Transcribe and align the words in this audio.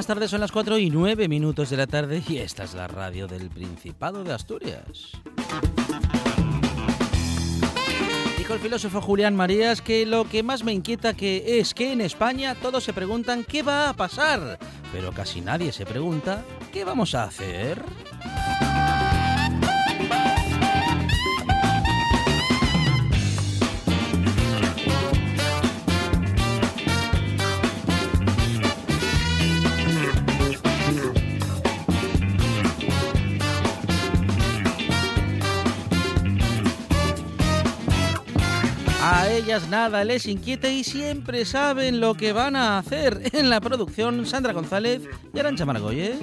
Buenas 0.00 0.06
tardes, 0.06 0.30
son 0.30 0.40
las 0.40 0.50
4 0.50 0.78
y 0.78 0.88
9 0.88 1.28
minutos 1.28 1.68
de 1.68 1.76
la 1.76 1.86
tarde 1.86 2.22
y 2.26 2.38
esta 2.38 2.64
es 2.64 2.72
la 2.72 2.88
radio 2.88 3.26
del 3.26 3.50
Principado 3.50 4.24
de 4.24 4.32
Asturias. 4.32 5.10
Dijo 8.38 8.54
el 8.54 8.60
filósofo 8.60 9.02
Julián 9.02 9.36
Marías 9.36 9.82
que 9.82 10.06
lo 10.06 10.26
que 10.26 10.42
más 10.42 10.64
me 10.64 10.72
inquieta 10.72 11.12
que 11.12 11.60
es 11.60 11.74
que 11.74 11.92
en 11.92 12.00
España 12.00 12.54
todos 12.54 12.82
se 12.82 12.94
preguntan 12.94 13.44
qué 13.44 13.62
va 13.62 13.90
a 13.90 13.92
pasar, 13.92 14.58
pero 14.90 15.12
casi 15.12 15.42
nadie 15.42 15.70
se 15.70 15.84
pregunta 15.84 16.46
qué 16.72 16.84
vamos 16.84 17.14
a 17.14 17.24
hacer. 17.24 17.82
Ellas 39.40 39.68
nada 39.70 40.04
les 40.04 40.26
inquieta 40.26 40.68
y 40.68 40.84
siempre 40.84 41.46
saben 41.46 41.98
lo 41.98 42.14
que 42.14 42.32
van 42.32 42.56
a 42.56 42.78
hacer. 42.78 43.22
En 43.32 43.48
la 43.48 43.60
producción, 43.60 44.26
Sandra 44.26 44.52
González 44.52 45.02
y 45.32 45.38
Arancha 45.38 45.64
Margolles. 45.64 46.18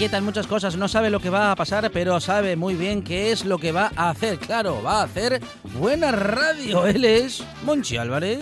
Inquietan 0.00 0.24
muchas 0.24 0.46
cosas, 0.46 0.76
no 0.78 0.88
sabe 0.88 1.10
lo 1.10 1.20
que 1.20 1.28
va 1.28 1.52
a 1.52 1.56
pasar, 1.56 1.90
pero 1.90 2.18
sabe 2.20 2.56
muy 2.56 2.74
bien 2.74 3.02
qué 3.02 3.32
es 3.32 3.44
lo 3.44 3.58
que 3.58 3.70
va 3.70 3.92
a 3.94 4.08
hacer. 4.08 4.38
Claro, 4.38 4.82
va 4.82 5.00
a 5.00 5.02
hacer 5.02 5.42
buena 5.74 6.10
radio. 6.10 6.86
Él 6.86 7.04
es 7.04 7.44
Monchi 7.66 7.98
Álvarez. 7.98 8.38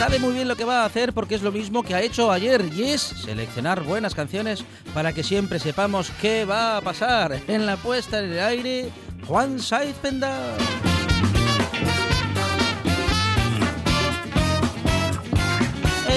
Sabe 0.00 0.18
muy 0.18 0.34
bien 0.34 0.48
lo 0.48 0.56
que 0.56 0.64
va 0.64 0.82
a 0.82 0.86
hacer 0.86 1.12
porque 1.12 1.36
es 1.36 1.42
lo 1.42 1.52
mismo 1.52 1.84
que 1.84 1.94
ha 1.94 2.02
hecho 2.02 2.32
ayer 2.32 2.64
y 2.76 2.90
es 2.90 3.02
seleccionar 3.02 3.84
buenas 3.84 4.16
canciones 4.16 4.64
para 4.94 5.12
que 5.12 5.22
siempre 5.22 5.60
sepamos 5.60 6.10
qué 6.20 6.44
va 6.44 6.76
a 6.76 6.80
pasar. 6.80 7.40
En 7.46 7.66
la 7.66 7.76
puesta 7.76 8.18
en 8.18 8.32
el 8.32 8.40
aire, 8.40 8.90
Juan 9.28 9.60
Saiz 9.60 9.94
Penda. 10.02 10.56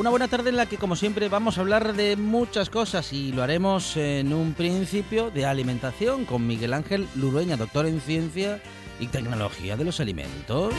Una 0.00 0.08
buena 0.08 0.28
tarde 0.28 0.48
en 0.48 0.56
la 0.56 0.64
que, 0.64 0.78
como 0.78 0.96
siempre, 0.96 1.28
vamos 1.28 1.58
a 1.58 1.60
hablar 1.60 1.92
de 1.92 2.16
muchas 2.16 2.70
cosas 2.70 3.12
y 3.12 3.32
lo 3.32 3.42
haremos 3.42 3.98
en 3.98 4.32
un 4.32 4.54
principio 4.54 5.30
de 5.30 5.44
alimentación 5.44 6.24
con 6.24 6.46
Miguel 6.46 6.72
Ángel 6.72 7.06
Lurueña, 7.16 7.58
doctor 7.58 7.84
en 7.84 8.00
ciencia 8.00 8.62
y 8.98 9.08
tecnología 9.08 9.76
de 9.76 9.84
los 9.84 10.00
alimentos. 10.00 10.72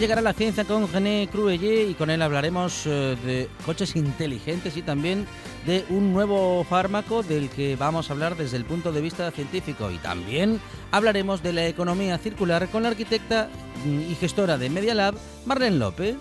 Llegará 0.00 0.22
la 0.22 0.32
ciencia 0.32 0.64
con 0.64 0.90
René 0.90 1.28
Cruelle 1.30 1.84
y 1.84 1.94
con 1.94 2.08
él 2.08 2.22
hablaremos 2.22 2.86
eh, 2.86 3.16
de 3.22 3.50
coches 3.66 3.94
inteligentes 3.96 4.78
y 4.78 4.82
también 4.82 5.26
de 5.66 5.84
un 5.90 6.14
nuevo 6.14 6.64
fármaco 6.64 7.22
del 7.22 7.50
que 7.50 7.76
vamos 7.76 8.08
a 8.08 8.14
hablar 8.14 8.34
desde 8.34 8.56
el 8.56 8.64
punto 8.64 8.92
de 8.92 9.02
vista 9.02 9.30
científico. 9.30 9.90
Y 9.90 9.98
también 9.98 10.58
hablaremos 10.90 11.42
de 11.42 11.52
la 11.52 11.66
economía 11.66 12.16
circular 12.16 12.68
con 12.68 12.82
la 12.82 12.88
arquitecta 12.88 13.50
y 13.84 14.14
gestora 14.14 14.56
de 14.56 14.70
Media 14.70 14.94
Lab, 14.94 15.16
Marlene 15.44 15.76
López. 15.76 16.16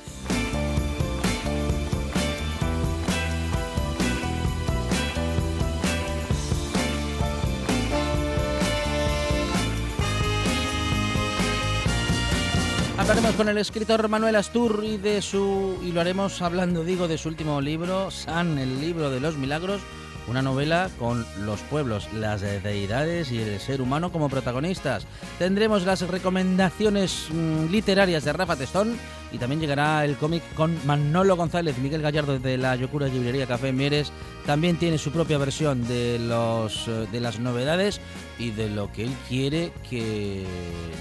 Con 13.40 13.48
el 13.48 13.58
escritor 13.58 14.10
Manuel 14.10 14.36
Astur 14.36 14.84
y 14.84 14.98
de 14.98 15.22
su 15.22 15.80
y 15.82 15.94
lo 15.94 16.02
haremos 16.02 16.42
hablando, 16.42 16.84
digo, 16.84 17.08
de 17.08 17.18
su 17.18 17.30
último 17.30 17.62
libro, 17.62 18.12
San, 18.12 18.58
el 18.58 18.82
libro 18.82 19.10
de 19.10 19.22
los 19.22 19.38
milagros, 19.38 19.80
una 20.28 20.42
novela 20.42 20.90
con 21.00 21.26
los 21.46 21.62
pueblos, 21.62 22.12
las 22.12 22.42
deidades 22.42 23.32
y 23.32 23.40
el 23.40 23.62
ser 23.62 23.82
humano 23.82 24.12
como 24.12 24.28
protagonistas. 24.28 25.08
Tendremos 25.38 25.86
las 25.86 26.02
recomendaciones 26.02 27.30
mm, 27.32 27.72
literarias 27.72 28.26
de 28.26 28.34
Rafa 28.34 28.58
Testón 28.58 28.98
y 29.32 29.38
también 29.38 29.62
llegará 29.62 30.04
el 30.06 30.16
cómic 30.18 30.44
con 30.56 30.76
Manolo 30.86 31.36
González, 31.36 31.78
Miguel 31.78 32.02
Gallardo 32.02 32.40
de 32.40 32.58
la 32.58 32.76
Yocura 32.76 33.08
Librería 33.08 33.46
Café 33.46 33.72
Mieres. 33.72 34.12
También 34.46 34.78
tiene 34.78 34.98
su 34.98 35.12
propia 35.12 35.38
versión 35.38 35.88
de, 35.88 36.18
los, 36.20 36.88
eh, 36.88 37.08
de 37.12 37.20
las 37.20 37.40
novedades 37.40 38.02
y 38.40 38.52
de 38.52 38.70
lo 38.70 38.92
que 38.92 39.04
él 39.04 39.16
quiere 39.28 39.72
que 39.90 40.46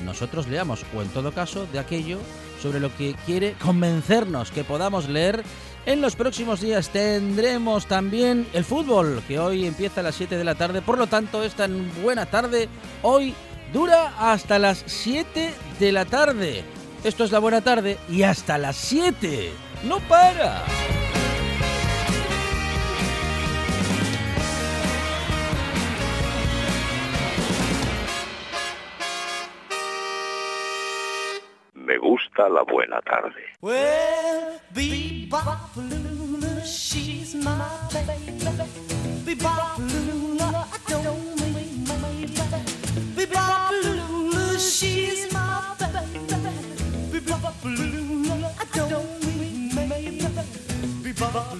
nosotros 0.04 0.48
leamos, 0.48 0.84
o 0.94 1.02
en 1.02 1.08
todo 1.08 1.32
caso 1.32 1.66
de 1.72 1.78
aquello 1.78 2.18
sobre 2.60 2.80
lo 2.80 2.94
que 2.96 3.14
quiere 3.24 3.54
convencernos 3.62 4.50
que 4.50 4.64
podamos 4.64 5.08
leer. 5.08 5.42
En 5.86 6.02
los 6.02 6.16
próximos 6.16 6.60
días 6.60 6.90
tendremos 6.90 7.86
también 7.86 8.46
el 8.52 8.64
fútbol, 8.64 9.22
que 9.26 9.38
hoy 9.38 9.64
empieza 9.64 10.00
a 10.00 10.04
las 10.04 10.16
7 10.16 10.36
de 10.36 10.44
la 10.44 10.54
tarde, 10.54 10.82
por 10.82 10.98
lo 10.98 11.06
tanto 11.06 11.42
esta 11.42 11.66
buena 12.02 12.26
tarde 12.26 12.68
hoy 13.02 13.34
dura 13.72 14.12
hasta 14.18 14.58
las 14.58 14.82
7 14.86 15.50
de 15.78 15.92
la 15.92 16.04
tarde. 16.04 16.64
Esto 17.04 17.24
es 17.24 17.32
la 17.32 17.38
buena 17.38 17.60
tarde 17.60 17.96
y 18.08 18.22
hasta 18.24 18.58
las 18.58 18.76
7. 18.76 19.52
No 19.84 20.00
para. 20.00 20.64
Me 31.74 31.96
gusta 31.98 32.48
la 32.48 32.62
buena 32.64 33.00
tarde. 33.00 33.42
Well, 33.62 34.60
bebop 34.74 35.76
Lula, 35.76 36.64
she's 36.66 37.34
my 37.34 37.58
baby. 37.92 38.38
Bebop 39.24 39.78
Lula, 39.78 40.66
I 40.70 40.78
don't 40.90 41.40
mean 41.40 41.84
maybe. 42.02 42.34
Bebop 43.16 43.72
Lula, 43.84 44.58
she's 44.58 45.32
my 45.32 45.47
Bebop 47.28 47.54
I 47.64 48.78
don't 48.88 49.38
mean 49.38 49.74
maybe. 49.74 50.20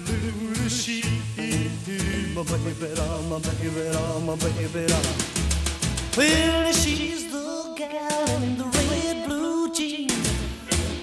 Lula, 0.07 0.69
she's 0.69 1.05
my 2.35 2.43
baby, 2.43 2.73
my 3.29 3.39
baby, 3.39 3.71
my 4.25 4.35
baby. 4.35 4.93
Well, 6.17 6.71
she's 6.73 7.31
the 7.31 7.73
gal 7.77 8.43
in 8.43 8.57
the 8.57 8.65
red 8.65 9.27
blue 9.27 9.73
jeans. 9.73 10.13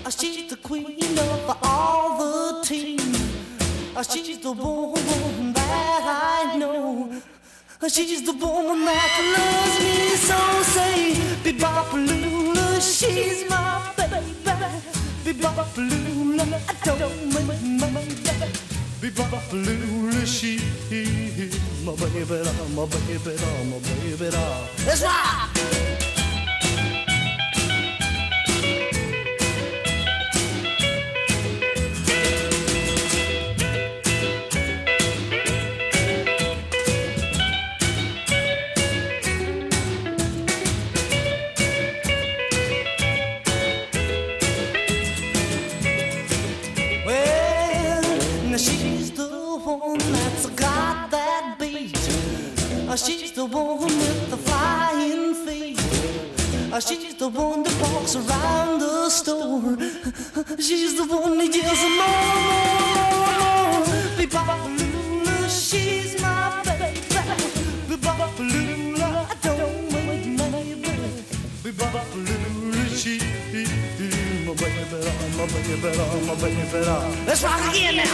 Uh, 0.04 0.10
She's 0.10 0.48
the 0.50 0.56
queen 0.56 1.18
of 1.18 1.58
all 1.62 2.18
the 2.18 2.64
team. 2.64 2.98
Uh, 3.96 4.02
She's 4.02 4.38
the 4.38 4.52
woman 4.52 5.52
that 5.54 6.02
I 6.52 6.56
know. 6.58 7.10
Uh, 7.82 7.88
She's 7.88 8.22
the 8.22 8.32
woman 8.32 8.84
that 8.84 9.18
loves 9.36 9.78
me 9.84 10.16
so. 10.16 10.38
Say, 10.74 11.14
Bebopalula, 11.44 12.80
she's 12.80 13.48
my 13.50 13.92
baby. 13.96 14.45
Bebopalula, 15.36 16.44
I 16.68 16.74
don't 16.84 17.32
mind 17.32 17.80
my 17.80 17.88
baby. 17.90 18.48
Bebopalula, 19.00 20.26
she's 20.26 20.62
my 21.84 21.92
baby, 21.92 22.24
my 22.74 22.86
baby, 22.86 23.36
my 23.70 23.78
baby. 23.78 24.30
That's 24.84 25.02
right. 25.02 25.95
She's 60.58 60.96
the 60.96 61.04
one 61.06 61.36
that 61.38 61.54
yells 61.54 61.82
more, 61.98 62.08
more, 62.46 63.28
more. 63.38 63.84
Bebopalula, 64.16 65.48
she's 65.48 66.20
my 66.20 66.62
baby. 66.64 67.00
Bebopalula, 67.88 69.08
I 69.28 69.34
don't 69.42 69.92
mind 69.92 70.36
my 70.38 70.48
baby. 70.50 70.92
Bebopalula, 71.62 72.82
she's 72.96 73.22
my 74.46 74.52
baby, 74.54 74.86
my 75.36 75.44
baby, 75.46 75.80
my 76.26 76.34
baby. 76.40 76.64
Let's 77.26 77.42
rock 77.42 77.62
again 77.70 77.96
now. 77.96 78.04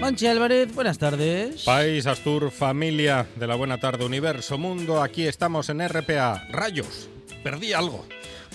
Manchi 0.00 0.26
Álvarez, 0.26 0.74
buenas 0.74 0.98
tardes. 0.98 1.62
País, 1.64 2.06
Astur, 2.06 2.50
familia 2.50 3.26
de 3.36 3.46
la 3.46 3.54
Buena 3.56 3.78
Tarde, 3.78 4.04
Universo, 4.04 4.56
Mundo, 4.58 5.02
aquí 5.02 5.26
estamos 5.26 5.68
en 5.68 5.86
RPA. 5.88 6.46
Rayos, 6.50 7.08
perdí 7.42 7.72
algo. 7.72 8.04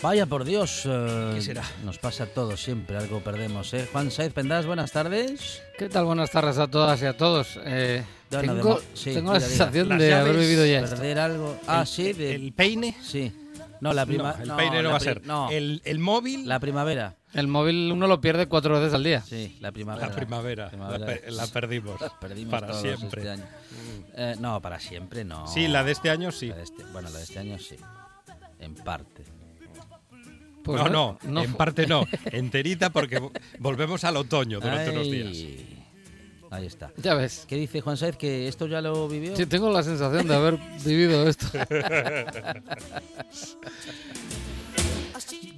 Vaya 0.02 0.26
por 0.26 0.46
Dios. 0.46 0.84
eh, 0.86 1.32
¿Qué 1.36 1.42
será? 1.42 1.64
Nos 1.84 1.98
pasa 1.98 2.24
a 2.24 2.28
todos 2.28 2.62
siempre, 2.62 2.96
algo 2.98 3.20
perdemos. 3.20 3.74
¿eh? 3.74 3.88
Juan 3.92 4.12
Saiz 4.12 4.32
Pendas, 4.32 4.66
buenas 4.66 4.92
tardes. 4.94 5.62
¿Qué 5.78 5.90
tal? 5.90 6.06
Buenas 6.06 6.32
tardes 6.32 6.58
a 6.58 6.68
todas 6.68 7.02
y 7.02 7.06
a 7.06 7.18
todos. 7.18 7.60
Eh, 7.66 8.04
tengo 8.30 8.64
mo- 8.64 8.80
sí, 8.94 9.14
tengo 9.14 9.34
la 9.34 9.42
sensación 9.42 9.98
de 9.98 10.14
haber 10.14 10.38
vivido 10.38 10.66
ya 10.66 10.80
esto. 10.80 10.96
Perder 10.96 11.20
algo. 11.20 11.58
Ah, 11.68 11.82
El- 11.82 11.88
sí, 11.88 12.14
de- 12.14 12.36
¿El 12.36 12.54
peine? 12.54 12.96
sí. 13.04 13.34
No, 13.82 13.94
la 13.94 14.06
prima, 14.06 14.34
no, 14.38 14.42
el 14.44 14.48
no, 14.50 14.58
peine 14.58 14.76
no 14.78 14.82
la 14.84 14.90
va 14.90 14.98
a 14.98 15.00
ser. 15.00 15.26
No, 15.26 15.50
El, 15.50 15.82
el 15.86 16.00
móvil, 16.00 16.46
la 16.48 16.60
primavera. 16.60 17.16
El 17.34 17.48
móvil 17.48 17.90
uno 17.94 18.08
lo 18.08 18.20
pierde 18.20 18.48
cuatro 18.48 18.78
veces 18.78 18.94
al 18.94 19.04
día. 19.06 19.22
Sí, 19.22 19.58
la 19.62 19.72
primavera. 19.72 20.08
la 20.10 20.16
primavera. 20.16 20.64
La, 20.66 20.70
Primavera. 20.70 21.06
pe- 21.06 21.32
la 21.32 21.48
perdimos. 21.48 21.98
Perdimos 22.22 22.52
para 22.52 22.68
todos 22.68 22.82
siempre. 22.82 23.22
este 23.22 23.30
año. 23.32 23.46
Eh, 24.16 24.36
no, 24.40 24.62
para 24.62 24.80
siempre 24.82 25.24
no. 25.24 25.48
Sí, 25.48 25.68
la 25.70 25.84
de 25.86 25.92
este 25.94 26.10
año 26.10 26.30
sí. 26.32 26.48
La 26.50 26.56
de 26.58 26.64
este- 26.64 26.84
bueno, 26.92 27.10
la 27.10 27.18
de 27.20 27.24
este 27.24 27.40
año 27.40 27.58
sí. 27.58 27.76
En 28.60 28.76
parte. 28.76 29.24
Pues 30.78 30.92
no, 30.92 31.18
no, 31.24 31.44
en 31.44 31.54
parte 31.54 31.88
no. 31.88 32.06
Enterita 32.32 32.90
porque 32.90 33.20
vo- 33.22 33.32
volvemos 33.60 34.04
al 34.04 34.18
otoño 34.18 34.60
durante 34.60 34.92
unos 34.92 35.04
Ay, 35.04 35.12
días. 35.12 35.66
Ahí 36.52 36.66
está. 36.66 36.92
Ya 36.98 37.14
ves. 37.14 37.46
¿Qué 37.48 37.56
dice 37.56 37.80
Juan 37.82 37.96
Saiz? 37.98 38.16
¿Que 38.18 38.48
esto 38.48 38.66
ya 38.68 38.82
lo 38.82 39.08
vivió? 39.08 39.36
Sí, 39.36 39.46
tengo 39.46 39.72
la 39.72 39.84
sensación 39.84 40.28
de 40.28 40.36
haber 40.36 40.58
vivido 40.86 41.28
esto. 41.30 41.46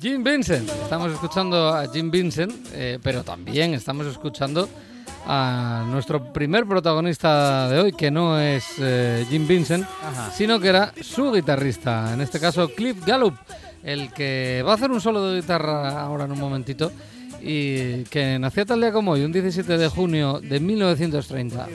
Jim 0.02 0.24
Vincent. 0.24 0.68
Estamos 0.69 1.12
escuchando 1.12 1.69
a 1.69 1.88
Jim 1.92 2.10
Vincent, 2.10 2.54
eh, 2.74 3.00
pero 3.02 3.24
también 3.24 3.74
estamos 3.74 4.07
escuchando 4.07 4.68
a 5.28 5.85
nuestro 5.88 6.33
primer 6.33 6.66
protagonista 6.66 7.69
de 7.69 7.80
hoy, 7.80 7.92
que 7.94 8.09
no 8.09 8.40
es 8.40 8.66
eh, 8.80 9.26
Jim 9.30 9.47
Vincent, 9.47 9.85
Ajá. 10.02 10.31
sino 10.31 10.59
que 10.59 10.69
era 10.69 10.92
su 11.02 11.31
guitarrista, 11.31 12.12
en 12.14 12.21
este 12.21 12.40
caso 12.40 12.69
Cliff 12.74 13.06
Gallup, 13.06 13.35
el 13.83 14.11
que 14.14 14.64
va 14.66 14.71
a 14.71 14.76
hacer 14.76 14.92
un 14.92 15.02
solo 15.02 15.30
de 15.30 15.42
guitarra 15.42 16.02
ahora 16.02 16.26
en 16.26 16.31
un 16.31 16.40
momentito 16.40 16.92
y 17.42 18.04
que 18.06 18.38
nació 18.40 18.66
tal 18.66 18.81
día 18.81 18.92
como 18.92 19.11
hoy, 19.11 19.23
un 19.23 19.31
17 19.31 19.78
de 19.78 19.88
junio 19.88 20.40
de 20.42 20.59
1930. 20.59 21.68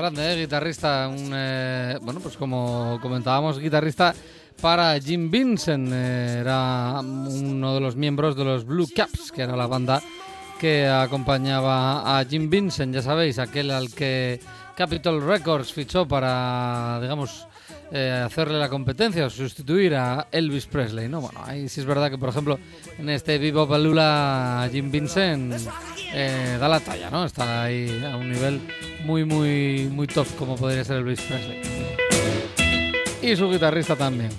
Grande, 0.00 0.32
¿eh? 0.32 0.40
guitarrista, 0.40 1.08
un, 1.08 1.30
eh, 1.34 1.98
bueno, 2.00 2.20
pues 2.20 2.38
como 2.38 2.98
comentábamos, 3.02 3.58
guitarrista 3.58 4.14
para 4.58 4.98
Jim 4.98 5.30
Vincent, 5.30 5.92
era 5.92 7.00
uno 7.00 7.74
de 7.74 7.80
los 7.80 7.96
miembros 7.96 8.34
de 8.34 8.42
los 8.46 8.64
Blue 8.64 8.88
Caps, 8.96 9.30
que 9.30 9.42
era 9.42 9.54
la 9.54 9.66
banda 9.66 10.00
que 10.58 10.88
acompañaba 10.88 12.18
a 12.18 12.24
Jim 12.24 12.48
Vincent, 12.48 12.94
ya 12.94 13.02
sabéis, 13.02 13.38
aquel 13.38 13.70
al 13.70 13.92
que 13.92 14.40
Capitol 14.74 15.20
Records 15.20 15.70
fichó 15.70 16.08
para, 16.08 16.98
digamos, 17.02 17.46
eh, 17.92 18.22
hacerle 18.24 18.58
la 18.58 18.68
competencia 18.68 19.26
o 19.26 19.30
sustituir 19.30 19.94
a 19.94 20.28
Elvis 20.30 20.66
Presley, 20.66 21.08
¿no? 21.08 21.20
Bueno, 21.20 21.40
ahí 21.44 21.68
sí 21.68 21.80
es 21.80 21.86
verdad 21.86 22.10
que, 22.10 22.18
por 22.18 22.28
ejemplo, 22.28 22.58
en 22.98 23.08
este 23.08 23.38
Vivo 23.38 23.66
Balula, 23.66 24.68
Jim 24.70 24.90
Vincent 24.90 25.54
eh, 26.12 26.56
da 26.60 26.68
la 26.68 26.80
talla, 26.80 27.10
¿no? 27.10 27.24
Está 27.24 27.64
ahí 27.64 28.02
a 28.04 28.16
un 28.16 28.30
nivel 28.30 28.60
muy, 29.04 29.24
muy, 29.24 29.88
muy 29.90 30.06
top, 30.06 30.26
como 30.38 30.56
podría 30.56 30.84
ser 30.84 30.98
Elvis 30.98 31.20
Presley. 31.22 31.62
Y 33.22 33.36
su 33.36 33.50
guitarrista 33.50 33.96
también. 33.96 34.30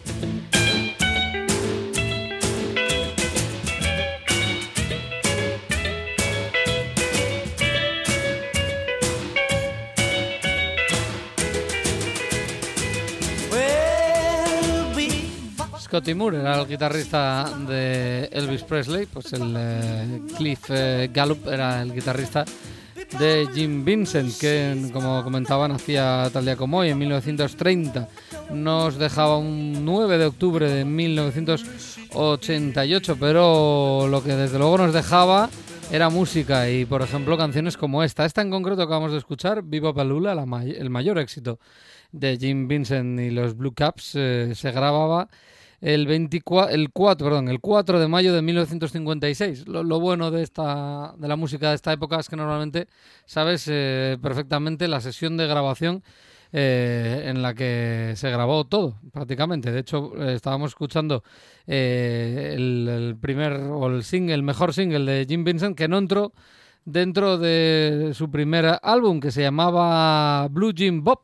Scotty 15.91 16.13
Moore 16.13 16.39
era 16.39 16.57
el 16.61 16.67
guitarrista 16.69 17.49
de 17.67 18.29
Elvis 18.31 18.63
Presley, 18.63 19.07
pues 19.07 19.33
el 19.33 19.53
eh, 19.57 20.21
Cliff 20.37 20.61
eh, 20.69 21.09
Gallup 21.13 21.45
era 21.49 21.81
el 21.81 21.93
guitarrista 21.93 22.45
de 23.19 23.45
Jim 23.53 23.83
Vincent, 23.83 24.39
que 24.39 24.89
como 24.93 25.21
comentaban 25.21 25.73
hacía 25.73 26.29
tal 26.31 26.45
día 26.45 26.55
como 26.55 26.77
hoy, 26.77 26.91
en 26.91 26.97
1930. 26.97 28.07
Nos 28.51 28.97
dejaba 28.97 29.37
un 29.37 29.83
9 29.83 30.17
de 30.17 30.27
octubre 30.27 30.69
de 30.69 30.85
1988, 30.85 33.17
pero 33.19 34.07
lo 34.09 34.23
que 34.23 34.33
desde 34.33 34.59
luego 34.59 34.77
nos 34.77 34.93
dejaba 34.93 35.49
era 35.91 36.09
música 36.09 36.69
y, 36.69 36.85
por 36.85 37.01
ejemplo, 37.01 37.37
canciones 37.37 37.75
como 37.75 38.01
esta. 38.01 38.23
Esta 38.23 38.41
en 38.41 38.49
concreto 38.49 38.77
que 38.77 38.83
acabamos 38.83 39.11
de 39.11 39.17
escuchar, 39.17 39.61
Viva 39.61 39.93
Palula, 39.93 40.33
la 40.35 40.45
may- 40.45 40.71
el 40.71 40.89
mayor 40.89 41.19
éxito 41.19 41.59
de 42.13 42.37
Jim 42.37 42.69
Vincent 42.69 43.19
y 43.19 43.29
los 43.29 43.57
Blue 43.57 43.73
Caps, 43.73 44.13
eh, 44.15 44.53
se 44.55 44.71
grababa 44.71 45.27
el 45.81 46.07
24, 46.07 46.73
el 46.73 46.91
4, 46.91 47.27
perdón, 47.27 47.49
el 47.49 47.59
4 47.59 47.99
de 47.99 48.07
mayo 48.07 48.33
de 48.33 48.41
1956. 48.41 49.67
Lo, 49.67 49.83
lo 49.83 49.99
bueno 49.99 50.31
de 50.31 50.43
esta 50.43 51.13
de 51.17 51.27
la 51.27 51.35
música 51.35 51.69
de 51.69 51.75
esta 51.75 51.91
época 51.91 52.19
es 52.19 52.29
que 52.29 52.35
normalmente 52.35 52.87
sabes 53.25 53.67
eh, 53.69 54.17
perfectamente 54.21 54.87
la 54.87 55.01
sesión 55.01 55.37
de 55.37 55.47
grabación 55.47 56.03
eh, 56.53 57.23
en 57.27 57.41
la 57.41 57.53
que 57.53 58.11
se 58.17 58.29
grabó 58.29 58.65
todo, 58.65 58.99
prácticamente. 59.13 59.71
De 59.71 59.79
hecho, 59.79 60.11
eh, 60.17 60.33
estábamos 60.33 60.71
escuchando 60.71 61.23
eh, 61.65 62.51
el, 62.55 62.89
el 62.89 63.17
primer 63.17 63.53
o 63.53 63.87
el 63.87 64.03
single, 64.03 64.33
el 64.33 64.43
mejor 64.43 64.73
single 64.73 65.09
de 65.09 65.25
Jim 65.25 65.45
Vincent 65.45 65.77
que 65.77 65.87
no 65.87 65.97
entró 65.97 66.33
dentro 66.83 67.37
de 67.37 68.11
su 68.15 68.29
primer 68.29 68.79
álbum 68.83 69.21
que 69.21 69.31
se 69.31 69.43
llamaba 69.43 70.49
Blue 70.49 70.73
Jim 70.75 71.05
Bob. 71.05 71.21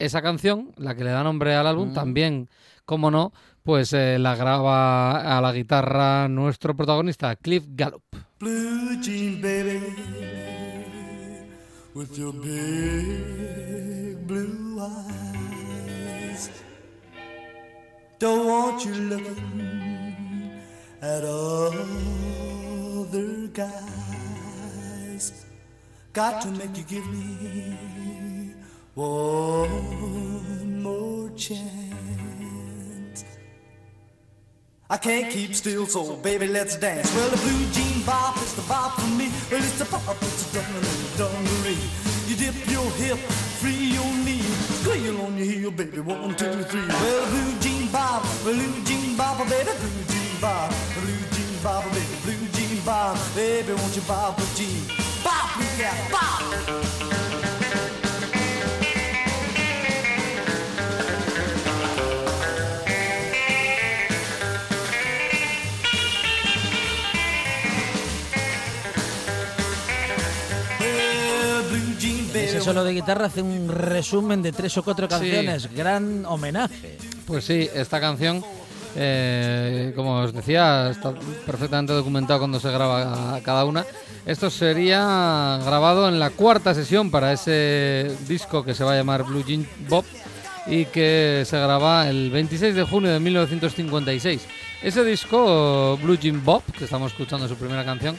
Esa 0.00 0.20
canción, 0.20 0.72
la 0.76 0.96
que 0.96 1.04
le 1.04 1.10
da 1.10 1.22
nombre 1.22 1.54
al 1.54 1.68
álbum, 1.68 1.92
también, 1.92 2.48
como 2.84 3.10
no, 3.12 3.32
pues 3.62 3.92
eh, 3.92 4.18
la 4.18 4.34
graba 4.36 5.36
a 5.36 5.40
la 5.40 5.52
guitarra 5.52 6.28
nuestro 6.28 6.74
protagonista, 6.74 7.36
Cliff 7.36 7.64
Gallup. 7.68 8.02
Blue 8.38 9.00
jean 9.00 9.40
baby, 9.40 9.80
with 11.94 12.16
your 12.18 12.32
big 12.32 14.26
blue 14.26 14.80
eyes. 14.80 16.50
Don't 18.18 18.46
want 18.46 18.84
you 18.84 18.94
looking 18.94 20.50
at 21.02 21.24
other 21.24 21.88
guys. 23.52 25.32
Got 26.12 26.42
to 26.42 26.50
make 26.50 26.76
you 26.76 26.84
give 26.84 27.06
me 27.10 28.54
one 28.94 30.82
more 30.82 31.30
chance. 31.36 31.89
I 34.92 34.96
can't 34.96 35.30
keep 35.30 35.54
still, 35.54 35.86
so 35.86 36.16
baby, 36.16 36.48
let's 36.48 36.74
dance. 36.74 37.14
Well, 37.14 37.30
the 37.30 37.36
blue 37.36 37.64
jean 37.70 38.02
bop 38.04 38.36
is 38.38 38.56
the 38.56 38.62
bop 38.62 38.98
for 38.98 39.06
me. 39.14 39.30
Well, 39.48 39.62
it's 39.62 39.78
the 39.78 39.84
pop, 39.84 40.16
it's 40.20 40.50
the 40.50 40.58
dungaree, 40.58 41.16
dungaree. 41.16 41.78
You 42.26 42.34
dip 42.34 42.56
your 42.68 42.90
hip, 42.98 43.18
free 43.62 43.94
your 43.94 44.12
knee, 44.26 44.42
squeal 44.82 45.20
on 45.20 45.38
your 45.38 45.46
heel, 45.46 45.70
baby. 45.70 46.00
One, 46.00 46.34
two, 46.34 46.64
three. 46.64 46.88
Well, 46.88 47.30
blue 47.30 47.60
jean 47.60 47.86
bop, 47.92 48.24
blue 48.42 48.82
jean 48.82 49.16
bop, 49.16 49.38
baby, 49.48 49.70
blue 49.78 50.02
jean 50.10 50.40
bop, 50.40 50.74
blue 50.98 51.22
jean 51.38 51.62
bop, 51.62 51.84
baby, 51.92 52.16
blue 52.24 52.48
jean 52.48 52.84
bop, 52.84 53.16
baby, 53.36 53.72
won't 53.74 53.94
you 53.94 54.02
bop 54.02 54.38
a 54.38 54.46
jean? 54.56 54.82
Bop, 55.22 55.50
yeah, 55.78 55.94
bop. 56.10 57.39
Solo 72.60 72.84
de 72.84 72.92
guitarra 72.92 73.26
hace 73.26 73.42
un 73.42 73.68
resumen 73.68 74.42
de 74.42 74.52
tres 74.52 74.76
o 74.78 74.82
cuatro 74.82 75.08
canciones. 75.08 75.72
Gran 75.72 76.24
homenaje. 76.26 76.98
Pues 77.26 77.44
sí, 77.44 77.68
esta 77.74 78.00
canción, 78.00 78.44
eh, 78.96 79.92
como 79.94 80.20
os 80.20 80.32
decía, 80.32 80.90
está 80.90 81.12
perfectamente 81.46 81.92
documentado 81.92 82.40
cuando 82.40 82.60
se 82.60 82.70
graba 82.70 83.40
cada 83.42 83.64
una. 83.64 83.84
Esto 84.26 84.50
sería 84.50 85.58
grabado 85.64 86.08
en 86.08 86.18
la 86.18 86.30
cuarta 86.30 86.74
sesión 86.74 87.10
para 87.10 87.32
ese 87.32 88.10
disco 88.28 88.64
que 88.64 88.74
se 88.74 88.84
va 88.84 88.92
a 88.92 88.96
llamar 88.96 89.24
Blue 89.24 89.44
Jean 89.44 89.66
Bob 89.88 90.04
y 90.66 90.84
que 90.86 91.44
se 91.46 91.58
graba 91.58 92.08
el 92.08 92.30
26 92.30 92.74
de 92.74 92.84
junio 92.84 93.10
de 93.10 93.20
1956. 93.20 94.42
Ese 94.82 95.04
disco, 95.04 95.98
Blue 96.02 96.18
Jean 96.18 96.44
Bob, 96.44 96.62
que 96.76 96.84
estamos 96.84 97.12
escuchando 97.12 97.48
su 97.48 97.56
primera 97.56 97.84
canción, 97.84 98.16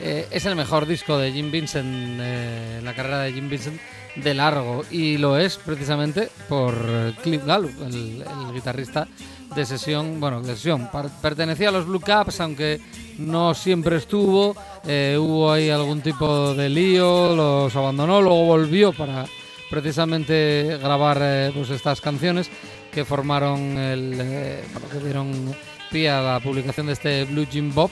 eh, 0.00 0.26
es 0.30 0.44
el 0.46 0.56
mejor 0.56 0.86
disco 0.86 1.18
de 1.18 1.32
Jim 1.32 1.50
Vincent, 1.50 2.18
eh, 2.20 2.80
la 2.82 2.94
carrera 2.94 3.20
de 3.20 3.32
Jim 3.32 3.48
Vincent 3.48 3.80
de 4.16 4.34
largo. 4.34 4.84
Y 4.90 5.18
lo 5.18 5.38
es 5.38 5.56
precisamente 5.56 6.28
por 6.48 6.74
eh, 6.74 7.12
Cliff 7.22 7.44
Gallup, 7.44 7.74
el, 7.82 8.24
guitarrista 8.52 9.06
de 9.54 9.66
sesión, 9.66 10.20
bueno, 10.20 10.42
de 10.42 10.54
sesión, 10.54 10.88
pertenecía 11.22 11.68
a 11.68 11.72
los 11.72 11.86
Blue 11.86 12.00
Caps, 12.00 12.40
aunque 12.40 12.80
no 13.18 13.54
siempre 13.54 13.96
estuvo, 13.96 14.56
eh, 14.84 15.16
hubo 15.18 15.52
ahí 15.52 15.70
algún 15.70 16.00
tipo 16.00 16.54
de 16.54 16.68
lío, 16.68 17.36
los 17.36 17.74
abandonó, 17.76 18.20
luego 18.20 18.46
volvió 18.46 18.92
para 18.92 19.26
precisamente 19.70 20.76
grabar 20.80 21.52
pues 21.52 21.70
estas 21.70 22.00
canciones 22.00 22.50
que 22.90 23.04
formaron 23.04 23.78
el, 23.78 24.62
que 24.90 24.98
dieron 25.04 25.54
pie 25.90 26.10
a 26.10 26.20
la 26.20 26.40
publicación 26.40 26.86
de 26.86 26.92
este 26.94 27.24
Blue 27.24 27.46
Jim 27.48 27.72
Bob 27.72 27.90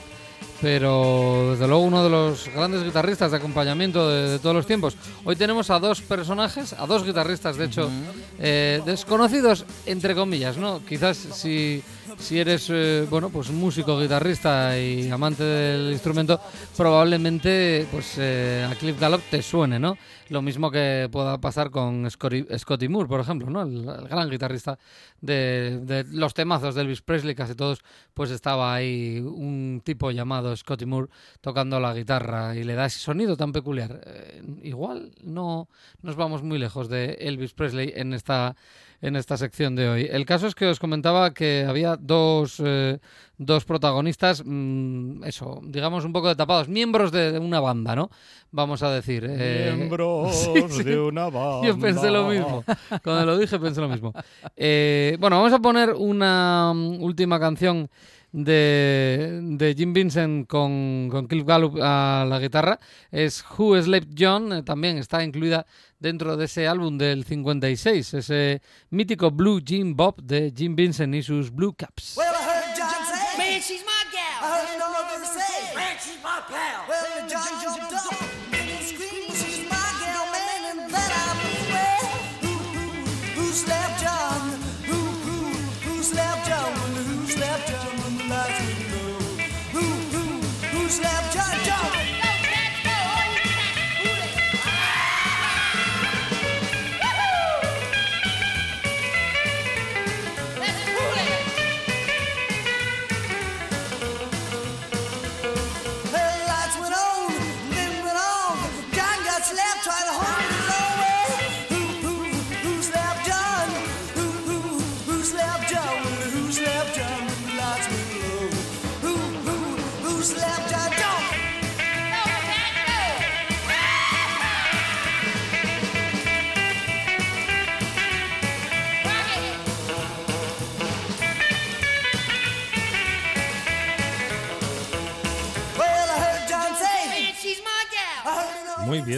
pero 0.63 1.49
desde 1.51 1.67
luego 1.67 1.83
uno 1.83 2.05
de 2.05 2.09
los 2.09 2.47
grandes 2.47 2.85
guitarristas 2.85 3.31
de 3.31 3.37
acompañamiento 3.37 4.07
de, 4.07 4.29
de 4.29 4.39
todos 4.39 4.55
los 4.55 4.65
tiempos. 4.65 4.95
Hoy 5.25 5.35
tenemos 5.35 5.69
a 5.69 5.77
dos 5.77 5.99
personajes, 5.99 6.71
a 6.71 6.87
dos 6.87 7.03
guitarristas, 7.03 7.57
de 7.57 7.65
hecho, 7.65 7.91
eh, 8.39 8.81
desconocidos, 8.85 9.65
entre 9.85 10.15
comillas, 10.15 10.55
¿no? 10.55 10.79
Quizás 10.87 11.17
si, 11.17 11.83
si 12.17 12.39
eres, 12.39 12.69
eh, 12.69 13.05
bueno, 13.09 13.29
pues 13.29 13.51
músico, 13.51 13.99
guitarrista 13.99 14.77
y 14.79 15.09
amante 15.09 15.43
del 15.43 15.91
instrumento, 15.91 16.39
probablemente 16.75 17.87
pues 17.91 18.15
eh, 18.17 18.67
a 18.69 18.75
Cliff 18.75 18.99
Gallup 18.99 19.21
te 19.29 19.41
suene, 19.41 19.79
¿no? 19.79 19.97
Lo 20.29 20.41
mismo 20.41 20.71
que 20.71 21.09
pueda 21.11 21.37
pasar 21.39 21.69
con 21.69 22.09
Scotty, 22.09 22.87
Moore, 22.87 23.07
por 23.07 23.19
ejemplo, 23.19 23.49
¿no? 23.49 23.61
El, 23.63 23.83
gran 24.07 24.29
guitarrista 24.29 24.79
de, 25.21 25.79
de 25.83 26.05
los 26.11 26.33
temazos 26.33 26.75
de 26.75 26.81
Elvis 26.81 27.01
Presley, 27.01 27.35
casi 27.35 27.55
todos, 27.55 27.83
pues 28.13 28.31
estaba 28.31 28.73
ahí 28.73 29.19
un 29.19 29.81
tipo 29.83 30.11
llamado 30.11 30.55
Scotty 30.55 30.85
Moore 30.85 31.09
tocando 31.41 31.79
la 31.79 31.93
guitarra 31.93 32.55
y 32.55 32.63
le 32.63 32.75
da 32.75 32.85
ese 32.85 32.99
sonido 32.99 33.35
tan 33.37 33.51
peculiar. 33.51 34.01
Eh, 34.05 34.41
igual 34.63 35.11
no 35.23 35.67
nos 36.01 36.15
vamos 36.15 36.43
muy 36.43 36.57
lejos 36.57 36.89
de 36.89 37.13
Elvis 37.19 37.53
Presley 37.53 37.93
en 37.95 38.13
esta 38.13 38.55
en 39.03 39.17
esta 39.17 39.35
sección 39.35 39.75
de 39.75 39.89
hoy. 39.89 40.07
El 40.09 40.25
caso 40.25 40.47
es 40.47 40.55
que 40.55 40.65
os 40.65 40.79
comentaba 40.79 41.33
que 41.33 41.65
había 41.67 41.97
dos, 41.97 42.55
eh, 42.63 42.99
dos 43.37 43.65
protagonistas, 43.65 44.41
mm, 44.45 45.25
eso, 45.25 45.59
digamos 45.63 46.05
un 46.05 46.13
poco 46.13 46.29
de 46.29 46.35
tapados, 46.35 46.69
miembros 46.69 47.11
de, 47.11 47.33
de 47.33 47.39
una 47.39 47.59
banda, 47.59 47.95
¿no? 47.97 48.09
Vamos 48.51 48.81
a 48.81 48.91
decir. 48.91 49.25
eh, 49.29 49.73
Miembros 49.75 50.33
sí, 50.55 50.63
sí. 50.69 50.83
de 50.83 50.99
una 50.99 51.25
banda. 51.29 51.67
Yo 51.67 51.77
pensé 51.77 52.09
lo 52.09 52.29
mismo. 52.29 52.63
Cuando 53.03 53.25
lo 53.25 53.37
dije 53.37 53.59
pensé 53.59 53.81
lo 53.81 53.89
mismo. 53.89 54.13
Eh, 54.55 55.17
bueno, 55.19 55.35
vamos 55.37 55.51
a 55.53 55.59
poner 55.59 55.89
una 55.91 56.71
mm, 56.73 57.03
última 57.03 57.39
canción 57.41 57.89
de, 58.31 59.39
de 59.43 59.75
Jim 59.75 59.93
Vincent 59.93 60.47
con, 60.47 61.07
con 61.11 61.27
Cliff 61.27 61.45
Gallup 61.45 61.77
a 61.81 62.25
la 62.27 62.39
guitarra. 62.39 62.79
Es 63.11 63.43
Who 63.57 63.81
Slept 63.81 64.13
John. 64.17 64.53
eh, 64.53 64.63
también 64.63 64.97
está 64.97 65.23
incluida 65.23 65.65
dentro 66.03 66.35
de 66.35 66.45
ese 66.45 66.67
álbum 66.67 66.97
del 66.97 67.23
56, 67.23 68.13
ese 68.15 68.61
mítico 68.89 69.31
Blue 69.31 69.61
Jim 69.65 69.95
Bob 69.95 70.21
de 70.21 70.53
Jim 70.55 70.75
Vincent 70.75 71.15
y 71.15 71.23
sus 71.23 71.49
Blue 71.49 71.73
Caps. 71.73 72.17
Well, 72.17 72.27
I 72.27 72.43
heard 72.43 72.63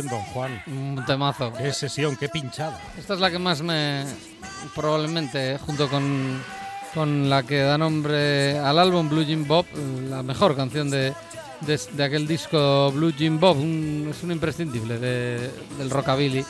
bien, 0.02 0.08
don 0.08 0.22
Juan. 0.34 0.62
Un 0.68 1.04
temazo. 1.06 1.52
Qué 1.54 1.72
sesión, 1.74 2.16
qué 2.18 2.30
pinchada. 2.30 2.80
Esta 2.98 3.14
es 3.14 3.20
la 3.20 3.32
que 3.32 3.40
más 3.40 3.62
me. 3.62 4.06
Probablemente, 4.74 5.58
junto 5.66 5.88
con, 5.90 6.42
con 6.94 7.30
la 7.30 7.44
que 7.44 7.60
da 7.60 7.78
nombre 7.78 8.58
al 8.60 8.80
álbum 8.80 9.10
Blue 9.10 9.26
Jim 9.26 9.48
Bob, 9.48 9.66
la 10.10 10.24
mejor 10.24 10.56
canción 10.56 10.90
de, 10.90 11.14
de, 11.62 11.80
de 11.94 12.04
aquel 12.04 12.28
disco 12.28 12.92
Blue 12.92 13.14
Jim 13.18 13.40
Bob. 13.40 13.58
Un- 13.58 14.08
es 14.12 14.24
un 14.24 14.32
imprescindible 14.32 14.98
de- 14.98 15.52
del 15.78 15.90
rockabilly. 15.90 16.44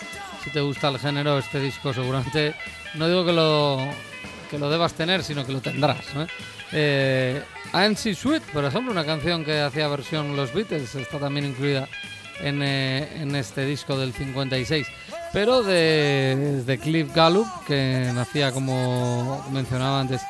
Si 0.44 0.50
te 0.52 0.62
gusta 0.62 0.90
el 0.90 1.00
género, 1.00 1.38
este 1.40 1.60
disco 1.60 1.94
seguramente. 1.94 2.56
No 2.96 3.08
digo 3.08 3.26
que 3.26 3.34
lo, 3.34 3.80
que 4.50 4.58
lo 4.58 4.70
debas 4.70 4.94
tener, 4.94 5.24
sino 5.24 5.46
que 5.46 5.52
lo 5.52 5.60
tendrás. 5.62 5.98
Eh, 6.72 7.42
ANC 7.74 8.14
Sweet, 8.16 8.44
por 8.54 8.64
ejemplo, 8.66 8.92
una 8.92 9.06
canción 9.06 9.44
que 9.44 9.60
hacía 9.60 9.88
versión 9.88 10.36
los 10.36 10.54
Beatles, 10.54 10.94
está 10.96 11.20
también 11.20 11.46
incluida 11.48 11.88
en, 12.42 12.62
eh, 12.62 13.22
en 13.22 13.36
este 13.36 13.66
disco 13.66 13.98
del 13.98 14.14
56. 14.14 14.88
Pero 15.34 15.64
de, 15.64 16.64
de 16.66 16.78
Cliff 16.78 17.14
Gallup, 17.14 17.48
que 17.68 18.12
nacía, 18.14 18.52
como 18.52 19.46
mencionaba 19.52 20.00
antes, 20.00 20.22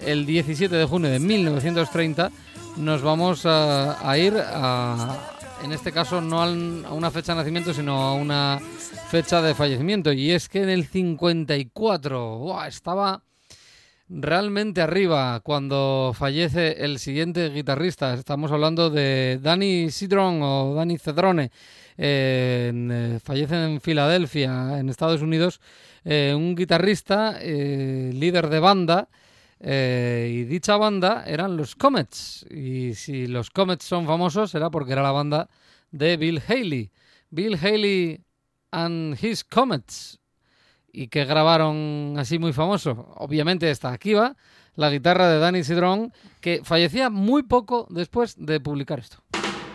el 0.00 0.26
17 0.26 0.74
de 0.74 0.84
junio 0.84 1.10
de 1.10 1.18
1930, 1.18 2.30
nos 2.76 3.02
vamos 3.02 3.42
a, 3.44 4.18
ir 4.18 4.34
a, 4.36 5.18
en 5.62 5.72
este 5.72 5.92
caso, 5.92 6.20
no 6.20 6.42
a 6.42 6.46
una 6.92 7.10
fecha 7.10 7.32
de 7.32 7.38
nacimiento, 7.38 7.74
sino 7.74 8.02
a 8.02 8.14
una 8.14 8.60
fecha 9.08 9.42
de 9.42 9.54
fallecimiento. 9.54 10.12
Y 10.12 10.30
es 10.30 10.48
que 10.48 10.62
en 10.62 10.70
el 10.70 10.86
54, 10.86 12.38
¡buah! 12.38 12.66
estaba 12.68 13.22
realmente 14.08 14.80
arriba 14.80 15.40
cuando 15.40 16.12
fallece 16.14 16.84
el 16.84 16.98
siguiente 16.98 17.50
guitarrista. 17.50 18.14
Estamos 18.14 18.52
hablando 18.52 18.90
de 18.90 19.38
Danny 19.42 19.90
Sidron 19.90 20.40
o 20.42 20.74
Danny 20.74 20.98
Cedrone. 20.98 21.50
Eh, 21.96 23.18
fallece 23.22 23.64
en 23.64 23.80
Filadelfia, 23.80 24.78
en 24.78 24.88
Estados 24.88 25.22
Unidos, 25.22 25.60
eh, 26.04 26.32
un 26.36 26.54
guitarrista, 26.54 27.38
eh, 27.40 28.10
líder 28.14 28.48
de 28.48 28.60
banda. 28.60 29.08
y 29.64 30.42
dicha 30.44 30.76
banda 30.76 31.22
eran 31.24 31.56
los 31.56 31.76
Comets. 31.76 32.44
Y 32.50 32.94
si 32.94 33.28
los 33.28 33.50
Comets 33.50 33.84
son 33.84 34.06
famosos, 34.06 34.50
será 34.50 34.70
porque 34.70 34.92
era 34.92 35.02
la 35.02 35.12
banda 35.12 35.48
de 35.92 36.16
Bill 36.16 36.42
Haley. 36.48 36.90
Bill 37.30 37.56
Haley 37.56 38.24
and 38.72 39.16
his 39.22 39.44
Comets 39.44 40.18
y 40.92 41.08
que 41.08 41.24
grabaron 41.24 42.14
así 42.18 42.38
muy 42.38 42.52
famoso. 42.52 43.14
Obviamente 43.16 43.70
está 43.70 43.92
aquí 43.92 44.14
va 44.14 44.36
la 44.74 44.90
guitarra 44.90 45.28
de 45.28 45.38
Danny 45.38 45.64
Sidron, 45.64 46.12
que 46.40 46.62
fallecía 46.64 47.10
muy 47.10 47.42
poco 47.42 47.86
después 47.90 48.36
de 48.38 48.60
publicar 48.60 48.98
esto. 48.98 49.18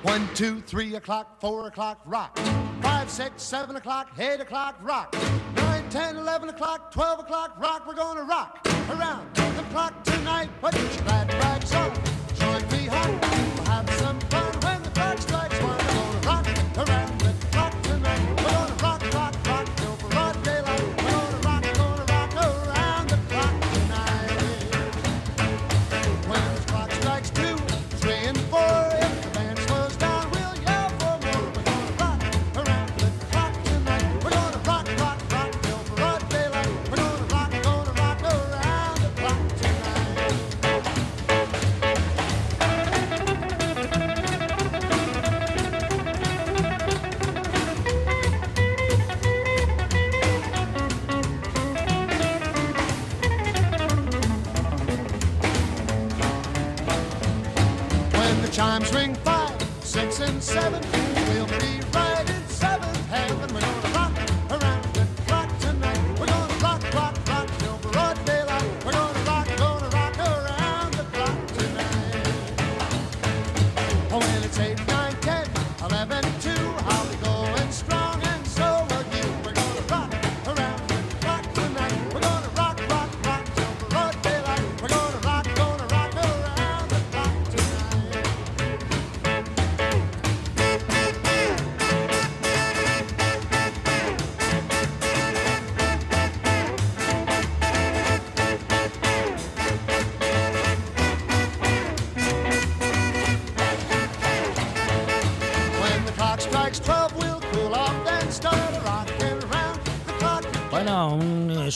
One, 0.04 0.26
two, 0.36 0.62
three 0.66 0.96
o'clock, 0.96 1.40
o'clock, 1.68 2.00
rock. 2.06 2.38
Five, 2.82 3.10
six, 3.10 3.42
seven 3.42 3.76
o'clock, 3.76 4.10
o'clock, 4.42 4.78
rock. 4.82 5.16
Nine, 5.56 5.90
ten, 5.90 6.18
eleven 6.18 6.50
o'clock, 6.50 6.92
twelve 6.92 7.20
o'clock, 7.20 7.60
rock. 7.60 7.86
We're 7.88 7.96
gonna 7.96 8.24
rock 8.24 8.66
around 8.90 9.34
tonight. 10.04 10.50
Me. 12.72 12.88
We'll 12.90 13.66
have 13.66 13.90
some 14.00 14.20
fun 14.30 14.54
when 14.62 14.84
the 14.84 14.90
clock 14.92 15.20
strikes. 15.20 15.60
We're 15.62 15.78
gonna 15.78 16.28
rock 16.28 16.48
around 16.78 17.07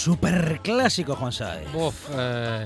super 0.02 0.60
clásico, 0.64 1.16
Juan 1.16 1.32
Saez. 1.32 1.68
Eh, 2.18 2.66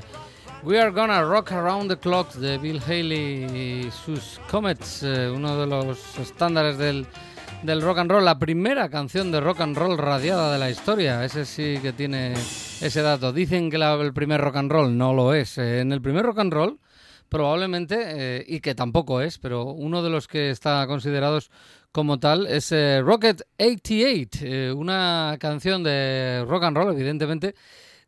We 0.64 0.80
Are 0.80 0.92
Gonna 0.92 1.22
Rock 1.22 1.52
Around 1.52 1.90
the 1.90 1.98
Clock 1.98 2.34
de 2.36 2.58
Bill 2.58 2.82
Haley 2.82 3.44
y 3.44 3.92
sus 3.92 4.40
Comets, 4.50 5.04
eh, 5.04 5.30
uno 5.30 5.58
de 5.58 5.68
los 5.68 6.18
estándares 6.18 6.78
del, 6.78 7.06
del 7.62 7.82
rock 7.82 7.98
and 7.98 8.12
roll, 8.12 8.24
la 8.24 8.40
primera 8.40 8.88
canción 8.88 9.34
de 9.34 9.42
rock 9.42 9.60
and 9.60 9.78
roll 9.78 9.98
radiada 9.98 10.54
de 10.54 10.60
la 10.60 10.70
historia. 10.70 11.26
Ese 11.26 11.44
sí 11.44 11.78
que 11.82 11.92
tiene 11.92 12.36
ese 12.80 13.02
dato. 13.02 13.34
Dicen 13.34 13.70
que 13.70 13.76
el 13.76 14.14
primer 14.14 14.40
rock 14.40 14.56
and 14.56 14.72
roll 14.72 14.98
no 14.98 15.14
lo 15.14 15.34
es. 15.34 15.58
Eh, 15.58 15.82
en 15.82 15.92
el 15.92 16.02
primer 16.02 16.24
rock 16.24 16.40
and 16.40 16.54
roll, 16.54 16.80
probablemente, 17.28 17.98
eh, 18.00 18.46
y 18.48 18.62
que 18.62 18.76
tampoco 18.76 19.20
es, 19.20 19.40
pero 19.40 19.66
uno 19.66 20.02
de 20.04 20.10
los 20.10 20.30
que 20.30 20.52
está 20.52 20.88
considerados 20.88 21.52
como 21.96 22.20
tal 22.20 22.46
es 22.48 22.74
eh, 22.74 23.02
Rocket 23.02 23.42
88, 23.58 24.40
eh, 24.44 24.74
una 24.74 25.38
canción 25.40 25.82
de 25.82 26.44
rock 26.46 26.64
and 26.66 26.76
roll, 26.76 26.94
evidentemente, 26.94 27.56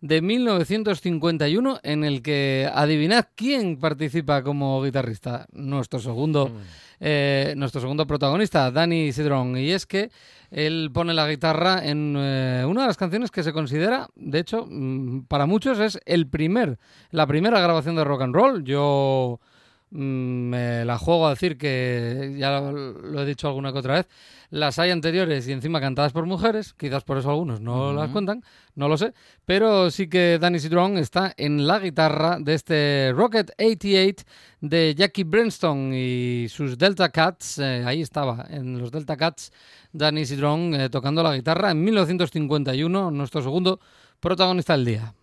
de 0.01 0.21
1951 0.21 1.79
en 1.83 2.03
el 2.03 2.21
que 2.21 2.69
adivinad 2.69 3.27
quién 3.33 3.79
participa 3.79 4.43
como 4.43 4.83
guitarrista, 4.83 5.47
nuestro 5.53 5.99
segundo, 5.99 6.51
eh, 6.99 7.53
nuestro 7.55 7.79
segundo 7.79 8.05
protagonista, 8.05 8.71
Danny 8.71 9.13
Sidron. 9.13 9.55
Y 9.57 9.71
es 9.71 9.85
que 9.85 10.11
él 10.51 10.91
pone 10.93 11.13
la 11.13 11.25
guitarra 11.25 11.87
en 11.87 12.13
eh, 12.17 12.65
una 12.67 12.81
de 12.81 12.87
las 12.87 12.97
canciones 12.97 13.31
que 13.31 13.41
se 13.41 13.53
considera, 13.53 14.09
de 14.17 14.39
hecho, 14.39 14.67
mm, 14.69 15.27
para 15.29 15.45
muchos 15.45 15.79
es 15.79 15.97
el 16.05 16.27
primer, 16.27 16.77
la 17.11 17.25
primera 17.25 17.61
grabación 17.61 17.95
de 17.95 18.03
rock 18.03 18.23
and 18.23 18.35
roll. 18.35 18.65
Yo 18.65 19.39
mm, 19.39 19.46
me 19.89 20.83
la 20.85 20.97
juego 20.97 21.27
a 21.27 21.31
decir 21.31 21.57
que 21.57 22.35
ya 22.37 22.59
lo, 22.59 23.21
he 23.21 23.25
dicho 23.25 23.47
alguna 23.47 23.71
que 23.71 23.79
otra 23.79 23.95
vez. 23.95 24.07
Las 24.49 24.79
hay 24.79 24.91
anteriores 24.91 25.47
y 25.47 25.51
encima 25.51 25.81
cantadas 25.81 26.13
por 26.13 26.25
mujeres, 26.25 26.73
quizás 26.73 27.03
por 27.03 27.17
eso 27.17 27.29
algunos 27.29 27.59
no 27.59 27.91
las 27.91 28.09
cuentan, 28.11 28.43
no 28.75 28.87
lo 28.87 28.97
sé, 28.97 29.13
pero 29.45 29.91
sí 29.91 30.07
que 30.07 30.37
Danny 30.39 30.59
Sidron 30.59 30.97
está 30.97 31.33
en 31.35 31.67
la 31.67 31.79
guitarra 31.79 32.37
de 32.39 32.53
este 32.53 33.11
Rocket 33.13 33.51
88 33.59 34.23
de 34.61 34.95
Jackie 34.95 35.25
Brenston 35.25 35.91
y 35.93 36.47
sus 36.49 36.77
Delta 36.77 37.09
Cats, 37.09 37.59
eh, 37.59 37.83
ahí 37.85 38.01
estaba, 38.01 38.45
en 38.49 38.79
los 38.79 38.89
Delta 38.89 39.17
Cats, 39.17 39.51
Danny 39.91 40.25
Sidron 40.25 40.73
eh, 40.75 40.89
tocando 40.89 41.21
la 41.23 41.35
guitarra 41.35 41.71
en 41.71 41.83
1951, 41.83 43.11
nuestro 43.11 43.41
segundo 43.41 43.81
protagonista 44.21 44.73
del 44.77 44.85
día. 44.85 45.13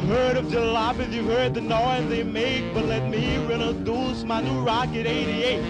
Have 0.00 0.08
heard 0.08 0.36
of 0.36 0.44
jalopies, 0.44 1.12
you've 1.12 1.26
heard 1.26 1.54
the 1.54 1.60
noise 1.60 2.08
they 2.08 2.22
make, 2.22 2.72
but 2.72 2.84
let 2.84 3.08
me 3.10 3.34
introduce 3.34 4.22
my 4.22 4.40
new 4.40 4.60
Rocket 4.60 5.06
88. 5.06 5.60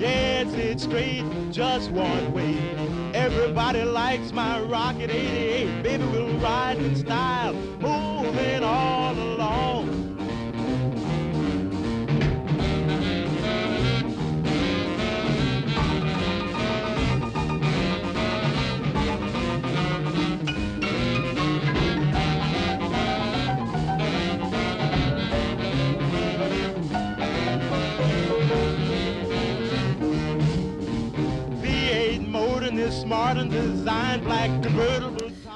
Yes, 0.00 0.52
it's 0.54 0.84
straight, 0.84 1.24
just 1.50 1.90
one 1.90 2.32
way. 2.32 2.56
Everybody 3.12 3.82
likes 3.82 4.32
my 4.32 4.60
Rocket 4.62 5.10
88. 5.10 5.82
Baby, 5.82 6.04
we'll 6.06 6.38
ride 6.38 6.78
in 6.78 6.96
style, 6.96 7.52
moving 7.52 8.62
all 8.62 9.12
along. 9.12 10.05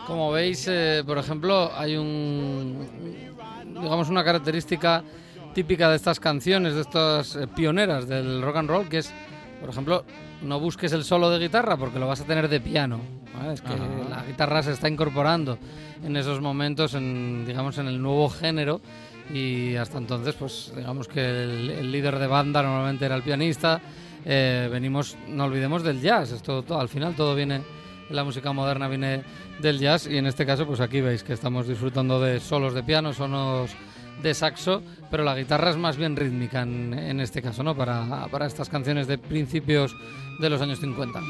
Como 0.07 0.31
veis, 0.33 0.67
eh, 0.69 1.03
por 1.07 1.19
ejemplo, 1.19 1.71
hay 1.77 1.97
un, 1.97 2.87
digamos, 3.67 4.09
una 4.09 4.25
característica 4.25 5.03
típica 5.55 5.91
de 5.91 5.97
estas 5.97 6.21
canciones, 6.21 6.75
de 6.75 6.81
estas 6.83 7.37
eh, 7.37 7.47
pioneras 7.47 8.09
del 8.09 8.43
rock 8.43 8.57
and 8.57 8.71
roll, 8.71 8.89
que 8.89 8.99
es, 8.99 9.13
por 9.61 9.69
ejemplo, 9.69 10.05
no 10.43 10.61
busques 10.61 10.93
el 10.93 11.05
solo 11.05 11.31
de 11.31 11.39
guitarra 11.39 11.77
porque 11.77 11.99
lo 11.99 12.07
vas 12.07 12.21
a 12.21 12.25
tener 12.25 12.49
de 12.49 12.61
piano. 12.61 13.01
¿vale? 13.37 13.55
Es 13.55 13.61
que 13.61 13.73
Ajá. 13.73 13.85
la 14.09 14.25
guitarra 14.25 14.63
se 14.63 14.73
está 14.73 14.89
incorporando 14.89 15.59
en 16.05 16.17
esos 16.17 16.41
momentos, 16.41 16.95
en, 16.95 17.45
digamos, 17.47 17.79
en 17.79 17.89
el 17.89 18.01
nuevo 18.01 18.29
género. 18.29 18.81
Y 19.33 19.77
hasta 19.77 19.99
entonces, 19.99 20.35
pues 20.35 20.73
digamos 20.75 21.07
que 21.07 21.21
el, 21.21 21.71
el 21.71 21.93
líder 21.93 22.19
de 22.19 22.27
banda 22.27 22.63
normalmente 22.63 23.07
era 23.07 23.15
el 23.15 23.23
pianista. 23.23 23.81
Eh, 24.25 24.69
venimos, 24.71 25.17
no 25.29 25.45
olvidemos 25.45 25.83
del 25.83 26.01
jazz. 26.01 26.33
Esto 26.33 26.65
al 26.79 26.89
final 26.89 27.15
todo 27.15 27.35
viene, 27.35 27.63
la 28.11 28.25
música 28.25 28.53
moderna 28.53 28.89
viene 28.89 29.23
del 29.61 29.79
jazz 29.79 30.07
y 30.07 30.17
en 30.17 30.27
este 30.27 30.47
caso, 30.47 30.67
pues 30.67 30.81
aquí 30.81 31.01
veis 31.01 31.23
que 31.23 31.33
estamos 31.33 31.67
disfrutando 31.67 32.21
de 32.21 32.41
solos 32.41 32.75
de 32.75 32.83
piano, 32.83 33.13
sonos 33.13 33.71
de 34.23 34.35
saxo, 34.35 34.83
pero 35.11 35.25
la 35.25 35.35
guitarra 35.35 35.71
es 35.71 35.77
más 35.77 35.97
bien 35.97 36.17
rítmica 36.17 36.63
en, 36.63 36.93
en 36.95 37.21
este 37.21 37.41
caso, 37.41 37.63
¿no? 37.63 37.75
Para, 37.75 38.27
para 38.31 38.47
estas 38.47 38.69
canciones 38.69 39.07
de 39.07 39.19
principios 39.19 39.95
de 40.41 40.51
los 40.51 40.61
años 40.61 40.81
50. 40.81 41.21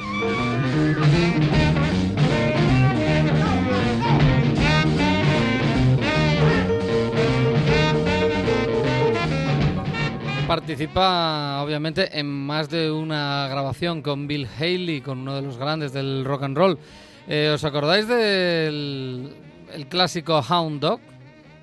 Participa 10.50 11.62
obviamente 11.62 12.18
en 12.18 12.26
más 12.26 12.68
de 12.68 12.90
una 12.90 13.46
grabación 13.48 14.02
con 14.02 14.26
Bill 14.26 14.48
Haley, 14.58 15.00
con 15.00 15.20
uno 15.20 15.36
de 15.36 15.42
los 15.42 15.56
grandes 15.56 15.92
del 15.92 16.24
rock 16.24 16.42
and 16.42 16.56
roll. 16.56 16.76
Eh, 17.28 17.52
¿Os 17.54 17.62
acordáis 17.62 18.08
del 18.08 19.32
el 19.72 19.86
clásico 19.86 20.40
Hound 20.40 20.80
Dog? 20.80 20.98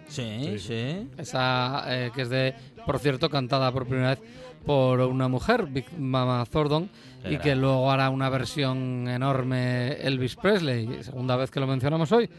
Sí, 0.08 0.58
sí. 0.58 1.06
Esa 1.18 1.84
eh, 1.90 2.12
que 2.16 2.22
es 2.22 2.30
de, 2.30 2.56
por 2.86 3.00
cierto, 3.00 3.30
cantada 3.30 3.74
por 3.74 3.88
primera 3.88 4.12
vez 4.12 4.22
por 4.66 5.02
una 5.02 5.28
mujer, 5.28 5.66
Big 5.66 5.92
Mama 6.00 6.46
Thornton, 6.50 6.90
Qué 7.24 7.34
y 7.34 7.38
que 7.40 7.58
luego 7.58 7.92
hará 7.92 8.10
una 8.10 8.30
versión 8.30 9.10
enorme 9.10 9.98
Elvis 10.00 10.38
Presley. 10.38 11.04
Segunda 11.04 11.36
vez 11.36 11.52
que 11.52 11.60
lo 11.60 11.68
mencionamos 11.68 12.10
hoy. 12.14 12.30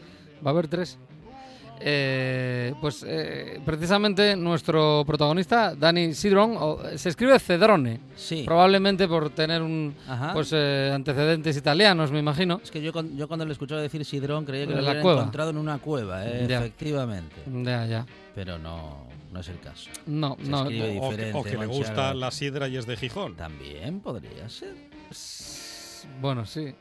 Va 0.43 0.49
a 0.49 0.53
haber 0.53 0.67
tres. 0.67 0.97
Eh, 1.81 2.73
pues 2.81 3.05
eh, 3.07 3.59
precisamente 3.65 4.35
nuestro 4.35 5.03
protagonista, 5.07 5.73
Danny 5.75 6.13
Sidron, 6.13 6.55
o- 6.59 6.79
se 6.95 7.09
escribe 7.09 7.39
Cedrone, 7.39 7.99
Sí. 8.15 8.43
probablemente 8.45 9.07
por 9.07 9.29
tener 9.29 9.61
un 9.61 9.95
Ajá. 10.07 10.33
pues 10.33 10.51
eh, 10.53 10.91
antecedentes 10.93 11.55
italianos, 11.55 12.11
me 12.11 12.19
imagino. 12.19 12.59
Es 12.63 12.69
que 12.71 12.81
yo, 12.81 12.91
yo 13.15 13.27
cuando 13.27 13.45
le 13.45 13.53
escuchaba 13.53 13.81
decir 13.81 14.03
Sidrón 14.03 14.45
creía 14.45 14.67
que 14.67 14.73
De 14.73 14.81
lo 14.81 14.89
había 14.89 15.01
cueva. 15.01 15.19
encontrado 15.21 15.51
en 15.51 15.57
una 15.57 15.77
cueva, 15.79 16.25
eh, 16.27 16.45
Ya. 16.49 16.59
efectivamente. 16.59 17.35
Ya, 17.47 17.85
ya. 17.85 18.05
Pero 18.35 18.57
no, 18.57 19.07
no 19.31 19.39
es 19.39 19.47
el 19.47 19.59
caso. 19.59 19.89
No, 20.05 20.35
Se 20.41 20.49
no. 20.49 20.61
O, 20.63 21.39
o 21.39 21.43
que 21.43 21.57
le 21.57 21.65
gusta 21.65 22.13
la 22.13 22.29
sidra 22.31 22.67
y 22.67 22.75
es 22.77 22.85
de 22.85 22.97
Gijón. 22.97 23.35
También 23.35 24.01
podría 24.01 24.49
ser. 24.49 24.73
Bueno, 26.21 26.45
sí. 26.45 26.73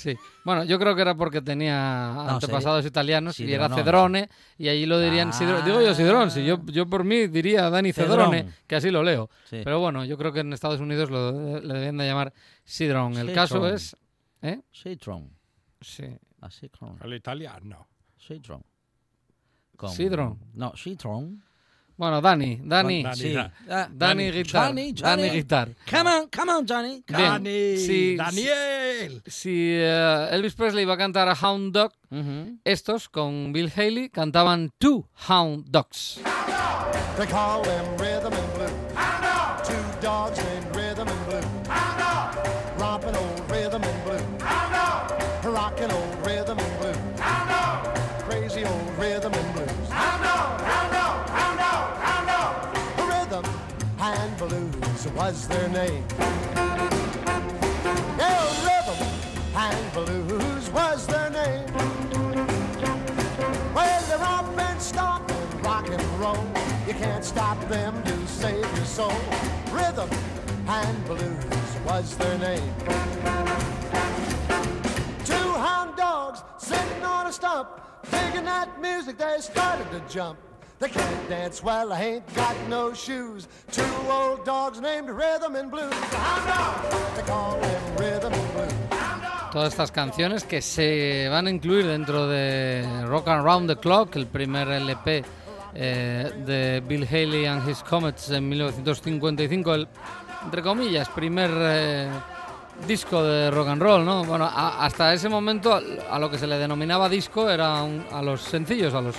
Sí. 0.00 0.16
Bueno, 0.44 0.64
yo 0.64 0.78
creo 0.78 0.94
que 0.94 1.02
era 1.02 1.14
porque 1.14 1.42
tenía 1.42 2.12
No, 2.14 2.30
antepasados 2.30 2.86
italianos 2.86 3.38
y 3.38 3.52
era 3.52 3.68
Sidronone. 3.68 3.82
Cedrone 3.84 4.28
y 4.56 4.68
allí 4.68 4.86
lo 4.86 4.98
dirían 4.98 5.28
Ah. 5.28 5.32
Sidro- 5.32 5.60
Digo 5.62 5.82
yo 5.82 5.94
Sidrón, 5.94 6.30
si 6.30 6.44
yo, 6.44 6.64
yo 6.66 6.86
por 6.86 7.04
mí 7.04 7.26
diría 7.26 7.68
Dani 7.68 7.92
Cedrone, 7.92 8.38
Cedrón. 8.38 8.54
que 8.66 8.76
así 8.76 8.90
lo 8.90 9.02
leo. 9.02 9.28
Sí. 9.44 9.60
Pero 9.62 9.78
bueno, 9.80 10.04
yo 10.06 10.16
creo 10.16 10.32
que 10.32 10.40
en 10.40 10.52
Estados 10.54 10.80
Unidos 10.80 11.10
lo, 11.10 11.60
le 11.60 11.74
debían 11.74 11.98
de 11.98 12.06
llamar 12.06 12.32
Sidrón. 12.64 13.16
El 13.18 13.32
caso 13.34 13.68
es... 13.68 13.94
¿Eh? 14.42 14.62
Citron. 14.72 15.30
Sí. 15.82 16.06
Así 16.40 16.70
con 16.70 16.98
El 17.04 17.12
italiano. 17.12 17.86
Citron. 18.18 18.62
Con- 19.76 19.90
Sidron. 19.90 20.38
No, 20.54 20.72
Citron. 20.76 21.42
Bueno, 22.00 22.22
Dani, 22.22 22.58
Dani. 22.64 23.02
Dani. 23.02 23.14
Sí. 23.14 23.34
da- 23.34 23.52
Ah, 23.68 23.88
Dani 23.92 24.30
Guitar. 24.30 24.68
Johnny, 24.68 24.92
Dani 24.94 25.22
Johnny. 25.22 25.30
Guitar. 25.36 25.68
Come 25.90 26.08
on, 26.10 26.28
come 26.34 26.50
on, 26.52 26.66
Johnny. 26.66 27.04
Dani, 27.06 27.76
Daniel. 28.16 29.22
Si 29.26 29.50
eh, 29.76 30.28
Elvis 30.32 30.54
Presley 30.54 30.84
iba 30.84 30.94
a 30.94 30.96
cantar 30.96 31.28
a 31.28 31.34
Hound 31.42 31.74
Dog, 31.74 31.92
estos 32.64 33.10
con 33.10 33.52
Bill 33.52 33.70
Haley 33.76 34.08
cantaban 34.08 34.70
Two 34.78 35.06
Hound 35.28 35.66
Dogs. 35.68 36.20
They 37.18 37.26
call 37.26 37.60
them 37.64 37.84
was 55.20 55.46
their 55.48 55.68
name. 55.68 56.02
Yeah, 58.16 58.40
rhythm 58.68 59.00
and 59.54 59.92
blues 59.92 60.70
was 60.70 61.06
their 61.06 61.28
name. 61.28 61.66
Well, 63.74 64.02
they 64.08 64.16
romp 64.16 64.58
and 64.58 64.80
stomp 64.80 65.30
and 65.30 65.66
rock 65.66 65.90
and 65.90 66.02
roll. 66.18 66.42
You 66.86 66.94
can't 66.94 67.22
stop 67.22 67.60
them 67.68 68.02
to 68.02 68.26
save 68.26 68.64
your 68.76 68.86
soul. 68.86 69.12
Rhythm 69.70 70.08
and 70.66 71.04
blues 71.04 71.70
was 71.84 72.16
their 72.16 72.38
name. 72.38 72.72
Two 75.26 75.52
hound 75.66 75.96
dogs 75.98 76.42
sitting 76.56 77.02
on 77.04 77.26
a 77.26 77.32
stump, 77.32 77.68
digging 78.10 78.46
that 78.46 78.80
music, 78.80 79.18
they 79.18 79.36
started 79.40 79.90
to 79.90 80.00
jump. 80.08 80.38
They 80.80 80.88
can't 80.88 81.28
dance 81.28 81.60
I 81.62 82.02
ain't 82.02 82.34
got 82.34 82.56
no 82.70 82.94
shoes. 82.94 83.46
Two 83.70 83.82
old 84.10 84.46
dogs 84.46 84.80
named 84.80 85.10
Rhythm 85.10 85.54
and 85.56 85.70
Blues. 85.70 85.90
They 87.16 87.22
call 87.26 87.58
them 87.60 87.82
Rhythm 87.98 88.32
and 88.32 88.52
Blues. 88.54 88.72
Todas 89.52 89.72
estas 89.74 89.90
canciones 89.92 90.44
que 90.44 90.62
se 90.62 91.28
van 91.28 91.46
a 91.48 91.50
incluir 91.50 91.86
dentro 91.86 92.26
de 92.28 92.86
Rock 93.06 93.28
and 93.28 93.44
Round 93.44 93.68
the 93.68 93.76
Clock, 93.76 94.16
el 94.16 94.26
primer 94.26 94.68
LP 94.68 95.22
eh, 95.74 96.32
de 96.46 96.80
Bill 96.86 97.04
Haley 97.06 97.46
and 97.46 97.68
His 97.68 97.82
Comets 97.82 98.30
en 98.30 98.48
1955, 98.48 99.74
el, 99.74 99.88
entre 100.44 100.62
comillas, 100.62 101.08
primer 101.10 101.50
eh, 101.52 102.08
disco 102.86 103.22
de 103.24 103.50
rock 103.50 103.68
and 103.68 103.82
roll, 103.82 104.04
¿no? 104.04 104.24
Bueno, 104.24 104.44
a- 104.46 104.84
hasta 104.84 105.12
ese 105.12 105.28
momento 105.28 105.74
a, 105.74 105.80
a 106.10 106.18
lo 106.20 106.30
que 106.30 106.38
se 106.38 106.46
le 106.46 106.56
denominaba 106.56 107.08
disco 107.08 107.50
era 107.50 107.82
un- 107.82 108.06
a 108.12 108.22
los 108.22 108.40
sencillos, 108.42 108.94
a 108.94 109.00
los, 109.00 109.16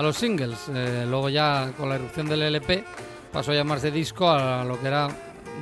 a 0.00 0.02
los 0.02 0.16
singles. 0.16 0.58
Eh, 0.74 1.04
luego 1.06 1.28
ya 1.28 1.72
con 1.76 1.88
la 1.90 1.96
erupción 1.96 2.26
del 2.26 2.40
LP 2.42 2.84
pasó 3.30 3.52
a 3.52 3.54
llamarse 3.54 3.90
disco 3.90 4.30
a 4.30 4.64
lo 4.64 4.80
que 4.80 4.86
era, 4.88 5.08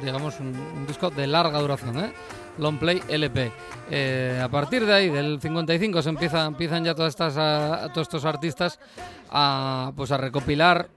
digamos, 0.02 0.38
un, 0.38 0.86
disco 0.86 1.10
de 1.10 1.26
larga 1.26 1.58
duración, 1.58 1.98
¿eh? 1.98 2.12
Long 2.58 2.78
Play 2.78 3.02
LP. 3.08 3.52
Eh, 3.90 4.40
a 4.42 4.48
partir 4.48 4.86
de 4.86 4.92
ahí, 4.92 5.08
del 5.10 5.40
55, 5.40 6.02
se 6.02 6.08
empieza, 6.08 6.46
empiezan 6.46 6.84
ya 6.84 6.94
todas 6.94 7.10
estas, 7.10 7.36
a- 7.36 7.88
todos 7.92 8.06
estos 8.06 8.24
artistas 8.24 8.78
a, 9.30 9.92
pues 9.96 10.10
a 10.12 10.16
recopilar 10.16 10.88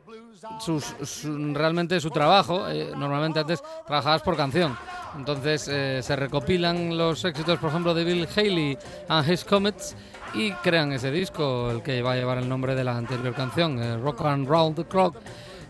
sus, 0.59 0.85
su- 1.03 1.53
realmente 1.53 1.99
su 1.99 2.09
trabajo. 2.11 2.65
Normalmente 2.95 3.39
antes 3.39 3.61
trabajabas 3.87 4.21
por 4.21 4.37
canción. 4.37 4.77
Entonces 5.17 5.63
se 5.63 6.15
recopilan 6.15 6.95
los 6.97 7.25
éxitos, 7.25 7.57
por 7.59 7.69
ejemplo, 7.69 7.93
de 7.93 8.03
Bill 8.05 8.27
Haley 8.35 8.77
and 9.09 9.29
His 9.31 9.43
Comets 9.43 9.95
y 10.33 10.51
crean 10.53 10.91
ese 10.93 11.11
disco, 11.11 11.71
el 11.71 11.81
que 11.83 12.01
va 12.01 12.13
a 12.13 12.15
llevar 12.15 12.37
el 12.37 12.47
nombre 12.47 12.75
de 12.75 12.83
la 12.83 12.95
anterior 12.97 13.33
canción, 13.33 13.81
eh, 13.81 13.97
Rock 13.97 14.21
and 14.25 14.47
Round 14.47 14.75
the 14.75 14.85
Clock, 14.85 15.15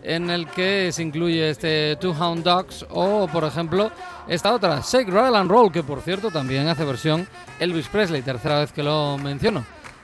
en 0.03 0.29
el 0.29 0.47
que 0.47 0.91
se 0.91 1.03
incluye 1.03 1.49
este 1.49 1.95
Two 1.97 2.13
Hound 2.19 2.43
Dogs 2.43 2.85
o, 2.89 3.27
por 3.27 3.43
ejemplo, 3.43 3.91
esta 4.27 4.53
otra, 4.53 4.81
Shake, 4.81 5.09
Rattle 5.09 5.37
and 5.37 5.49
Roll, 5.51 5.71
que 5.71 5.83
por 5.83 6.01
cierto 6.01 6.31
también 6.31 6.67
hace 6.67 6.83
versión 6.85 7.27
Elvis 7.59 7.87
Presley, 7.87 8.21
tercera 8.21 8.59
vez 8.59 8.71
que 8.71 8.83
lo 8.83 9.17
menciono. 9.17 9.63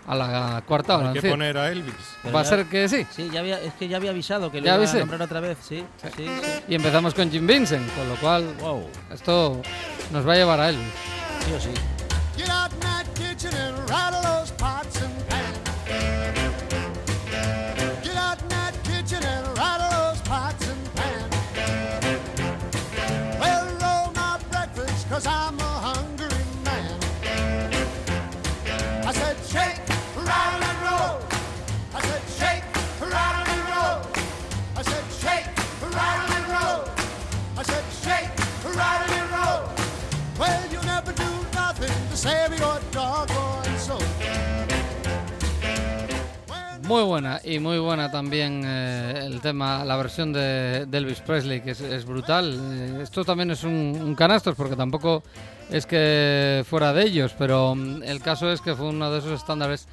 a 0.10 0.16
la 0.16 0.64
cuarta 0.66 0.98
hora. 0.98 1.10
Hay 1.12 1.20
que 1.20 1.30
poner 1.30 1.58
a 1.58 1.70
Elvis. 1.70 1.94
Pero 2.24 2.34
Va 2.34 2.40
a 2.40 2.44
ya- 2.44 2.50
ser 2.50 2.66
que 2.68 2.88
sí. 2.88 3.06
Sí, 3.12 3.30
ya 3.30 3.42
había, 3.42 3.60
es 3.62 3.74
que 3.74 3.90
ya 3.90 3.98
había 3.98 4.12
avisado 4.12 4.50
que 4.50 4.62
lo 4.62 4.66
¿Ya 4.66 4.76
iba 4.82 4.90
a 4.90 4.94
nombrar 5.00 5.22
otra 5.24 5.42
vez, 5.42 5.58
sí. 5.62 5.84
Sí, 6.02 6.08
sí. 6.16 6.26
Y 6.70 6.76
empezamos 6.76 7.14
con 7.14 7.30
Jim 7.30 7.46
Vincent, 7.46 7.94
con 7.94 8.08
lo 8.08 8.16
cual 8.16 8.46
Wow, 8.62 8.88
esto 9.14 9.62
nos 10.14 10.26
va 10.26 10.32
a 10.32 10.36
llevar 10.38 10.62
a 10.62 10.70
él. 10.70 10.78
sí 11.46 11.52
o 11.52 11.60
sí. 11.60 11.72
Buena 47.18 47.42
y 47.44 47.58
muy 47.58 47.80
buena 47.80 48.12
también 48.12 48.62
eh, 48.64 49.24
el 49.26 49.42
tema, 49.42 49.84
la 49.84 49.98
versión 49.98 50.32
de, 50.32 50.86
de 50.86 50.98
Elvis 51.00 51.22
Presley, 51.22 51.62
que 51.62 51.72
es, 51.72 51.82
es 51.82 52.06
brutal. 52.06 52.56
Eh, 52.56 53.00
esto 53.02 53.26
también 53.26 53.50
es 53.50 53.64
un, 53.64 53.72
un 53.72 54.14
canastos, 54.14 54.56
porque 54.56 54.76
tampoco 54.76 55.24
es 55.72 55.88
que 55.88 56.64
fuera 56.70 56.94
de 56.94 57.06
ellos, 57.06 57.34
pero 57.36 57.74
mm, 57.74 58.04
el 58.04 58.22
caso 58.22 58.52
es 58.52 58.62
que 58.62 58.76
fue 58.76 58.90
uno 58.90 59.10
de 59.10 59.18
esos 59.18 59.32
estándares, 59.32 59.88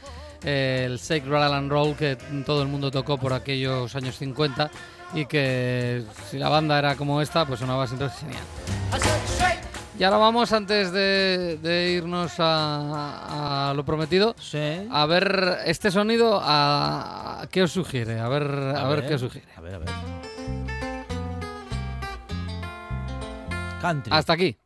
eh, 0.44 0.82
el 0.86 0.98
Rattle 0.98 1.56
and 1.56 1.70
Roll, 1.70 1.96
que 1.96 2.18
todo 2.44 2.60
el 2.60 2.68
mundo 2.68 2.90
tocó 2.90 3.16
por 3.16 3.32
aquellos 3.32 3.96
años 3.96 4.18
50 4.18 4.70
y 5.14 5.24
que 5.24 6.04
si 6.30 6.38
la 6.38 6.50
banda 6.50 6.78
era 6.78 6.94
como 6.94 7.22
esta, 7.22 7.46
pues 7.46 7.60
sonaba 7.60 7.86
siempre 7.86 8.10
genial. 8.10 9.13
Y 9.96 10.02
ahora 10.02 10.16
vamos, 10.16 10.50
antes 10.52 10.90
de, 10.90 11.56
de 11.62 11.92
irnos 11.92 12.34
a, 12.40 13.70
a 13.70 13.74
lo 13.74 13.84
prometido, 13.84 14.34
Sí. 14.40 14.58
a 14.90 15.06
ver 15.06 15.58
este 15.66 15.92
sonido, 15.92 16.40
a, 16.42 17.42
a- 17.42 17.46
¿qué 17.46 17.62
os 17.62 17.70
sugiere? 17.72 18.18
A 18.18 18.28
ver, 18.28 18.42
a, 18.42 18.88
ver, 18.88 19.06
qué 19.06 19.14
os 19.14 19.20
sugiere. 19.20 19.46
A 19.56 19.60
ver, 19.60 19.74
a 19.74 19.78
ver. 19.78 19.88
Country. 23.80 24.12
Hasta 24.12 24.32
aquí. 24.32 24.56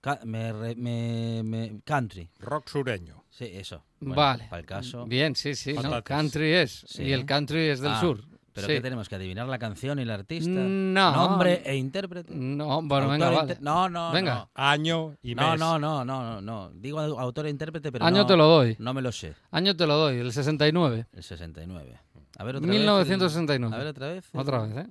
Ca- 0.00 0.20
me, 0.24 0.52
re- 0.52 0.76
me- 0.76 1.42
me- 1.42 1.80
country. 1.84 2.30
Rock 2.38 2.68
sureño. 2.68 3.24
Sí, 3.28 3.46
eso. 3.52 3.84
Bueno, 3.98 4.14
vale. 4.16 4.46
Para 4.50 4.60
el 4.60 4.66
caso. 4.66 5.04
Bien, 5.06 5.34
sí, 5.34 5.54
sí. 5.56 5.72
¿no? 5.72 6.02
Country 6.04 6.52
es. 6.54 6.84
Sí. 6.88 7.02
Y 7.04 7.12
el 7.12 7.26
country 7.26 7.68
es 7.70 7.80
del 7.80 7.92
Ah, 7.92 8.00
sur. 8.00 8.20
¿Pero 8.52 8.66
Sí. 8.66 8.72
qué 8.74 8.80
tenemos 8.80 9.08
que 9.08 9.14
adivinar 9.14 9.46
la 9.46 9.58
canción 9.58 9.98
y 10.00 10.02
el 10.02 10.10
artista? 10.10 10.50
No. 10.50 11.12
Nombre 11.12 11.62
e 11.64 11.76
intérprete. 11.76 12.34
No, 12.34 12.82
bueno, 12.82 13.04
Autor 13.06 13.10
venga, 13.12 13.26
e 13.26 13.30
vale. 13.36 13.40
inter- 13.42 13.62
No, 13.62 13.88
no, 13.88 14.10
Venga. 14.12 14.48
Año 14.54 15.16
y 15.22 15.34
No, 15.36 15.50
mes. 15.52 15.60
no, 15.60 15.78
no, 15.78 16.04
no, 16.04 16.22
no, 16.24 16.40
no. 16.40 16.70
Digo 16.74 16.98
au- 17.00 17.18
autor 17.20 17.46
e 17.46 17.50
intérprete, 17.50 17.92
pero 17.92 18.04
Año 18.04 18.18
no, 18.22 18.26
te 18.26 18.36
lo 18.36 18.46
doy. 18.48 18.76
No 18.80 18.92
me 18.92 19.02
lo 19.02 19.12
sé. 19.12 19.34
Año 19.52 19.76
te 19.76 19.86
lo 19.86 19.96
doy, 19.96 20.18
el 20.18 20.32
69. 20.32 21.06
El 21.12 21.22
69. 21.22 22.00
A 22.38 22.44
ver 22.44 22.56
otra 22.56 22.66
vez. 22.68 22.76
1969. 22.80 23.68
el- 23.68 23.74
A 23.74 23.78
ver 23.84 23.86
otra 23.86 24.08
vez. 24.08 24.24
Otra 24.34 24.58
vez, 24.62 24.76
¿eh? 24.78 24.86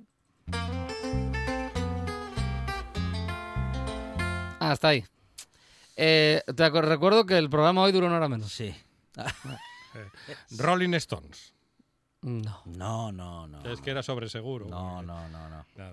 Ah, 4.62 4.72
hasta 4.72 4.88
ahí. 4.88 5.04
Eh, 5.96 6.42
te 6.56 6.70
recuerdo 6.70 7.26
que 7.26 7.36
el 7.38 7.48
programa 7.50 7.82
hoy 7.82 7.92
duró 7.92 8.06
una 8.06 8.16
hora 8.16 8.28
menos. 8.28 8.52
Sí. 8.52 8.74
Rolling 10.58 10.94
Stones. 10.94 11.54
No. 12.22 12.62
No, 12.66 13.12
no, 13.12 13.46
no. 13.48 13.62
Es 13.70 13.80
que 13.80 13.90
era 13.90 14.02
sobre 14.02 14.28
seguro. 14.28 14.66
No, 14.68 15.02
no, 15.02 15.28
no, 15.28 15.48
no. 15.48 15.64
Nada. 15.76 15.92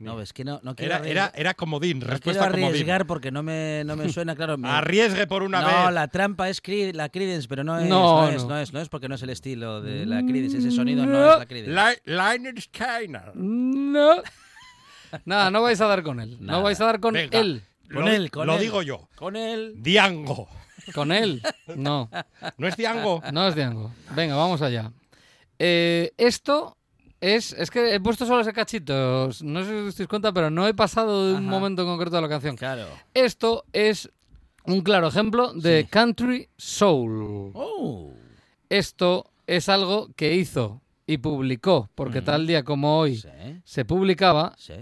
No, 0.00 0.20
es 0.20 0.32
que 0.32 0.44
no, 0.44 0.60
no 0.62 0.76
quiero 0.76 0.94
Era, 0.94 1.08
era, 1.08 1.32
era 1.34 1.54
comodín, 1.54 1.98
no 1.98 2.02
quiero 2.04 2.12
respuesta 2.14 2.44
comodín. 2.46 2.66
arriesgar 2.66 3.04
porque 3.06 3.32
no 3.32 3.42
me, 3.42 3.82
no 3.84 3.96
me 3.96 4.08
suena 4.12 4.36
claro. 4.36 4.56
me- 4.56 4.68
Arriesgue 4.68 5.26
por 5.26 5.42
una 5.42 5.60
no, 5.60 5.66
vez. 5.86 5.92
la 5.92 6.06
trampa 6.06 6.48
es 6.48 6.62
la 6.94 7.08
Creedence, 7.08 7.48
pero 7.48 7.64
no 7.64 7.76
es, 7.80 7.88
No, 7.88 8.22
no, 8.22 8.28
es, 8.28 8.42
no. 8.44 8.48
no 8.50 8.58
es, 8.60 8.72
no 8.72 8.80
es 8.80 8.88
porque 8.88 9.08
no 9.08 9.16
es 9.16 9.22
el 9.22 9.30
estilo 9.30 9.80
de 9.82 10.06
la 10.06 10.22
Creedence, 10.22 10.58
ese 10.58 10.70
sonido 10.70 11.04
no, 11.04 11.12
No. 11.12 11.32
es 11.32 11.38
la 11.40 11.46
Creedence. 11.46 12.00
Li- 12.06 12.14
Lynyrd 12.14 12.60
Skynyrd. 12.60 13.34
No. 13.34 14.22
Nada, 15.24 15.50
no 15.50 15.62
vais 15.62 15.80
a 15.80 15.86
dar 15.88 16.04
con 16.04 16.20
él. 16.20 16.36
Nada. 16.40 16.58
No 16.58 16.64
vais 16.64 16.80
a 16.80 16.84
dar 16.84 17.00
con 17.00 17.14
Venga. 17.14 17.36
él. 17.36 17.62
Con 17.92 18.04
Lo- 18.04 18.08
él, 18.12 18.30
con 18.30 18.46
Lo 18.46 18.54
él. 18.54 18.60
digo 18.60 18.82
yo. 18.82 19.08
Con 19.16 19.34
él. 19.34 19.74
Diango. 19.78 20.48
Con 20.94 21.10
él. 21.10 21.42
No. 21.74 22.08
¿No 22.56 22.68
es 22.68 22.76
Diango? 22.76 23.20
No 23.32 23.48
es 23.48 23.56
Diango. 23.56 23.92
Venga, 24.14 24.36
vamos 24.36 24.62
allá. 24.62 24.92
Eh, 25.58 26.12
esto 26.16 26.76
es. 27.20 27.52
Es 27.52 27.70
que 27.70 27.94
he 27.94 28.00
puesto 28.00 28.26
solo 28.26 28.40
ese 28.40 28.52
cachito. 28.52 29.28
No 29.42 29.64
sé 29.64 29.70
si 29.70 29.74
os 29.88 29.96
dais 29.96 30.08
cuenta, 30.08 30.32
pero 30.32 30.50
no 30.50 30.66
he 30.66 30.74
pasado 30.74 31.26
de 31.28 31.32
un 31.34 31.42
Ajá. 31.48 31.50
momento 31.50 31.84
concreto 31.84 32.16
de 32.16 32.22
la 32.22 32.28
canción. 32.28 32.56
Claro. 32.56 32.86
Esto 33.14 33.64
es 33.72 34.10
un 34.64 34.82
claro 34.82 35.08
ejemplo 35.08 35.52
de 35.54 35.82
Sí. 35.82 35.88
country 35.88 36.48
soul. 36.56 37.52
Oh. 37.54 38.12
Esto 38.68 39.30
es 39.46 39.68
algo 39.68 40.08
que 40.14 40.34
hizo 40.34 40.82
y 41.06 41.18
publicó, 41.18 41.88
porque 41.94 42.20
Mm. 42.20 42.24
tal 42.24 42.46
día 42.46 42.62
como 42.64 42.98
hoy 42.98 43.16
Sí, 43.16 43.28
se 43.64 43.84
publicaba. 43.84 44.54
sí. 44.58 44.74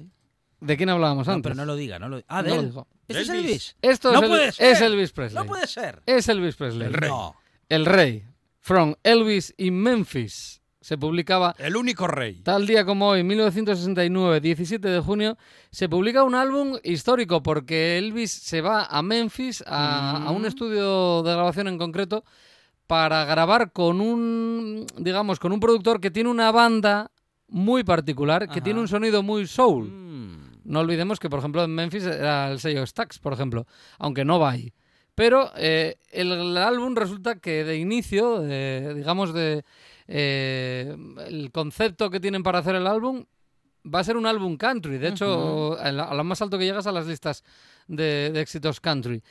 ¿De 0.60 0.76
quién 0.76 0.88
hablábamos 0.88 1.26
No, 1.26 1.34
antes? 1.34 1.42
pero 1.50 1.54
no 1.54 1.64
lo 1.66 1.76
diga, 1.76 1.98
no 1.98 2.08
lo 2.08 2.20
Ah, 2.28 2.42
No 2.42 2.48
de 2.48 2.54
lo 2.54 2.60
él. 2.62 2.66
dijo. 2.68 2.88
¿Este 3.06 3.22
es 3.22 3.28
Elvis. 3.28 3.76
Esto 3.82 4.10
no 4.10 4.16
es, 4.18 4.22
el- 4.24 4.28
puede 4.28 4.48
es 4.48 4.54
ser. 4.56 4.82
Elvis 4.82 5.12
Presley. 5.12 5.42
No 5.44 5.46
puede 5.46 5.66
ser. 5.68 6.02
Es 6.06 6.28
Elvis 6.28 6.56
Presley. 6.56 6.86
El 6.88 6.94
rey. 6.94 7.10
No. 7.10 7.36
El 7.68 7.86
rey. 7.86 8.24
From 8.60 8.94
Elvis 9.04 9.54
in 9.58 9.74
Memphis. 9.80 10.60
Se 10.86 10.96
publicaba 10.96 11.52
El 11.58 11.74
único 11.74 12.06
rey. 12.06 12.42
Tal 12.44 12.64
día 12.64 12.84
como 12.84 13.08
hoy, 13.08 13.24
1969, 13.24 14.40
17 14.40 14.86
de 14.86 15.00
junio, 15.00 15.36
se 15.72 15.88
publica 15.88 16.22
un 16.22 16.36
álbum 16.36 16.76
histórico 16.84 17.42
porque 17.42 17.98
Elvis 17.98 18.30
se 18.30 18.60
va 18.60 18.84
a 18.84 19.02
Memphis, 19.02 19.64
a, 19.66 20.24
a 20.24 20.30
un 20.30 20.46
estudio 20.46 21.24
de 21.24 21.32
grabación 21.32 21.66
en 21.66 21.76
concreto, 21.76 22.22
para 22.86 23.24
grabar 23.24 23.72
con 23.72 24.00
un, 24.00 24.86
digamos, 24.96 25.40
con 25.40 25.50
un 25.50 25.58
productor 25.58 26.00
que 26.00 26.12
tiene 26.12 26.30
una 26.30 26.52
banda 26.52 27.10
muy 27.48 27.82
particular, 27.82 28.48
que 28.48 28.60
tiene 28.60 28.78
un 28.78 28.86
sonido 28.86 29.24
muy 29.24 29.48
soul. 29.48 29.88
Mm. 29.90 30.60
No 30.66 30.78
olvidemos 30.78 31.18
que, 31.18 31.28
por 31.28 31.40
ejemplo, 31.40 31.64
en 31.64 31.74
Memphis 31.74 32.04
era 32.04 32.52
el 32.52 32.60
sello 32.60 32.86
Stax, 32.86 33.18
por 33.18 33.32
ejemplo, 33.32 33.66
aunque 33.98 34.24
no 34.24 34.38
va 34.38 34.50
ahí. 34.50 34.72
Pero 35.16 35.50
eh, 35.56 35.96
el, 36.12 36.30
el 36.30 36.56
álbum 36.58 36.94
resulta 36.94 37.40
que 37.40 37.64
de 37.64 37.76
inicio, 37.76 38.40
digamos, 38.94 39.32
de 39.32 39.64
eh, 40.08 40.96
el 41.26 41.50
concepto 41.52 42.10
que 42.10 42.20
tienen 42.20 42.42
para 42.42 42.60
hacer 42.60 42.74
el 42.74 42.86
álbum 42.86 43.24
va 43.92 44.00
a 44.00 44.04
ser 44.04 44.16
un 44.16 44.26
álbum 44.26 44.56
country. 44.56 44.98
De 44.98 45.08
hecho, 45.08 45.78
a, 45.78 45.92
lo 45.92 46.24
más 46.24 46.42
alto 46.42 46.58
que 46.58 46.64
llegas 46.64 46.86
a 46.86 46.92
las 46.92 47.06
listas 47.06 47.44
de, 47.86 48.30
de 48.32 48.40
éxitos 48.40 48.80
country. 48.80 49.22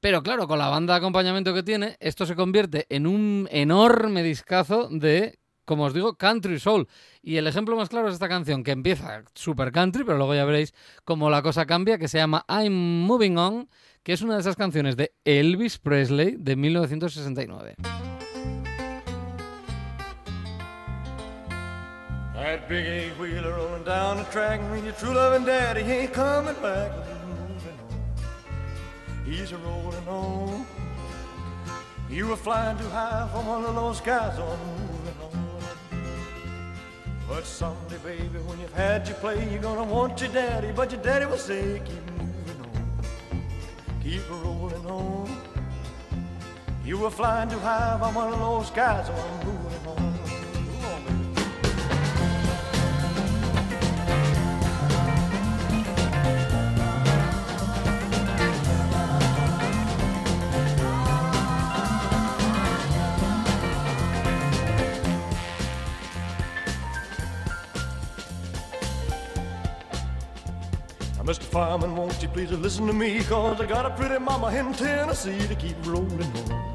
Pero 0.00 0.22
claro, 0.22 0.48
con 0.48 0.58
la 0.58 0.68
banda 0.68 0.94
de 0.94 0.98
acompañamiento 0.98 1.52
que 1.52 1.62
tiene, 1.62 1.96
esto 2.00 2.24
se 2.24 2.34
convierte 2.34 2.86
en 2.88 3.06
un 3.06 3.46
enorme 3.50 4.22
discazo 4.22 4.88
de, 4.90 5.38
como 5.66 5.84
os 5.84 5.92
digo, 5.92 6.14
country 6.14 6.58
soul. 6.58 6.88
Y 7.22 7.36
el 7.36 7.46
ejemplo 7.46 7.76
más 7.76 7.90
claro 7.90 8.08
es 8.08 8.14
esta 8.14 8.28
canción, 8.28 8.64
que 8.64 8.70
empieza 8.70 9.24
super 9.34 9.70
country, 9.72 10.04
pero 10.04 10.16
luego 10.16 10.34
ya 10.34 10.46
veréis 10.46 10.72
cómo 11.04 11.28
la 11.28 11.42
cosa 11.42 11.66
cambia, 11.66 11.98
que 11.98 12.08
se 12.08 12.16
llama 12.16 12.46
I'm 12.48 12.72
Moving 12.72 13.36
On, 13.36 13.68
que 14.02 14.14
es 14.14 14.22
una 14.22 14.34
de 14.34 14.40
esas 14.40 14.56
canciones 14.56 14.96
de 14.96 15.12
Elvis 15.24 15.78
Presley 15.78 16.36
de 16.38 16.56
1969. 16.56 17.76
That 22.40 22.70
big 22.70 22.86
eight 22.86 23.10
wheeler 23.18 23.52
rolling 23.52 23.84
down 23.84 24.16
the 24.16 24.24
track, 24.24 24.60
and 24.60 24.70
when 24.70 24.82
your 24.82 24.94
true 24.94 25.12
loving 25.12 25.44
daddy 25.44 25.82
ain't 25.82 26.14
coming 26.14 26.54
back. 26.62 26.90
He's 29.26 29.52
a 29.52 29.58
rolling 29.58 30.08
on. 30.08 30.66
You 32.08 32.28
were 32.28 32.36
flying 32.36 32.78
too 32.78 32.88
high 32.88 33.28
from 33.30 33.46
one 33.46 33.66
of 33.66 33.74
those 33.74 33.98
skies 33.98 34.38
on 34.38 34.58
moving 34.58 35.20
on. 35.22 36.02
But 37.28 37.44
someday, 37.44 37.98
baby, 37.98 38.38
when 38.46 38.58
you've 38.58 38.72
had 38.72 39.06
your 39.06 39.18
play, 39.18 39.46
you're 39.50 39.60
gonna 39.60 39.84
want 39.84 40.18
your 40.22 40.32
daddy, 40.32 40.72
but 40.72 40.90
your 40.90 41.02
daddy 41.02 41.26
will 41.26 41.36
say, 41.36 41.82
keep 41.84 42.10
moving 42.18 42.60
on, 42.62 43.42
keep 44.02 44.30
rolling 44.30 44.86
on. 44.86 45.36
You 46.86 46.96
were 46.96 47.10
flying 47.10 47.50
too 47.50 47.58
high 47.58 47.98
from 48.00 48.14
one 48.14 48.32
of 48.32 48.38
those 48.38 48.68
skies 48.68 49.10
on 49.10 49.44
moving 49.44 49.86
on. 49.88 50.12
Move 51.04 51.19
Mr. 71.30 71.44
Fireman, 71.44 71.94
won't 71.94 72.20
you 72.20 72.28
please 72.28 72.50
listen 72.50 72.88
to 72.88 72.92
me? 72.92 73.22
Cause 73.22 73.60
I 73.60 73.64
got 73.64 73.86
a 73.86 73.90
pretty 73.90 74.18
mama 74.18 74.48
in 74.48 74.72
Tennessee 74.72 75.38
to 75.46 75.54
keep 75.54 75.76
rolling 75.86 76.24
on. 76.24 76.72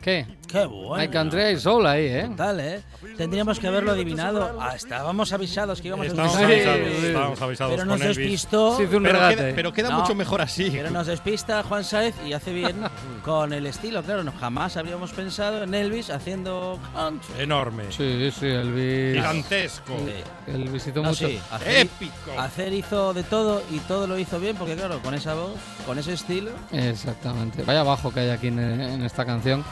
¿Qué? 0.00 0.24
Qué 0.46 0.64
bueno. 0.66 0.94
Hay 0.94 1.08
country, 1.08 1.40
hay 1.40 1.58
soul 1.58 1.86
ahí, 1.86 2.04
¿eh? 2.06 2.30
Tal, 2.36 2.60
¿eh? 2.60 2.80
Tendríamos 3.16 3.58
que 3.58 3.66
haberlo 3.68 3.92
adivinado. 3.92 4.58
Ah, 4.60 4.74
estábamos 4.76 5.32
avisados 5.32 5.80
que 5.80 5.88
íbamos 5.88 6.06
Estábamos 6.06 6.36
a 6.36 6.44
avisados, 6.44 6.78
sí. 7.00 7.06
estábamos 7.06 7.42
avisados 7.42 7.72
Pero 7.74 7.84
nos 7.86 8.00
Elvis. 8.00 8.16
despistó. 8.16 8.76
Sí, 8.76 8.86
Pero 8.90 9.02
queda, 9.02 9.52
pero 9.54 9.72
queda 9.72 9.90
No. 9.90 10.00
mucho 10.00 10.14
mejor 10.14 10.40
así. 10.40 10.70
Pero 10.70 10.90
nos 10.90 11.06
despista 11.06 11.62
Juan 11.62 11.84
Saez 11.84 12.14
y 12.26 12.32
hace 12.32 12.52
bien 12.52 12.76
con 13.24 13.52
el 13.52 13.66
estilo. 13.66 14.02
Claro, 14.02 14.24
no, 14.24 14.32
jamás 14.32 14.76
habríamos 14.76 15.12
pensado 15.12 15.62
en 15.62 15.74
Elvis 15.74 16.10
haciendo 16.10 16.78
country. 16.94 17.34
Enorme. 17.42 17.84
Sí, 17.90 18.30
sí, 18.38 18.46
Elvis. 18.46 19.14
Gigantesco. 19.16 19.96
Sí. 20.06 20.52
Elvis 20.52 20.86
hizo 20.86 21.02
No, 21.02 21.08
mucho. 21.10 21.26
sí, 21.28 21.38
hacer, 21.50 21.76
Épico. 21.86 22.38
hacer 22.38 22.72
hizo 22.72 23.14
de 23.14 23.22
todo 23.22 23.62
y 23.70 23.78
todo 23.80 24.06
lo 24.06 24.18
hizo 24.18 24.38
bien 24.40 24.56
porque 24.56 24.74
claro, 24.76 25.00
con 25.00 25.14
esa 25.14 25.34
voz, 25.34 25.52
con 25.86 25.98
ese 25.98 26.12
estilo. 26.14 26.50
Exactamente. 26.72 27.62
Vaya 27.64 27.82
bajo 27.82 28.12
que 28.12 28.20
hay 28.20 28.30
aquí 28.30 28.48
en, 28.48 28.58
en 28.58 29.02
esta 29.04 29.24
canción. 29.24 29.64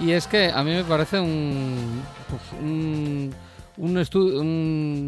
Y 0.00 0.10
es 0.12 0.26
que 0.26 0.50
a 0.50 0.62
mí 0.62 0.72
me 0.72 0.84
parece 0.84 1.20
un. 1.20 2.02
pues, 2.28 2.42
un 2.60 3.34
un 3.76 3.98
estudio, 3.98 4.40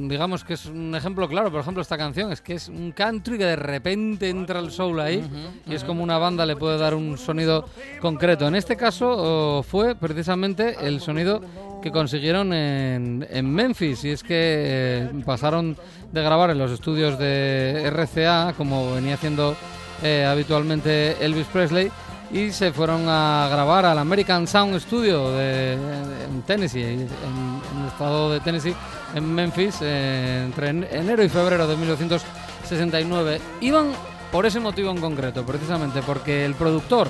digamos 0.09 0.42
que 0.42 0.55
es 0.55 0.66
un 0.66 0.94
ejemplo 0.94 1.29
claro, 1.29 1.51
por 1.53 1.61
ejemplo, 1.61 1.81
esta 1.81 1.96
canción 1.96 2.33
es 2.33 2.40
que 2.40 2.55
es 2.55 2.68
un 2.68 2.90
country 2.92 3.38
que 3.38 3.44
de 3.44 3.57
repente 3.57 4.29
entra 4.29 4.59
el 4.59 4.72
soul 4.72 4.99
ahí 4.99 5.25
y 5.66 5.75
es 5.75 5.85
como 5.85 6.03
una 6.03 6.18
banda 6.18 6.44
le 6.44 6.57
puede 6.57 6.77
dar 6.77 6.94
un 6.94 7.16
sonido 7.16 7.68
concreto. 8.01 8.49
En 8.49 8.57
este 8.57 8.77
caso 8.77 9.09
oh, 9.09 9.62
fue 9.62 9.94
precisamente 9.94 10.77
el 10.81 11.01
sonido 11.01 11.40
que 11.81 11.92
consiguieron 11.92 12.53
en, 12.53 13.27
en 13.31 13.49
Memphis 13.49 14.05
y 14.05 14.11
es 14.11 14.22
que 14.25 14.29
eh, 14.33 15.11
pasaron 15.25 15.77
de 16.11 16.22
grabar 16.22 16.51
en 16.51 16.59
los 16.59 16.72
estudios 16.72 17.18
de 17.18 17.88
RCA 17.90 18.55
como 18.57 18.94
venía 18.94 19.14
haciendo 19.14 19.55
eh, 20.03 20.27
habitualmente 20.29 21.25
Elvis 21.25 21.46
Presley 21.46 21.90
y 22.33 22.51
se 22.51 22.73
fueron 22.73 23.05
a 23.09 23.49
grabar 23.51 23.85
al 23.87 23.99
American 23.99 24.47
Sound 24.47 24.79
Studio 24.81 25.31
de, 25.33 25.75
en 25.75 26.43
Tennessee, 26.47 26.83
en, 26.83 27.01
el 27.03 27.87
estado 27.89 28.33
de 28.33 28.41
Tennessee, 28.41 28.75
en 29.15 29.35
Memphis, 29.35 29.77
eh, 29.81 30.43
entre 30.45 30.69
en- 30.71 30.85
enero 30.91 31.23
y 31.23 31.29
febrero 31.29 31.67
de 31.69 31.77
1969. 31.77 33.41
Iban 33.61 33.93
por 34.33 34.45
ese 34.47 34.61
motivo 34.61 34.91
en 34.91 35.01
concreto, 35.01 35.45
precisamente 35.45 36.03
porque 36.03 36.45
el 36.45 36.55
productor 36.55 37.09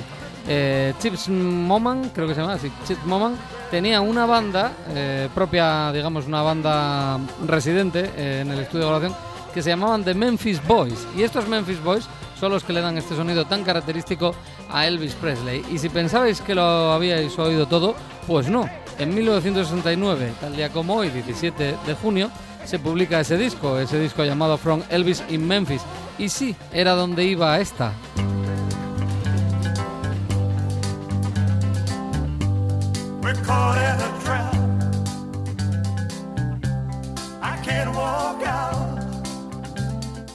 eh, 0.49 0.93
Chips 1.01 1.29
Moman, 1.29 2.11
creo 2.11 2.29
que 2.29 2.35
se 2.35 2.41
llama 2.41 2.53
así, 2.55 2.71
Chips 2.87 3.05
Moman, 3.05 3.35
tenía 3.71 4.01
una 4.01 4.27
banda 4.27 4.73
eh, 4.91 5.29
propia, 5.35 5.91
digamos, 5.93 6.27
una 6.27 6.43
banda 6.43 7.19
residente 7.47 8.41
en 8.41 8.51
el 8.53 8.61
estudio 8.61 8.85
de 8.85 8.91
grabación 8.91 9.17
que 9.53 9.63
se 9.63 9.71
llamaban 9.71 10.05
The 10.05 10.15
Memphis 10.15 10.65
Boys. 10.67 11.07
Y 11.17 11.23
estos 11.23 11.49
Memphis 11.49 11.83
Boys 11.83 12.07
son 12.39 12.53
los 12.53 12.65
que 12.65 12.73
le 12.73 12.81
dan 12.81 12.99
este 12.99 13.17
sonido 13.17 13.47
tan 13.47 13.65
característico 13.65 14.35
a 14.71 14.87
Elvis 14.87 15.15
Presley. 15.15 15.65
Y 15.71 15.79
si 15.79 15.89
pensabais 15.89 16.41
que 16.41 16.55
lo 16.55 16.93
habíais 16.93 17.39
oído 17.39 17.67
todo, 17.67 17.95
pues 18.27 18.49
no. 18.49 18.69
En 18.99 19.15
1969, 19.15 20.33
tal 20.41 20.57
día 20.57 20.71
como 20.71 20.97
hoy, 20.97 21.11
17 21.11 21.77
de 21.87 21.95
junio, 21.95 22.31
se 22.65 22.79
publica 22.79 23.21
ese 23.21 23.37
disco, 23.37 23.79
ese 23.79 23.99
disco 23.99 24.25
llamado 24.25 24.59
From 24.59 24.83
Elvis 24.91 25.23
in 25.29 25.47
Memphis. 25.47 25.83
Y 26.19 26.29
sí, 26.29 26.57
era 26.73 26.93
donde 26.93 27.25
iba 27.25 27.59
esta. 27.59 27.93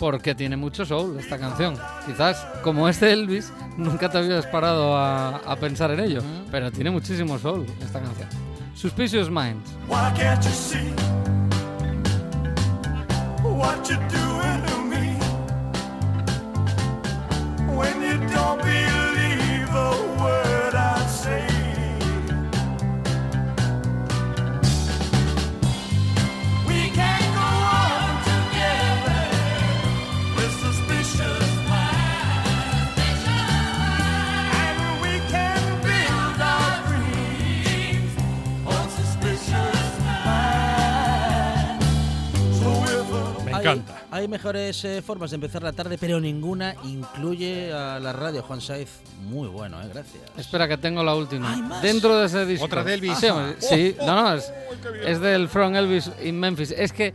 Porque 0.01 0.33
tiene 0.33 0.57
mucho 0.57 0.83
soul 0.83 1.19
esta 1.19 1.37
canción. 1.37 1.77
Quizás, 2.07 2.43
como 2.63 2.89
es 2.89 2.99
de 2.99 3.13
Elvis, 3.13 3.53
nunca 3.77 4.09
te 4.09 4.17
habías 4.17 4.47
parado 4.47 4.97
a, 4.97 5.35
a 5.37 5.55
pensar 5.57 5.91
en 5.91 5.99
ello. 5.99 6.23
Pero 6.49 6.71
tiene 6.71 6.89
muchísimo 6.89 7.37
soul 7.37 7.67
esta 7.79 8.01
canción. 8.01 8.27
Suspicious 8.73 9.29
Minds. 9.29 9.69
Hay- 43.62 43.78
encanta. 43.80 44.04
Hay, 44.12 44.28
mejores 44.28 44.84
eh, 44.86 45.02
formas 45.02 45.32
de 45.32 45.36
empezar 45.36 45.63
la 45.63 45.71
tarde, 45.74 45.97
pero 46.00 46.19
ninguna 46.19 46.76
incluye 46.84 47.71
a 47.74 48.00
la 48.00 48.13
radio. 48.13 48.41
Juan 48.43 48.62
Saiz, 48.62 48.89
muy 49.24 49.47
bueno, 49.47 49.82
¿eh? 49.82 49.88
Gracias. 49.93 50.24
Espera, 50.38 50.67
que 50.67 50.78
tengo 50.78 51.04
la 51.04 51.15
última. 51.15 51.80
Dentro 51.82 52.17
de 52.17 52.26
ese 52.26 52.45
disco. 52.45 52.65
¿Otra 52.65 52.84
de 52.84 52.93
Elvis? 52.93 53.17
Sí, 53.17 53.28
hombre, 53.28 53.56
sí. 53.60 53.95
no, 54.06 54.21
no, 54.21 54.34
es, 54.36 54.52
es 55.06 55.19
del 55.19 55.47
From 55.50 55.76
Elvis 55.76 56.10
in 56.24 56.39
Memphis. 56.39 56.71
Es 56.78 56.91
que 56.93 57.13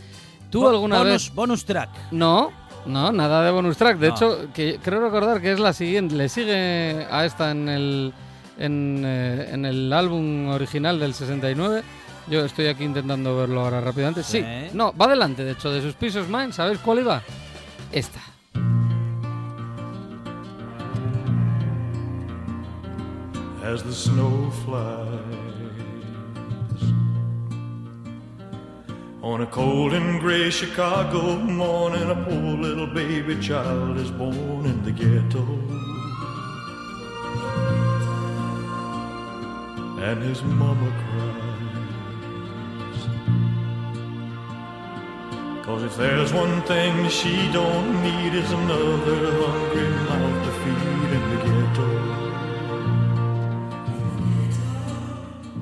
tú 0.50 0.60
Bo- 0.62 0.68
alguna 0.70 0.98
bonus, 0.98 1.12
vez. 1.28 1.34
Bonus 1.34 1.64
track. 1.64 1.90
No, 2.12 2.50
no, 2.86 3.12
nada 3.12 3.44
de 3.44 3.50
bonus 3.50 3.76
track. 3.76 3.98
De 3.98 4.08
No. 4.08 4.14
hecho, 4.14 4.48
que 4.54 4.78
creo 4.82 5.00
recordar 5.00 5.40
que 5.40 5.52
es 5.52 5.58
la 5.60 5.72
siguiente. 5.72 6.14
Le 6.14 6.28
sigue 6.28 7.06
a 7.10 7.24
esta 7.24 7.50
en 7.50 7.68
el, 7.68 8.12
en, 8.58 9.02
eh, 9.04 9.48
en 9.52 9.64
el 9.64 9.92
álbum 9.92 10.48
original 10.48 10.98
del 11.00 11.12
69. 11.14 11.82
Yo 12.28 12.44
estoy 12.44 12.66
aquí 12.66 12.84
intentando 12.84 13.36
verlo 13.36 13.60
ahora 13.60 13.80
rápidamente. 13.80 14.22
Sí, 14.22 14.40
Sí. 14.40 14.70
no, 14.72 14.92
va 14.96 15.06
adelante, 15.06 15.44
de 15.44 15.52
hecho, 15.52 15.70
de 15.70 15.80
Suspicious 15.80 16.28
Mind. 16.28 16.52
¿Sabéis 16.52 16.78
cuál 16.80 16.98
iba? 17.00 17.22
Esta. 17.92 18.20
as 23.62 23.82
the 23.82 23.92
snow 23.92 24.50
flies. 24.64 25.20
On 29.22 29.40
a 29.42 29.46
cold 29.46 29.92
and 29.92 30.20
gray 30.20 30.50
Chicago 30.50 31.36
morning, 31.38 32.08
a 32.10 32.14
poor 32.14 32.56
little 32.58 32.86
baby 32.86 33.34
child 33.40 33.96
is 33.96 34.10
born 34.12 34.66
in 34.66 34.84
the 34.84 34.92
ghetto. 34.92 35.42
And 40.08 40.22
his 40.22 40.42
mama 40.44 40.90
cries. 41.02 41.45
Cause 45.66 45.82
if 45.82 45.96
there's 45.96 46.32
one 46.32 46.62
thing 46.62 47.08
she 47.08 47.50
don't 47.52 48.00
need 48.00 48.34
is 48.34 48.52
another 48.52 49.32
hungry 49.42 49.88
mouth 50.06 50.44
to 50.44 50.50
feed 50.62 51.10
in 51.12 51.22
the 51.30 51.38
ghetto. 51.44 51.86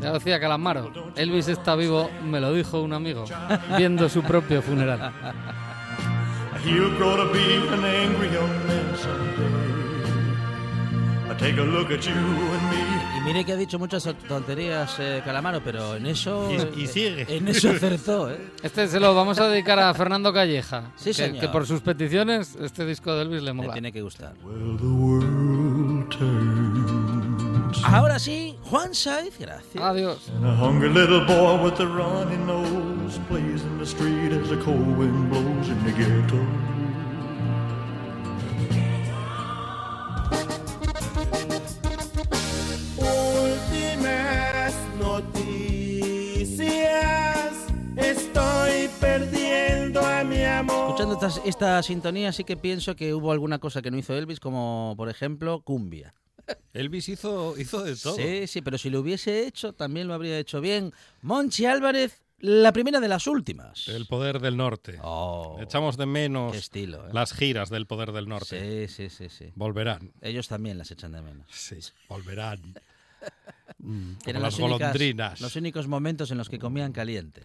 Ya 0.02 0.12
decía 0.12 0.38
Calamaro. 0.38 0.92
Elvis 1.16 1.48
está 1.48 1.74
vivo, 1.74 2.10
me 2.22 2.38
lo 2.38 2.52
dijo 2.52 2.82
un 2.82 2.92
amigo, 2.92 3.24
viendo 3.78 4.10
su 4.10 4.22
propio 4.22 4.60
funeral. 4.60 5.10
He'll 6.62 6.94
grow 6.98 7.16
to 7.16 7.32
be 7.32 7.56
an 7.72 7.84
angry 7.84 8.28
young 8.28 8.66
man 8.66 8.96
someday. 8.98 9.54
I 11.30 11.34
take 11.38 11.56
a 11.58 11.62
look 11.64 11.90
at 11.90 12.06
you 12.06 12.12
and 12.12 12.70
me. 12.70 12.93
Mire 13.24 13.44
que 13.44 13.52
ha 13.52 13.56
dicho 13.56 13.78
muchas 13.78 14.04
tonterías 14.28 14.96
eh, 14.98 15.22
Calamaro, 15.24 15.62
pero 15.64 15.96
en 15.96 16.04
eso. 16.06 16.48
Y- 16.50 16.82
y 16.82 16.84
eh, 16.84 16.88
sigue. 16.88 17.36
En 17.36 17.48
eso 17.48 17.70
acertó, 17.70 18.30
¿eh? 18.30 18.38
Este 18.62 18.86
se 18.86 19.00
lo 19.00 19.14
vamos 19.14 19.38
a 19.38 19.48
dedicar 19.48 19.78
a 19.78 19.94
Fernando 19.94 20.30
Calleja. 20.32 20.92
Sí, 20.96 21.06
que, 21.10 21.14
señor. 21.14 21.40
que 21.40 21.48
por 21.48 21.66
sus 21.66 21.80
peticiones, 21.80 22.54
este 22.60 22.84
disco 22.84 23.14
de 23.14 23.22
Elvis 23.22 23.40
le 23.40 23.46
Le 23.46 23.52
mola. 23.54 23.72
tiene 23.72 23.92
que 23.92 24.02
gustar. 24.02 24.34
Ahora 27.84 28.18
sí, 28.18 28.56
Juan 28.64 28.94
Saiz, 28.94 29.38
gracias. 29.38 29.82
Adiós. 29.82 30.30
And 30.36 30.46
a 30.46 30.54
hungry 30.56 30.88
little 30.90 31.24
boy 31.24 31.62
with 31.64 31.80
a 31.80 31.86
runny 31.86 32.36
nose 32.36 33.18
plays 33.28 33.62
in 33.62 33.78
the 33.78 33.86
street 33.86 34.32
as 34.32 34.48
the 34.50 34.56
cold 34.64 34.96
wind 34.98 35.30
blows 35.30 35.68
in 35.68 35.82
the 35.84 35.92
ghetto. 35.92 36.36
Noticias. 46.44 47.54
Estoy 47.96 48.88
perdiendo 49.00 50.00
a 50.00 50.24
mi 50.24 50.42
amor. 50.42 50.88
Escuchando 50.88 51.14
esta, 51.14 51.48
esta 51.48 51.82
sintonía 51.82 52.32
sí 52.32 52.44
que 52.44 52.56
pienso 52.56 52.96
que 52.96 53.14
hubo 53.14 53.32
alguna 53.32 53.58
cosa 53.58 53.82
que 53.82 53.90
no 53.90 53.98
hizo 53.98 54.14
Elvis, 54.14 54.40
como 54.40 54.94
por 54.96 55.08
ejemplo 55.08 55.60
cumbia. 55.62 56.14
Elvis 56.74 57.08
hizo, 57.08 57.54
hizo 57.58 57.82
de 57.82 57.96
todo. 57.96 58.16
Sí, 58.16 58.46
sí, 58.46 58.60
pero 58.60 58.76
si 58.76 58.90
lo 58.90 59.00
hubiese 59.00 59.46
hecho, 59.46 59.72
también 59.72 60.08
lo 60.08 60.14
habría 60.14 60.38
hecho 60.38 60.60
bien. 60.60 60.92
Monchi 61.22 61.64
Álvarez, 61.64 62.20
la 62.38 62.72
primera 62.72 63.00
de 63.00 63.08
las 63.08 63.26
últimas. 63.26 63.88
El 63.88 64.06
poder 64.06 64.40
del 64.40 64.56
norte. 64.58 64.98
Oh, 65.02 65.56
Echamos 65.62 65.96
de 65.96 66.04
menos 66.04 66.54
estilo, 66.54 67.06
¿eh? 67.08 67.10
las 67.12 67.32
giras 67.32 67.70
del 67.70 67.86
poder 67.86 68.12
del 68.12 68.28
norte. 68.28 68.88
Sí, 68.88 68.94
sí, 68.94 69.08
sí, 69.08 69.30
sí. 69.30 69.52
Volverán. 69.54 70.12
Ellos 70.20 70.48
también 70.48 70.76
las 70.76 70.90
echan 70.90 71.12
de 71.12 71.22
menos. 71.22 71.46
Sí, 71.50 71.78
volverán. 72.08 72.74
Como 73.78 74.16
Eran 74.26 74.42
las 74.42 74.58
únicas- 74.58 74.78
golondrinas. 74.78 75.40
los 75.40 75.56
únicos 75.56 75.86
momentos 75.88 76.30
en 76.30 76.38
los 76.38 76.48
que 76.48 76.58
comían 76.58 76.92
caliente. 76.92 77.42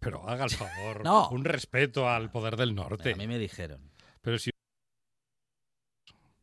Pero 0.00 0.28
haga 0.28 0.44
el 0.44 0.50
favor, 0.50 1.02
No. 1.04 1.28
un 1.30 1.44
respeto 1.44 2.08
al 2.08 2.30
poder 2.30 2.56
del 2.56 2.74
norte. 2.74 3.12
A 3.12 3.16
mí 3.16 3.26
me 3.26 3.38
dijeron. 3.38 3.80
Pero 4.20 4.38
si 4.38 4.50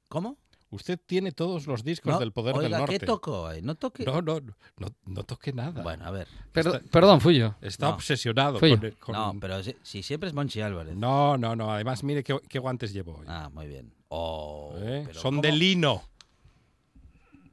¿Cómo? 0.07 0.37
usted 0.71 0.99
tiene 1.05 1.31
todos 1.31 1.67
los 1.67 1.83
discos 1.83 2.13
No, 2.13 2.19
del 2.19 2.31
poder 2.31 2.55
oiga, 2.55 2.69
del 2.69 2.77
norte. 2.79 2.99
¿qué 2.99 3.05
tocó 3.05 3.47
ahí? 3.47 3.61
No 3.61 3.75
toque. 3.75 4.03
No, 4.05 4.21
no, 4.21 4.39
no, 4.39 4.87
no 5.05 5.23
toque 5.23 5.51
nada. 5.53 5.81
Bueno, 5.81 6.05
a 6.05 6.11
ver. 6.11 6.27
Perdo- 6.53 6.75
Está- 6.77 6.89
perdón, 6.91 7.21
fui 7.21 7.37
yo. 7.37 7.55
Está 7.61 7.89
No. 7.89 7.95
obsesionado 7.95 8.59
Fui 8.59 8.71
yo. 8.71 8.79
con, 8.79 8.91
con- 8.91 9.15
No, 9.15 9.33
pero 9.39 9.61
si, 9.63 9.75
si 9.83 10.03
siempre 10.03 10.29
es 10.29 10.33
Monchi 10.35 10.61
Álvarez. 10.61 10.95
No, 10.95 11.37
no, 11.37 11.55
no. 11.55 11.71
Además, 11.73 12.03
mire 12.03 12.23
qué, 12.23 12.39
qué 12.47 12.59
guantes 12.59 12.93
llevo 12.93 13.17
hoy. 13.17 13.25
Ah, 13.29 13.49
muy 13.53 13.67
bien. 13.67 13.93
Oh, 14.09 14.73
¿eh? 14.77 15.03
pero 15.07 15.19
Son 15.19 15.31
¿cómo? 15.35 15.41
de 15.41 15.51
lino. 15.51 16.03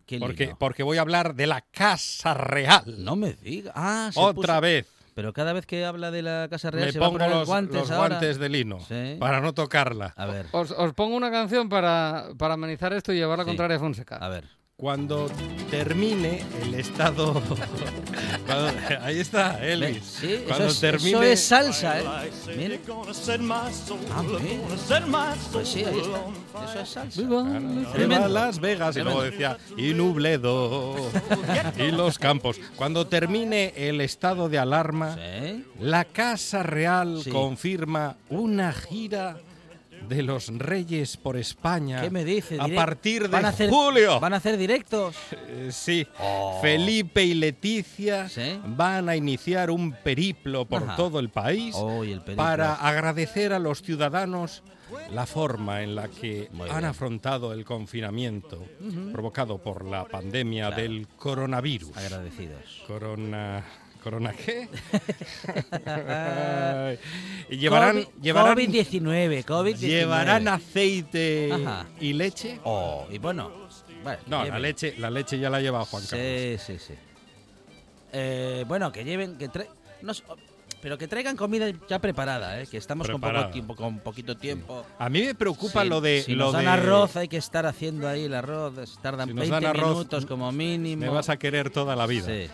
¿Qué 0.09 0.19
Porque, 0.19 0.55
porque 0.59 0.83
voy 0.83 0.97
a 0.99 1.03
hablar 1.03 1.35
de 1.35 1.47
la 1.47 1.61
Casa 1.61 2.33
Real. 2.35 2.83
No 3.05 3.15
me 3.15 3.35
diga. 3.35 3.73
Ah, 3.75 4.11
se 4.13 4.19
Otra 4.19 4.55
puso- 4.57 4.61
vez. 4.63 4.87
Pero 5.15 5.33
cada 5.33 5.53
vez 5.53 5.67
que 5.67 5.85
habla 5.85 6.11
de 6.11 6.23
la 6.23 6.47
Casa 6.49 6.71
Real 6.71 6.87
Me 6.87 6.93
se 6.93 6.99
va 6.99 7.07
a 7.07 7.09
pongo 7.09 7.19
poner 7.19 7.35
los, 7.37 7.47
guantes 7.47 7.75
los 7.77 7.91
ahora. 7.91 8.09
guantes 8.17 8.39
de 8.39 8.49
lino 8.49 8.79
Sí. 8.89 9.17
para 9.19 9.41
no 9.41 9.53
tocarla. 9.53 10.15
A 10.17 10.27
ver, 10.27 10.47
Os, 10.53 10.71
os 10.71 10.95
pongo 10.95 11.17
una 11.17 11.31
canción 11.31 11.69
para, 11.69 12.29
para 12.39 12.55
amenizar 12.55 12.93
esto 12.95 13.13
y 13.13 13.17
llevar 13.17 13.37
la 13.39 13.45
Sí. 13.45 13.49
contraria 13.51 13.77
a 13.77 13.81
Fonseca. 13.81 14.17
a 14.17 14.29
ver. 14.29 14.45
Cuando 14.81 15.29
termine 15.73 16.41
el 16.63 16.75
estado... 16.77 17.43
Cuando- 18.47 18.73
ahí 19.03 19.19
está, 19.19 19.59
Elvis. 19.61 20.05
Sí, 20.05 20.35
eso 20.35 20.45
Cuando 20.47 20.67
es, 20.67 20.79
termine... 20.79 21.11
eso 21.11 21.23
es 21.25 21.41
salsa, 21.43 21.99
¿eh? 22.01 22.05
Ah, 22.07 22.25
mira. 22.57 22.77
my 23.41 23.73
soul 23.75 23.99
Pues 25.53 25.69
sí, 25.69 25.83
ahí 25.83 25.99
está. 25.99 26.71
Eso 26.71 26.81
es 26.81 26.89
salsa. 26.91 27.21
Viva 27.21 27.45
Tremendo. 27.93 28.29
Las 28.29 28.61
Vegas 28.61 28.97
y 28.97 29.01
luego 29.01 29.23
decía 29.25 29.59
y 29.77 29.95
Nubledo 29.95 30.95
y 31.77 31.91
los 31.91 32.17
campos. 32.17 32.61
Cuando 32.77 33.05
termine 33.09 33.73
el 33.77 34.01
estado 34.01 34.49
de 34.49 34.61
alarma, 34.61 35.17
¿Sí? 35.17 35.65
la 35.81 36.05
Casa 36.05 36.63
Real 36.63 37.23
Sí. 37.25 37.31
confirma 37.31 38.15
una 38.31 38.73
gira 38.73 39.39
de 40.09 40.23
los 40.23 40.49
Reyes 40.49 41.17
por 41.17 41.37
España. 41.37 42.01
¿Qué 42.01 42.11
me 42.11 42.25
dice? 42.25 42.59
A 42.61 42.67
partir 42.69 43.23
de 43.23 43.29
¿Van 43.29 43.45
a 43.45 43.49
hacer- 43.49 43.71
julio. 43.71 44.19
¿Van 44.21 44.33
a 44.33 44.37
hacer 44.39 44.57
directos? 44.57 45.15
Eh, 45.33 45.69
sí. 45.71 46.07
Oh. 46.19 46.59
Felipe 46.63 47.23
y 47.25 47.35
Leticia 47.35 48.29
Sí. 48.29 48.59
van 48.67 49.09
a 49.09 49.17
iniciar 49.17 49.71
un 49.71 49.93
periplo 49.93 50.65
por 50.65 50.83
Ajá. 50.83 50.97
todo 50.97 51.21
el 51.21 51.29
país 51.29 51.75
Oh, 51.79 52.03
el 52.05 52.21
para 52.23 52.75
agradecer 52.75 53.53
a 53.53 53.59
los 53.59 53.83
ciudadanos 53.83 54.63
la 55.11 55.27
forma 55.27 55.83
en 55.83 55.95
la 55.95 56.09
que 56.09 56.49
Muy 56.53 56.69
han 56.71 56.77
bien. 56.77 56.85
afrontado 56.87 57.53
el 57.53 57.65
confinamiento 57.65 58.65
provocado 59.13 59.59
por 59.59 59.85
la 59.85 60.05
pandemia 60.07 60.71
del 60.71 61.07
coronavirus. 61.09 61.95
Agradecidos. 61.97 62.83
Corona. 62.87 63.63
¿Corona 64.03 64.33
qué? 64.33 64.69
Y 67.51 67.57
llevarán, 67.57 67.97
COVID- 67.97 68.09
llevarán, 68.21 68.57
COVID-19, 68.59 69.45
COVID-19. 69.45 69.77
llevarán 69.79 70.49
aceite 70.49 71.51
Ajá. 71.53 71.87
y 72.01 72.13
leche. 72.13 72.61
Oh, 72.65 73.07
y 73.11 73.19
bueno. 73.19 73.51
bueno, 74.03 74.19
No, 74.27 74.45
la 74.45 74.59
leche, 74.59 74.95
la 74.99 75.11
leche 75.11 75.39
ya 75.39 75.49
la 75.51 75.61
lleva 75.61 75.85
Juan 75.85 76.05
Carlos. 76.09 76.29
Sí, 76.29 76.57
sí, 76.59 76.79
sí. 76.79 76.95
Eh, 78.13 78.65
bueno, 78.69 78.93
que 78.93 79.05
lleven, 79.05 79.37
que 79.39 79.49
tra- 79.51 79.67
no 80.03 80.13
pero 80.81 80.97
que 80.97 81.09
traigan 81.09 81.37
comida 81.37 81.67
ya 81.89 81.99
preparada, 81.99 82.61
¿eh? 82.61 82.67
que 82.69 82.77
estamos 82.77 83.09
con 83.09 83.21
Preparada. 83.21 83.47
poco 83.47 83.53
tiempo, 83.53 83.75
con 83.77 83.99
poquito 83.99 84.37
tiempo. 84.37 84.87
A 84.99 85.09
mí 85.09 85.23
me 85.23 85.35
preocupa 85.35 85.83
Si- 85.83 85.89
lo 85.89 86.01
de 86.01 86.23
si 86.23 86.35
lo 86.37 86.45
nos 86.45 86.53
dan 86.53 86.65
de- 86.67 86.71
arroz 86.71 87.17
hay 87.17 87.27
que 87.29 87.37
estar 87.39 87.67
haciendo 87.67 88.07
ahí 88.09 88.25
el 88.25 88.35
arroz, 88.35 88.75
tardan 89.03 89.29
Si 89.29 89.35
nos 89.35 89.49
20 89.49 89.67
dan 89.67 89.77
arroz, 89.77 89.91
minutos 89.97 90.27
como 90.27 90.53
mínimo. 90.53 91.01
Me 91.03 91.09
vas 91.09 91.29
a 91.31 91.37
querer 91.37 91.71
toda 91.71 91.97
la 91.97 92.07
vida. 92.07 92.27
Sí. 92.27 92.49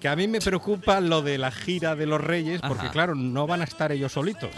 Que 0.00 0.08
a 0.08 0.16
mí 0.16 0.28
me 0.28 0.40
preocupa 0.40 1.00
lo 1.00 1.22
de 1.22 1.38
la 1.38 1.50
gira 1.50 1.96
de 1.96 2.06
los 2.06 2.20
Reyes, 2.20 2.60
porque 2.60 2.84
Ajá. 2.84 2.92
claro, 2.92 3.14
no 3.14 3.46
van 3.46 3.60
a 3.62 3.64
estar 3.64 3.92
ellos 3.92 4.12
solitos. 4.12 4.50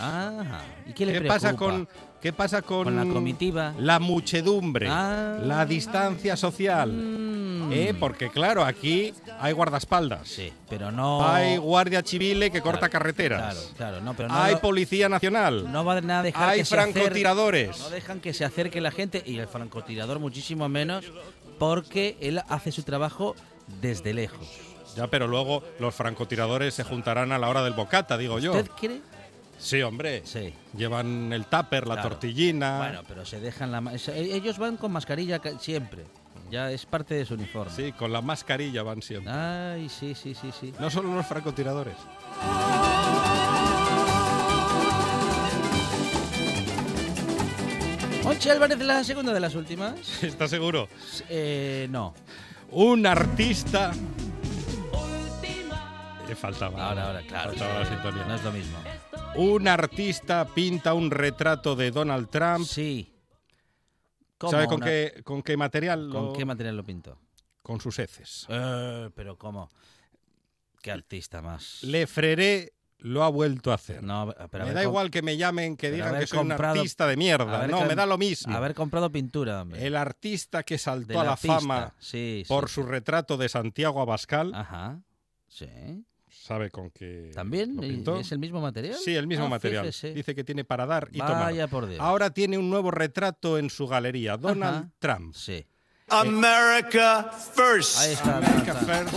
¿Y 0.87 0.93
qué 0.93 1.07
le 1.07 1.21
pasa 1.23 1.49
preocupa? 1.49 1.71
con 1.73 1.89
qué 2.21 2.33
pasa 2.33 2.63
con, 2.63 2.85
Con 2.85 2.97
la 2.97 3.05
comitiva. 3.15 3.75
La 3.79 3.99
muchedumbre, 4.01 4.89
Ah. 4.91 5.39
la 5.43 5.65
distancia 5.65 6.37
social. 6.37 6.93
Mm. 6.93 7.73
¿eh? 7.73 7.95
Porque 7.99 8.31
claro, 8.31 8.65
aquí 8.65 9.13
hay 9.39 9.53
guardaespaldas. 9.53 10.27
Sí, 10.27 10.53
pero 10.69 10.91
no. 10.91 11.27
Hay 11.29 11.57
guardia 11.59 12.03
civil 12.03 12.41
que 12.51 12.61
corta 12.61 12.89
Claro, 12.89 12.93
carreteras. 12.93 13.55
Claro, 13.55 13.61
claro, 13.77 14.01
no, 14.01 14.15
pero 14.15 14.29
no. 14.29 14.35
hay 14.43 14.57
policía 14.57 15.09
nacional. 15.09 15.71
no 15.71 15.85
van 15.85 16.11
a 16.11 16.23
dejar 16.23 16.49
hay 16.49 16.59
que 16.61 16.65
se 16.65 16.75
francotiradores. 16.75 17.79
No 17.79 17.91
dejan 17.91 18.21
que 18.21 18.33
se 18.35 18.45
acerque 18.45 18.81
la 18.81 18.91
gente 18.91 19.23
y 19.25 19.39
el 19.39 19.47
francotirador 19.47 20.19
muchísimo 20.19 20.69
menos 20.69 21.05
porque 21.59 22.17
él 22.21 22.41
hace 22.49 22.73
su 22.73 22.83
trabajo 22.83 23.35
desde 23.81 24.15
lejos. 24.15 24.49
Ya, 24.99 25.07
pero 25.07 25.29
luego 25.29 25.63
los 25.79 25.95
francotiradores 25.95 26.75
se 26.75 26.83
juntarán 26.83 27.31
a 27.31 27.39
la 27.39 27.49
hora 27.49 27.63
del 27.63 27.73
bocata, 27.75 28.19
digo 28.19 28.41
yo. 28.41 28.51
¿Usted 28.53 28.69
cree? 28.79 29.01
Sí, 29.57 29.81
hombre. 29.81 30.23
Sí. 30.25 30.53
Llevan 30.77 31.33
el 31.33 31.47
tupper, 31.47 31.87
la 31.87 31.95
Claro. 31.95 32.09
tortillina. 32.11 32.79
Bueno, 32.79 33.03
pero 33.07 33.25
se 33.25 33.39
dejan 33.39 33.71
la... 33.71 33.79
e- 33.95 34.35
Ellos 34.35 34.59
van 34.59 34.77
con 34.77 34.91
mascarilla 34.91 35.39
ca- 35.39 35.57
siempre. 35.61 36.05
Ya 36.51 36.73
es 36.73 36.85
parte 36.85 37.15
de 37.15 37.25
su 37.25 37.35
uniforme. 37.35 37.73
Sí, 37.73 37.93
con 37.93 38.13
la 38.13 38.23
mascarilla 38.23 38.83
van 38.83 39.01
siempre. 39.03 39.33
Ay, 39.33 39.89
sí, 39.89 40.15
sí, 40.17 40.35
sí, 40.35 40.51
sí. 40.59 40.73
No 40.81 40.91
solo 40.91 41.15
los 41.15 41.27
francotiradores. 41.27 41.95
Monchi 48.25 48.51
Álvarez, 48.51 48.79
la 48.81 49.03
segunda 49.05 49.33
de 49.33 49.41
las 49.41 49.55
últimas. 49.55 49.95
¿Estás 50.23 50.51
seguro? 50.51 50.89
Eh, 51.29 51.87
no. 51.91 52.15
Un 52.73 53.07
artista. 53.07 53.93
Eh, 56.29 56.35
faltaba. 56.35 56.89
Ahora, 56.89 57.07
ahora, 57.09 57.23
claro. 57.23 57.51
Faltaba 57.51 57.81
la 57.81 57.87
sintonía. 57.87 58.25
No 58.27 58.35
es 58.35 58.45
lo 58.45 58.53
mismo. 58.53 58.79
Un 59.37 59.69
artista 59.69 60.45
pinta 60.55 60.95
un 60.95 61.11
retrato 61.11 61.75
de 61.77 61.91
Donald 61.91 62.29
Trump. 62.31 62.67
Sí. 62.67 63.13
¿Cómo 64.37 64.51
¿Sabe 64.53 64.67
con 64.67 64.77
una- 64.77 64.87
qué, 64.87 65.21
con 65.25 65.43
qué 65.43 65.57
material? 65.57 66.09
¿Con 66.13 66.27
lo- 66.27 66.33
qué 66.33 66.45
material 66.45 66.77
lo 66.77 66.85
pintó? 66.85 67.19
Con 67.63 67.81
sus 67.81 67.99
heces. 67.99 68.47
Eh, 68.49 69.11
pero 69.15 69.37
¿cómo? 69.37 69.69
¿Qué 70.81 70.91
artista 70.93 71.43
más? 71.43 71.83
Le 71.83 72.07
Freré 72.07 72.73
lo 73.01 73.23
ha 73.25 73.29
vuelto 73.29 73.71
a 73.73 73.75
hacer. 73.75 74.03
No, 74.03 74.35
pero 74.51 74.65
me 74.67 74.73
da 74.73 74.83
igual 74.83 75.11
que 75.11 75.23
me 75.23 75.37
llamen, 75.37 75.77
que 75.77 75.91
digan 75.91 76.19
que 76.19 76.27
soy 76.27 76.39
un 76.41 76.53
artista 76.53 77.07
de 77.07 77.17
mierda. 77.17 77.67
No, 77.67 77.85
me 77.85 77.95
da 77.95 78.07
lo 78.07 78.19
mismo. 78.19 78.55
Haber 78.55 78.75
comprado 78.75 79.11
pintura, 79.11 79.63
hombre. 79.63 79.85
El 79.87 79.97
artista 79.97 80.63
que 80.63 80.79
saltó 80.79 81.21
a 81.21 81.25
la 81.25 81.37
fama 81.37 81.95
Sí, 81.99 82.43
sí. 82.45 82.49
por 82.49 82.69
su 82.69 82.83
retrato 82.85 83.37
de 83.37 83.49
Santiago 83.49 84.01
Abascal. 84.01 84.55
Ajá. 84.55 85.01
Sí. 85.49 86.05
¿Sabe 86.49 86.71
con 86.71 86.91
qué 86.91 87.31
¿También? 87.35 87.77
lo. 88.05 88.19
¿Es 88.19 88.33
el 88.33 88.39
mismo 88.39 88.61
material? 88.63 88.97
Sí, 88.97 89.15
el 89.15 89.27
mismo 89.27 89.45
Ah, 89.45 89.49
material. 89.51 89.83
fíjese. 89.85 90.15
Dice 90.15 90.35
que 90.35 90.45
tiene 90.45 90.65
para 90.65 90.87
dar 90.87 91.09
y 91.13 91.19
tomar. 91.19 91.45
Vaya 91.45 91.69
por 91.69 91.87
Dios. 91.87 92.01
Ahora 92.01 92.31
tiene 92.31 92.57
un 92.57 92.71
nuevo 92.71 92.91
retrato 92.91 93.59
en 93.59 93.69
su 93.69 93.87
galería, 93.87 94.39
Donald 94.39 94.77
Ajá. 94.87 94.91
Trump. 94.99 95.35
Sí. 95.35 95.67
America 96.09 97.31
first. 97.55 97.99
Ahí 97.99 98.13
está. 98.15 98.39
America. 98.39 98.75
First. 98.77 99.15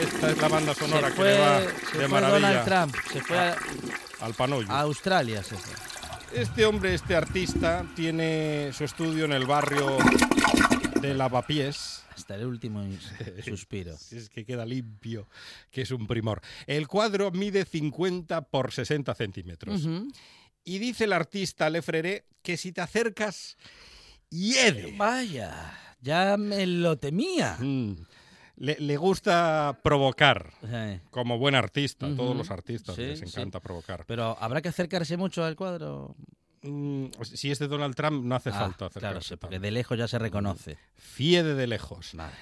Esta 0.00 0.30
es 0.30 0.38
la 0.38 0.48
banda 0.48 0.74
sonora 0.74 1.08
se 1.08 1.14
que 1.14 1.20
fue, 1.20 1.32
le 1.34 1.38
va 1.40 1.60
se 1.60 1.66
de 1.66 1.72
fue 1.72 2.08
maravilla 2.08 2.64
Donald 2.64 2.64
Trump. 2.92 2.96
Se 3.12 3.20
fue 3.20 3.38
a, 3.38 3.56
al 4.20 4.32
panollo. 4.34 4.70
a 4.70 4.80
Australia. 4.80 5.42
Se 5.42 5.56
fue. 5.56 5.74
Este 6.40 6.64
hombre, 6.64 6.94
este 6.94 7.14
artista, 7.14 7.84
tiene 7.94 8.70
su 8.72 8.84
estudio 8.84 9.26
en 9.26 9.32
el 9.32 9.44
barrio 9.46 9.98
de 11.06 11.14
Lavapiés. 11.14 12.04
Hasta 12.14 12.34
el 12.34 12.46
último 12.46 12.82
suspiro. 13.44 13.94
Es 14.10 14.28
que 14.30 14.44
queda 14.44 14.64
limpio, 14.66 15.28
que 15.70 15.82
es 15.82 15.90
un 15.90 16.06
primor. 16.06 16.40
El 16.66 16.88
cuadro 16.88 17.30
mide 17.30 17.64
50 17.64 18.42
por 18.42 18.72
60 18.72 19.14
centímetros. 19.14 19.86
Y 20.64 20.78
dice 20.78 21.04
el 21.04 21.12
artista 21.12 21.70
Lefreré 21.70 22.24
que 22.42 22.56
si 22.56 22.72
te 22.72 22.80
acercas, 22.80 23.56
hiede. 24.30 24.94
Vaya, 24.96 25.72
ya 26.00 26.36
me 26.36 26.66
lo 26.66 26.96
temía. 26.98 27.56
Mm. 27.60 27.96
Le, 28.58 28.76
le 28.80 28.96
gusta 28.96 29.78
provocar, 29.82 30.50
Sí. 30.62 31.00
como 31.10 31.38
buen 31.38 31.54
artista. 31.54 32.06
Ujú. 32.06 32.16
Todos 32.16 32.36
los 32.36 32.50
artistas 32.50 32.96
Sí, 32.96 33.02
les 33.02 33.18
sí. 33.18 33.26
encanta 33.26 33.60
provocar. 33.60 34.04
Pero 34.06 34.36
habrá 34.40 34.62
que 34.62 34.70
acercarse 34.70 35.16
mucho 35.18 35.44
al 35.44 35.56
cuadro. 35.56 36.16
Mm, 36.66 37.06
si 37.22 37.50
es 37.50 37.58
de 37.58 37.68
Donald 37.68 37.94
Trump, 37.94 38.24
no 38.24 38.34
hace 38.34 38.50
Ah, 38.50 38.52
falta 38.54 38.76
claro, 38.90 39.18
acercarse. 39.18 39.28
sí, 39.28 39.36
porque 39.36 39.58
de 39.58 39.70
lejos 39.70 39.96
ya 39.98 40.08
se 40.08 40.18
reconoce. 40.18 40.78
Fiede 40.96 41.54
de 41.54 41.66
lejos. 41.66 42.14
Madre. 42.14 42.34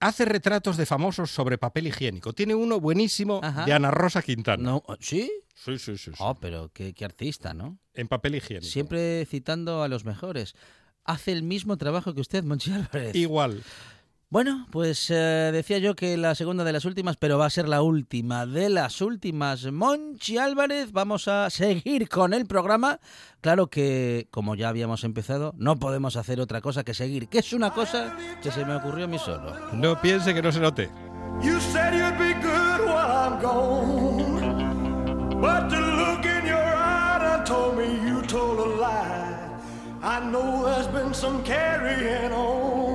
Hace 0.00 0.24
retratos 0.24 0.76
de 0.78 0.86
famosos 0.86 1.30
sobre 1.30 1.58
papel 1.58 1.86
higiénico. 1.86 2.32
Tiene 2.32 2.54
uno 2.54 2.80
buenísimo 2.80 3.40
Ajá. 3.42 3.66
de 3.66 3.72
Ana 3.74 3.90
Rosa 3.90 4.22
Quintana. 4.22 4.62
No, 4.62 4.82
¿Sí? 4.98 5.30
Sí, 5.54 5.78
sí, 5.78 5.98
sí. 5.98 6.10
sí. 6.12 6.16
Oh, 6.20 6.36
pero 6.40 6.70
qué, 6.72 6.94
qué 6.94 7.04
artista, 7.04 7.52
¿no? 7.52 7.78
En 7.92 8.08
papel 8.08 8.34
higiénico. 8.36 8.70
Siempre 8.70 9.26
citando 9.26 9.82
a 9.82 9.88
los 9.88 10.06
mejores. 10.06 10.54
Hace 11.04 11.32
el 11.32 11.42
mismo 11.42 11.76
trabajo 11.76 12.14
que 12.14 12.20
usted, 12.22 12.44
Monchi 12.44 12.72
Álvarez. 12.72 13.14
Igual. 13.14 13.62
Bueno, 14.32 14.68
pues 14.70 15.10
eh, 15.10 15.50
decía 15.52 15.78
yo 15.78 15.96
que 15.96 16.16
la 16.16 16.36
segunda 16.36 16.62
de 16.62 16.72
las 16.72 16.84
últimas, 16.84 17.16
pero 17.16 17.36
va 17.36 17.46
a 17.46 17.50
ser 17.50 17.68
la 17.68 17.82
última 17.82 18.46
de 18.46 18.70
las 18.70 19.00
últimas. 19.00 19.64
Monchi 19.72 20.38
Álvarez, 20.38 20.92
vamos 20.92 21.26
a 21.26 21.50
seguir 21.50 22.08
con 22.08 22.32
el 22.32 22.46
programa. 22.46 23.00
Claro 23.40 23.66
que, 23.66 24.28
como 24.30 24.54
ya 24.54 24.68
habíamos 24.68 25.02
empezado, 25.02 25.52
no 25.56 25.80
podemos 25.80 26.14
hacer 26.14 26.40
otra 26.40 26.60
cosa 26.60 26.84
que 26.84 26.94
seguir, 26.94 27.26
que 27.26 27.40
es 27.40 27.52
una 27.52 27.72
cosa 27.72 28.16
que 28.40 28.52
se 28.52 28.64
me 28.64 28.76
ocurrió 28.76 29.06
a 29.06 29.08
mí 29.08 29.18
solo. 29.18 29.52
No 29.72 30.00
piense 30.00 30.32
que 30.32 30.42
no 30.42 30.52
se 30.52 30.60
note. 30.60 30.88
You 31.42 31.58
said 31.58 31.94
you'd 31.94 32.16
be 32.16 32.34
good 32.34 32.86
while 32.86 33.10
I'm 33.10 33.42
gone. 33.42 35.40
But 35.40 35.70
the 35.70 35.80
look 35.80 36.24
in 36.24 36.46
your 36.46 36.56
eye 36.56 37.18
done 37.18 37.44
told 37.44 37.76
me 37.76 37.86
you 38.08 38.22
told 38.28 38.60
a 38.60 38.80
lie. 38.80 39.60
I 40.04 40.20
know 40.30 40.66
there's 40.66 40.86
been 40.86 41.12
some 41.14 41.42
carrying 41.42 42.30
on. 42.32 42.89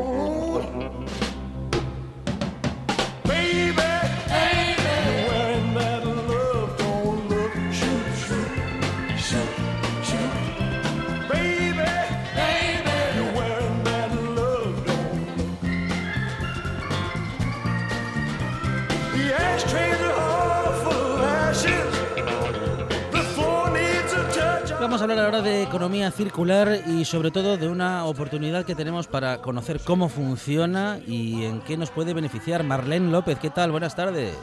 Hablar 25.05 25.25
ahora 25.25 25.41
de 25.43 25.61
economía 25.61 26.09
circular 26.09 26.79
y 26.87 27.05
sobre 27.05 27.29
todo 27.29 27.57
de 27.57 27.67
una 27.67 28.05
oportunidad 28.05 28.65
que 28.65 28.73
tenemos 28.73 29.07
para 29.07 29.37
conocer 29.37 29.79
cómo 29.85 30.09
funciona 30.09 30.97
y 31.05 31.45
en 31.45 31.61
qué 31.61 31.77
nos 31.77 31.91
puede 31.91 32.15
beneficiar. 32.15 32.63
Marlene 32.63 33.11
López, 33.11 33.37
¿qué 33.37 33.51
tal? 33.51 33.69
Buenas 33.69 33.95
tardes. 33.95 34.35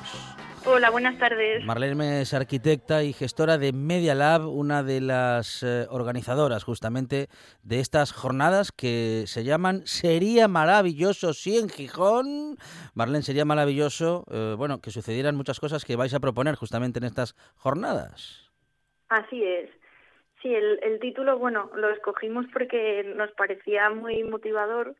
Hola, 0.64 0.90
buenas 0.90 1.18
tardes. 1.18 1.64
Marlene 1.64 2.20
es 2.20 2.32
arquitecta 2.32 3.02
y 3.02 3.12
gestora 3.12 3.58
de 3.58 3.72
Media 3.72 4.14
Lab, 4.14 4.46
una 4.46 4.84
de 4.84 5.00
las 5.00 5.64
eh, 5.64 5.88
organizadoras 5.90 6.62
justamente 6.62 7.26
de 7.64 7.80
estas 7.80 8.12
jornadas 8.12 8.70
que 8.70 9.24
se 9.26 9.42
llaman 9.42 9.82
Sería 9.84 10.46
maravilloso 10.46 11.34
si 11.34 11.58
en 11.58 11.70
Gijón. 11.70 12.56
Marlene, 12.94 13.24
sería 13.24 13.44
maravilloso, 13.44 14.24
eh, 14.30 14.54
bueno, 14.56 14.80
que 14.80 14.92
sucedieran 14.92 15.34
muchas 15.34 15.58
cosas 15.58 15.84
que 15.84 15.96
vais 15.96 16.14
a 16.14 16.20
proponer 16.20 16.54
justamente 16.54 17.00
en 17.00 17.04
estas 17.04 17.34
jornadas. 17.56 18.48
Así 19.08 19.42
es. 19.42 19.81
Sí, 20.42 20.52
el, 20.52 20.80
el 20.82 20.98
título, 20.98 21.38
bueno, 21.38 21.70
lo 21.76 21.88
escogimos 21.90 22.46
porque 22.52 23.04
nos 23.16 23.30
parecía 23.32 23.90
muy 23.90 24.24
motivador 24.24 24.96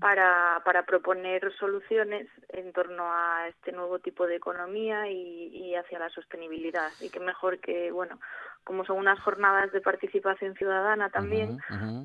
para, 0.00 0.62
para 0.64 0.86
proponer 0.86 1.52
soluciones 1.58 2.26
en 2.48 2.72
torno 2.72 3.04
a 3.04 3.46
este 3.48 3.72
nuevo 3.72 3.98
tipo 3.98 4.26
de 4.26 4.36
economía 4.36 5.06
y, 5.10 5.48
y 5.48 5.74
hacia 5.74 5.98
la 5.98 6.08
sostenibilidad. 6.08 6.88
Y 7.02 7.10
qué 7.10 7.20
mejor 7.20 7.60
que, 7.60 7.92
bueno, 7.92 8.18
como 8.64 8.86
son 8.86 8.96
unas 8.96 9.20
jornadas 9.20 9.70
de 9.72 9.82
participación 9.82 10.54
ciudadana 10.54 11.10
también, 11.10 11.58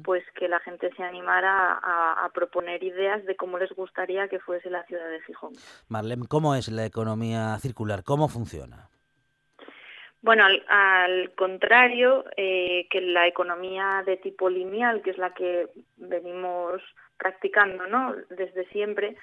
pues 0.04 0.26
que 0.38 0.50
la 0.50 0.60
gente 0.60 0.92
se 0.98 1.04
animara 1.04 1.80
a, 1.82 2.26
a 2.26 2.30
proponer 2.30 2.84
ideas 2.84 3.24
de 3.26 3.38
cómo 3.38 3.58
les 3.58 3.72
gustaría 3.72 4.28
que 4.28 4.40
fuese 4.40 4.70
la 4.70 4.84
ciudad 4.84 5.08
de 5.10 5.22
Gijón. 5.22 5.54
Marlene, 5.88 6.28
¿cómo 6.28 6.56
es 6.56 6.68
la 6.68 6.86
economía 6.86 7.58
circular? 7.60 8.04
¿Cómo 8.04 8.28
funciona? 8.28 8.90
Bueno, 10.26 10.44
al, 10.70 11.36
contrario 11.36 12.26
eh, 12.36 12.88
que 12.90 13.00
la 13.00 13.28
economía 13.28 14.02
de 14.08 14.18
tipo 14.18 14.50
lineal, 14.50 15.04
que 15.04 15.12
es 15.12 15.20
la 15.20 15.36
que 15.36 15.68
venimos 15.98 16.82
practicando 17.16 17.86
¿no? 17.86 18.16
desde 18.32 18.66
siempre, 18.70 19.18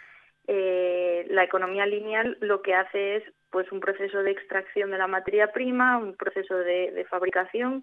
eh, 0.47 1.27
la 1.29 1.43
economía 1.43 1.87
lineal 1.87 2.39
lo 2.41 2.63
que 2.63 2.77
hace 2.77 3.17
es 3.17 3.25
pues 3.51 3.73
un 3.73 3.81
proceso 3.81 4.23
de 4.23 4.31
extracción 4.31 4.93
de 4.93 4.99
la 4.99 5.09
materia 5.09 5.51
prima, 5.51 5.99
un 5.99 6.15
proceso 6.15 6.55
de, 6.55 6.93
de 6.93 7.05
fabricación. 7.07 7.83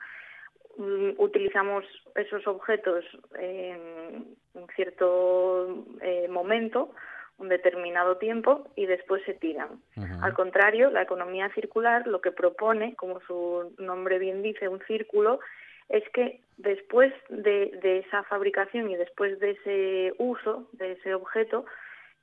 Mm, 0.78 1.10
Utilizamos 1.18 1.84
esos 2.16 2.48
objetos 2.48 3.04
en 3.38 4.38
un 4.54 4.68
cierto 4.78 5.86
eh, 6.02 6.30
momento, 6.30 6.94
un 7.40 7.50
determinado 7.50 8.18
tiempo, 8.18 8.68
y 8.76 8.86
después 8.86 9.24
se 9.26 9.34
tiran. 9.34 9.82
Al 10.22 10.34
contrario, 10.34 10.92
la 10.92 11.02
economía 11.02 11.50
circular 11.54 12.06
lo 12.06 12.22
que 12.22 12.32
propone, 12.32 12.96
como 12.96 13.20
su 13.22 13.74
nombre 13.78 14.20
bien 14.20 14.42
dice, 14.42 14.68
un 14.68 14.82
círculo, 14.82 15.40
es 15.88 16.08
que 16.10 16.42
después 16.58 17.12
de, 17.30 17.72
de 17.82 18.00
esa 18.00 18.24
fabricación 18.24 18.92
y 18.92 18.96
después 18.96 19.40
de 19.40 19.52
ese 19.52 20.14
uso 20.20 20.68
de 20.74 20.92
ese 20.94 21.16
objeto, 21.16 21.66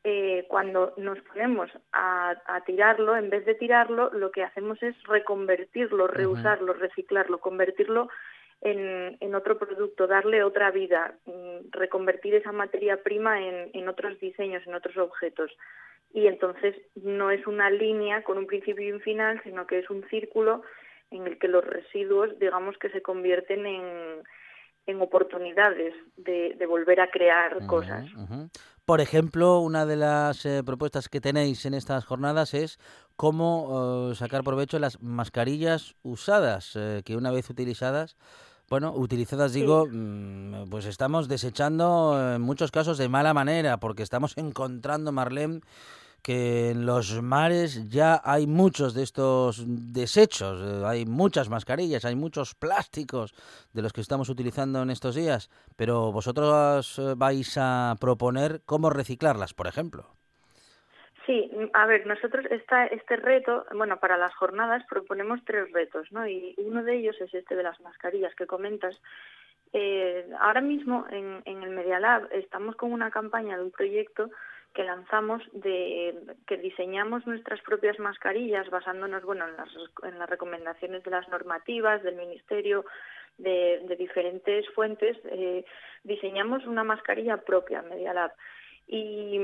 eh, 0.04 0.46
cuando 0.48 0.94
nos 0.98 1.18
ponemos 1.22 1.68
a, 1.92 2.36
a 2.46 2.60
tirarlo, 2.64 3.16
en 3.16 3.28
vez 3.28 3.44
de 3.44 3.56
tirarlo, 3.56 4.10
lo 4.12 4.30
que 4.30 4.44
hacemos 4.44 4.80
es 4.82 4.94
reconvertirlo, 5.04 6.06
reusarlo, 6.06 6.74
reciclarlo, 6.74 7.38
convertirlo 7.38 8.08
en, 8.66 9.16
en 9.20 9.34
otro 9.34 9.58
producto, 9.58 10.06
darle 10.06 10.42
otra 10.42 10.70
vida, 10.70 11.14
mm, 11.26 11.70
reconvertir 11.70 12.34
esa 12.34 12.52
materia 12.52 13.02
prima 13.02 13.40
en, 13.40 13.70
en 13.72 13.88
otros 13.88 14.18
diseños, 14.18 14.66
en 14.66 14.74
otros 14.74 14.96
objetos. 14.96 15.50
Y 16.12 16.26
entonces 16.26 16.74
no 16.96 17.30
es 17.30 17.46
una 17.46 17.70
línea 17.70 18.22
con 18.22 18.38
un 18.38 18.46
principio 18.46 18.84
y 18.84 18.92
un 18.92 19.00
final, 19.00 19.40
sino 19.44 19.66
que 19.66 19.78
es 19.78 19.90
un 19.90 20.04
círculo 20.08 20.62
en 21.10 21.26
el 21.26 21.38
que 21.38 21.46
los 21.48 21.64
residuos, 21.64 22.36
digamos 22.40 22.76
que 22.78 22.90
se 22.90 23.02
convierten 23.02 23.66
en, 23.66 24.22
en 24.86 25.00
oportunidades 25.00 25.94
de, 26.16 26.54
de 26.58 26.66
volver 26.66 27.00
a 27.00 27.10
crear 27.10 27.64
cosas. 27.66 28.06
Por 28.84 29.00
ejemplo, 29.00 29.58
una 29.58 29.84
de 29.84 29.96
las 29.96 30.46
eh, 30.46 30.62
propuestas 30.64 31.08
que 31.08 31.20
tenéis 31.20 31.66
en 31.66 31.74
estas 31.74 32.04
jornadas 32.04 32.54
es 32.54 32.78
cómo 33.16 34.10
eh, 34.12 34.14
sacar 34.14 34.44
provecho 34.44 34.76
de 34.76 34.82
las 34.82 35.02
mascarillas 35.02 35.96
usadas, 36.02 36.76
eh, 36.76 37.02
que 37.04 37.16
una 37.16 37.32
vez 37.32 37.50
utilizadas, 37.50 38.16
bueno, 38.68 38.92
utilizadas 38.94 39.52
digo, 39.52 39.86
mm, 39.90 40.68
pues 40.68 40.86
estamos 40.86 41.28
desechando 41.28 42.34
en 42.34 42.42
muchos 42.42 42.70
casos 42.70 42.98
de 42.98 43.08
mala 43.08 43.32
manera, 43.32 43.78
porque 43.78 44.02
estamos 44.02 44.36
encontrando, 44.36 45.12
Marlene, 45.12 45.60
que 46.26 46.70
en 46.70 46.86
los 46.86 47.22
mares 47.22 47.88
ya 47.88 48.20
hay 48.24 48.48
muchos 48.48 48.94
de 48.94 49.04
estos 49.04 49.62
desechos, 49.64 50.58
eh, 50.60 50.84
hay 50.84 51.06
muchas 51.06 51.48
mascarillas, 51.48 52.04
hay 52.04 52.16
muchos 52.16 52.56
plásticos 52.56 53.32
de 53.72 53.82
los 53.82 53.92
que 53.92 54.00
estamos 54.00 54.28
utilizando 54.28 54.82
en 54.82 54.90
estos 54.90 55.14
días, 55.14 55.50
pero 55.76 56.10
vosotros 56.10 56.98
eh, 56.98 57.14
vais 57.16 57.56
a 57.58 57.94
proponer 58.00 58.62
cómo 58.66 58.90
reciclarlas, 58.90 59.54
por 59.54 59.68
ejemplo. 59.68 60.16
Sí, 61.26 61.50
a 61.72 61.86
ver, 61.86 62.06
nosotros 62.06 62.46
esta, 62.50 62.86
este 62.86 63.16
reto, 63.16 63.66
bueno, 63.74 63.98
para 63.98 64.16
las 64.16 64.32
jornadas 64.36 64.84
proponemos 64.88 65.40
tres 65.44 65.72
retos, 65.72 66.10
¿no? 66.12 66.26
Y 66.28 66.54
uno 66.58 66.84
de 66.84 66.94
ellos 66.94 67.20
es 67.20 67.34
este 67.34 67.56
de 67.56 67.64
las 67.64 67.80
mascarillas 67.80 68.32
que 68.36 68.46
comentas. 68.46 68.96
Eh, 69.72 70.24
ahora 70.38 70.60
mismo 70.60 71.04
en, 71.10 71.42
el 71.44 71.70
Media 71.70 71.98
Lab 71.98 72.28
estamos 72.30 72.76
con 72.76 72.92
una 72.92 73.10
campaña 73.10 73.56
de 73.56 73.64
un 73.64 73.72
proyecto 73.72 74.30
que 74.72 74.84
lanzamos 74.84 75.42
de 75.52 76.14
que 76.46 76.58
diseñamos 76.58 77.26
nuestras 77.26 77.60
propias 77.62 77.98
mascarillas 77.98 78.70
basándonos 78.70 79.24
bueno 79.24 79.46
en 79.48 79.56
las, 79.56 79.68
en 80.04 80.18
las 80.18 80.30
recomendaciones 80.30 81.02
de 81.02 81.10
las 81.10 81.28
normativas 81.28 82.02
del 82.04 82.14
ministerio 82.14 82.84
de, 83.38 83.82
de 83.88 83.96
diferentes 83.96 84.68
fuentes 84.70 85.16
eh, 85.24 85.64
diseñamos 86.04 86.64
una 86.66 86.84
mascarilla 86.84 87.38
propia 87.38 87.82
Media 87.82 88.14
Lab 88.14 88.32
y, 88.86 89.40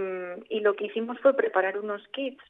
y 0.49 0.61
lo 0.61 0.75
que 0.75 0.87
hicimos 0.87 1.19
fue 1.21 1.35
preparar 1.35 1.79
unos 1.79 2.07
kits 2.09 2.43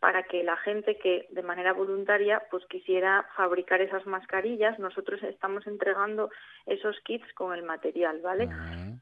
para 0.00 0.24
que 0.24 0.42
la 0.42 0.56
gente 0.58 0.98
que 0.98 1.26
de 1.30 1.42
manera 1.42 1.72
voluntaria 1.72 2.42
pues 2.50 2.64
quisiera 2.66 3.26
fabricar 3.36 3.80
esas 3.80 4.06
mascarillas, 4.06 4.78
nosotros 4.78 5.22
estamos 5.22 5.66
entregando 5.66 6.30
esos 6.66 7.00
kits 7.00 7.32
con 7.34 7.54
el 7.54 7.62
material, 7.62 8.20
¿vale? 8.20 8.48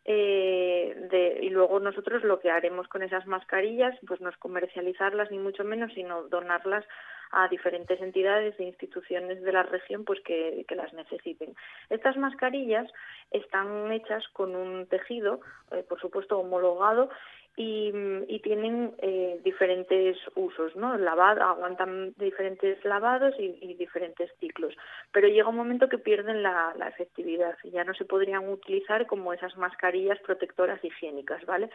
Eh, 0.05 0.95
de, 1.11 1.39
y 1.43 1.51
luego 1.51 1.81
nosotros 1.81 2.23
lo 2.23 2.39
que 2.39 2.51
haremos 2.51 2.87
con 2.89 3.03
esas 3.03 3.27
mascarillas, 3.27 3.99
pues 4.07 4.21
no 4.21 4.29
es 4.29 4.37
comercializarlas 4.37 5.31
ni 5.31 5.39
mucho 5.39 5.65
menos, 5.65 5.93
sino 5.95 6.25
donarlas 6.25 6.85
a 7.33 7.49
diferentes 7.49 8.01
entidades 8.01 8.55
e 8.59 8.65
instituciones 8.65 9.43
de 9.43 9.53
la 9.53 9.65
región 9.65 10.05
pues 10.05 10.21
que, 10.21 10.65
que 10.69 10.77
las 10.77 10.93
necesiten. 10.93 11.55
Estas 11.91 12.17
mascarillas 12.17 12.87
están 13.33 13.91
hechas 13.91 14.27
con 14.29 14.55
un 14.55 14.87
tejido, 14.87 15.41
eh, 15.73 15.85
por 15.89 16.01
supuesto 16.01 16.39
homologado, 16.39 17.11
y, 17.57 17.93
y 18.29 18.41
tienen 18.41 18.95
eh, 18.99 19.41
diferentes 19.45 20.17
usos, 20.35 20.75
¿no? 20.75 20.97
Lavado, 20.97 21.43
aguantan 21.43 22.13
diferentes 22.17 22.85
lavados 22.85 23.35
y, 23.39 23.75
diferentes 23.75 24.31
ciclos, 24.41 24.75
pero 25.13 25.29
llega 25.29 25.49
un 25.49 25.57
momento 25.57 25.89
que 25.89 25.99
pierden 25.99 26.43
la, 26.43 26.75
la, 26.77 26.89
efectividad 26.89 27.57
y 27.63 27.71
ya 27.71 27.85
no 27.85 27.95
se 27.95 28.05
podrían 28.05 28.49
utilizar 28.49 29.07
como 29.07 29.33
esas 29.33 29.57
mascarillas 29.57 30.19
protectoras 30.21 30.83
higiénicas, 30.85 31.45
¿vale? 31.47 31.71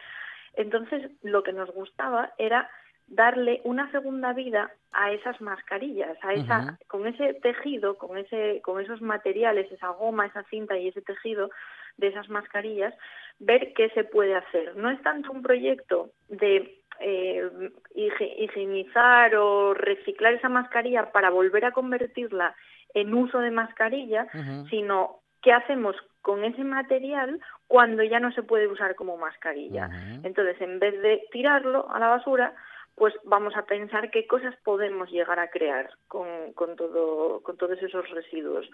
Entonces, 0.54 1.10
lo 1.22 1.42
que 1.42 1.52
nos 1.52 1.70
gustaba 1.70 2.32
era 2.38 2.68
darle 3.10 3.60
una 3.64 3.90
segunda 3.90 4.32
vida 4.32 4.70
a 4.92 5.12
esas 5.12 5.40
mascarillas, 5.40 6.16
a 6.22 6.32
esa, 6.32 6.78
con 6.86 7.06
ese 7.06 7.34
tejido, 7.34 7.98
con 7.98 8.16
ese, 8.16 8.60
con 8.62 8.80
esos 8.80 9.02
materiales, 9.02 9.70
esa 9.70 9.88
goma, 9.88 10.26
esa 10.26 10.44
cinta 10.44 10.78
y 10.78 10.88
ese 10.88 11.02
tejido 11.02 11.50
de 11.96 12.08
esas 12.08 12.28
mascarillas, 12.28 12.94
ver 13.40 13.72
qué 13.74 13.90
se 13.90 14.04
puede 14.04 14.36
hacer. 14.36 14.76
No 14.76 14.90
es 14.90 15.02
tanto 15.02 15.32
un 15.32 15.42
proyecto 15.42 16.10
de 16.28 16.78
eh, 17.00 17.50
higienizar 17.94 19.34
o 19.34 19.74
reciclar 19.74 20.34
esa 20.34 20.48
mascarilla 20.48 21.10
para 21.10 21.30
volver 21.30 21.64
a 21.64 21.72
convertirla 21.72 22.54
en 22.94 23.12
uso 23.12 23.40
de 23.40 23.50
mascarilla, 23.50 24.26
sino 24.70 25.20
qué 25.42 25.52
hacemos 25.52 25.96
con 26.22 26.44
ese 26.44 26.62
material 26.62 27.40
cuando 27.66 28.02
ya 28.02 28.20
no 28.20 28.30
se 28.32 28.42
puede 28.42 28.68
usar 28.68 28.94
como 28.94 29.16
mascarilla. 29.16 29.88
Entonces, 30.22 30.60
en 30.60 30.78
vez 30.78 31.00
de 31.00 31.22
tirarlo 31.32 31.90
a 31.90 31.98
la 31.98 32.08
basura, 32.08 32.54
pues 33.00 33.14
vamos 33.24 33.56
a 33.56 33.64
pensar 33.64 34.10
qué 34.10 34.26
cosas 34.26 34.54
podemos 34.62 35.10
llegar 35.10 35.38
a 35.38 35.48
crear 35.48 35.88
con, 36.06 36.52
con, 36.52 36.76
todo, 36.76 37.40
con 37.42 37.56
todos 37.56 37.82
esos 37.82 38.06
residuos. 38.10 38.68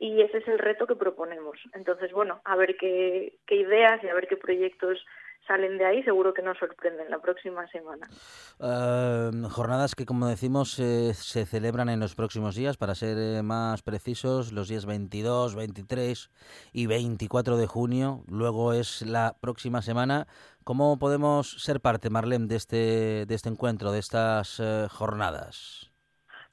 Y 0.00 0.22
ese 0.22 0.38
es 0.38 0.48
el 0.48 0.58
reto 0.58 0.86
que 0.86 0.96
proponemos. 0.96 1.58
Entonces, 1.74 2.10
bueno, 2.10 2.40
a 2.46 2.56
ver 2.56 2.78
qué, 2.78 3.34
qué 3.46 3.56
ideas 3.56 4.02
y 4.02 4.08
a 4.08 4.14
ver 4.14 4.28
qué 4.28 4.38
proyectos 4.38 5.04
salen 5.46 5.78
de 5.78 5.84
ahí, 5.84 6.02
seguro 6.02 6.34
que 6.34 6.42
nos 6.42 6.58
sorprenden 6.58 7.10
la 7.10 7.18
próxima 7.18 7.66
semana. 7.68 8.08
Eh, 8.60 9.30
jornadas 9.50 9.94
que, 9.94 10.06
como 10.06 10.26
decimos, 10.26 10.78
eh, 10.78 11.14
se 11.14 11.46
celebran 11.46 11.88
en 11.88 12.00
los 12.00 12.14
próximos 12.14 12.54
días, 12.54 12.76
para 12.76 12.94
ser 12.94 13.16
eh, 13.18 13.42
más 13.42 13.82
precisos, 13.82 14.52
los 14.52 14.68
días 14.68 14.86
22, 14.86 15.54
23 15.54 16.30
y 16.72 16.86
24 16.86 17.56
de 17.56 17.66
junio. 17.66 18.22
Luego 18.28 18.72
es 18.72 19.02
la 19.02 19.36
próxima 19.40 19.82
semana. 19.82 20.26
¿Cómo 20.64 20.98
podemos 20.98 21.62
ser 21.62 21.80
parte, 21.80 22.10
Marlene, 22.10 22.48
de 22.48 22.56
este, 22.56 23.24
de 23.26 23.34
este 23.34 23.48
encuentro, 23.48 23.92
de 23.92 24.00
estas 24.00 24.58
eh, 24.58 24.88
jornadas? 24.90 25.85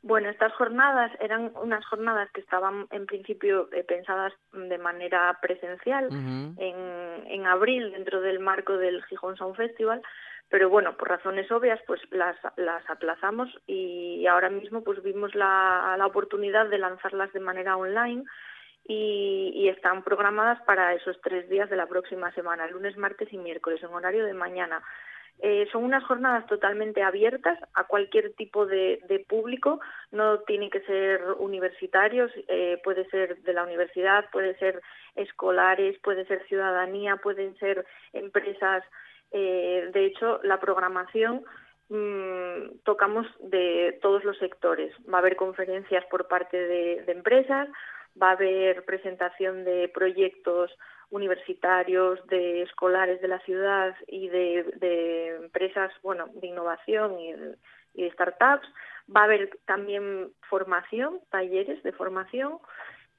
Bueno, 0.03 0.29
estas 0.29 0.51
jornadas 0.55 1.13
eran 1.21 1.53
unas 1.55 1.85
jornadas 1.85 2.29
que 2.33 2.41
estaban 2.41 2.87
en 2.91 3.05
principio 3.05 3.69
eh, 3.71 3.85
pensadas 3.85 4.33
de 4.51 4.77
manera 4.77 5.39
presencial 5.41 6.09
en, 6.11 7.23
en 7.25 7.45
abril 7.47 7.93
dentro 7.93 8.19
del 8.19 8.39
marco 8.39 8.77
del 8.77 9.01
Gijón 9.05 9.37
Sound 9.37 9.55
Festival, 9.55 10.01
pero 10.49 10.69
bueno, 10.69 10.97
por 10.97 11.07
razones 11.07 11.49
obvias 11.53 11.79
pues 11.87 12.01
las, 12.11 12.35
las 12.57 12.87
aplazamos 12.89 13.49
y 13.65 14.27
ahora 14.27 14.49
mismo 14.49 14.83
pues 14.83 15.01
vimos 15.01 15.33
la, 15.35 15.95
la 15.97 16.05
oportunidad 16.05 16.67
de 16.67 16.79
lanzarlas 16.79 17.31
de 17.31 17.39
manera 17.39 17.77
online 17.77 18.25
y, 18.85 19.53
y 19.55 19.69
están 19.69 20.03
programadas 20.03 20.61
para 20.63 20.93
esos 20.95 21.19
tres 21.21 21.47
días 21.47 21.69
de 21.69 21.77
la 21.77 21.87
próxima 21.87 22.29
semana, 22.33 22.67
lunes, 22.67 22.97
martes 22.97 23.31
y 23.31 23.37
miércoles, 23.37 23.81
en 23.81 23.93
horario 23.93 24.25
de 24.25 24.33
mañana. 24.33 24.83
Eh, 25.39 25.67
son 25.71 25.83
unas 25.83 26.03
jornadas 26.05 26.45
totalmente 26.47 27.03
abiertas 27.03 27.59
a 27.73 27.83
cualquier 27.85 28.33
tipo 28.33 28.65
de, 28.65 29.25
público, 29.27 29.79
no 30.11 30.39
tienen 30.39 30.69
que 30.69 30.81
ser 30.81 31.21
universitarios, 31.37 32.31
eh, 32.47 32.79
puede 32.83 33.05
ser 33.09 33.41
de 33.41 33.53
la 33.53 33.63
universidad, 33.63 34.29
puede 34.31 34.57
ser 34.57 34.81
escolares, 35.15 35.99
puede 35.99 36.25
ser 36.25 36.45
ciudadanía, 36.47 37.17
pueden 37.17 37.57
ser 37.57 37.85
empresas. 38.13 38.83
Eh, 39.31 39.89
de 39.91 40.05
hecho, 40.05 40.39
la 40.43 40.59
programación 40.59 41.43
mm, 41.89 42.79
tocamos 42.83 43.27
de 43.41 43.99
todos 44.01 44.23
los 44.23 44.37
sectores. 44.37 44.93
Va 45.11 45.17
a 45.17 45.21
haber 45.21 45.35
conferencias 45.35 46.05
por 46.05 46.27
parte 46.27 46.57
de 46.57 47.11
empresas, 47.11 47.67
va 48.21 48.29
a 48.29 48.33
haber 48.33 48.85
presentación 48.85 49.65
de 49.65 49.89
proyectos 49.89 50.71
universitarios, 51.13 52.25
de 52.27 52.63
escolares 52.63 53.21
de 53.21 53.27
la 53.27 53.39
ciudad 53.41 53.95
y 54.07 54.29
de, 54.29 54.63
de 54.77 55.35
empresas, 55.35 55.91
bueno, 56.01 56.27
de 56.33 56.47
innovación 56.47 57.19
y, 57.19 57.33
de 57.33 58.11
startups. 58.11 58.67
Va 59.15 59.21
a 59.21 59.25
haber 59.25 59.59
también 59.65 60.31
formación, 60.49 61.19
talleres 61.29 61.83
de 61.83 61.91
formación 61.91 62.57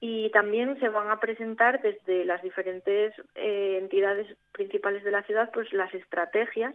y 0.00 0.30
también 0.30 0.78
se 0.80 0.88
van 0.88 1.08
a 1.10 1.20
presentar 1.20 1.80
desde 1.80 2.24
las 2.24 2.42
diferentes 2.42 3.14
eh, 3.36 3.78
entidades 3.80 4.26
principales 4.50 5.04
de 5.04 5.12
la 5.12 5.22
ciudad 5.22 5.50
pues 5.54 5.72
las 5.72 5.94
estrategias 5.94 6.74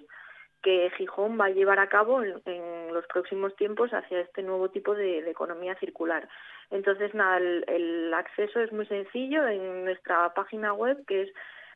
que 0.61 0.91
Gijón 0.97 1.39
va 1.39 1.45
a 1.45 1.51
llevar 1.51 1.79
a 1.79 1.89
cabo 1.89 2.23
en, 2.23 2.93
los 2.93 3.05
próximos 3.07 3.55
tiempos 3.55 3.91
hacia 3.91 4.21
este 4.21 4.41
nuevo 4.41 4.69
tipo 4.69 4.95
de, 4.95 5.19
economía 5.29 5.75
circular. 5.75 6.27
Entonces, 6.71 7.13
nada, 7.13 7.37
el, 7.37 8.13
acceso 8.13 8.59
es 8.59 8.71
muy 8.71 8.85
sencillo 8.87 9.47
en 9.47 9.85
nuestra 9.85 10.33
página 10.33 10.73
web 10.73 10.97
que 11.07 11.23
es 11.23 11.29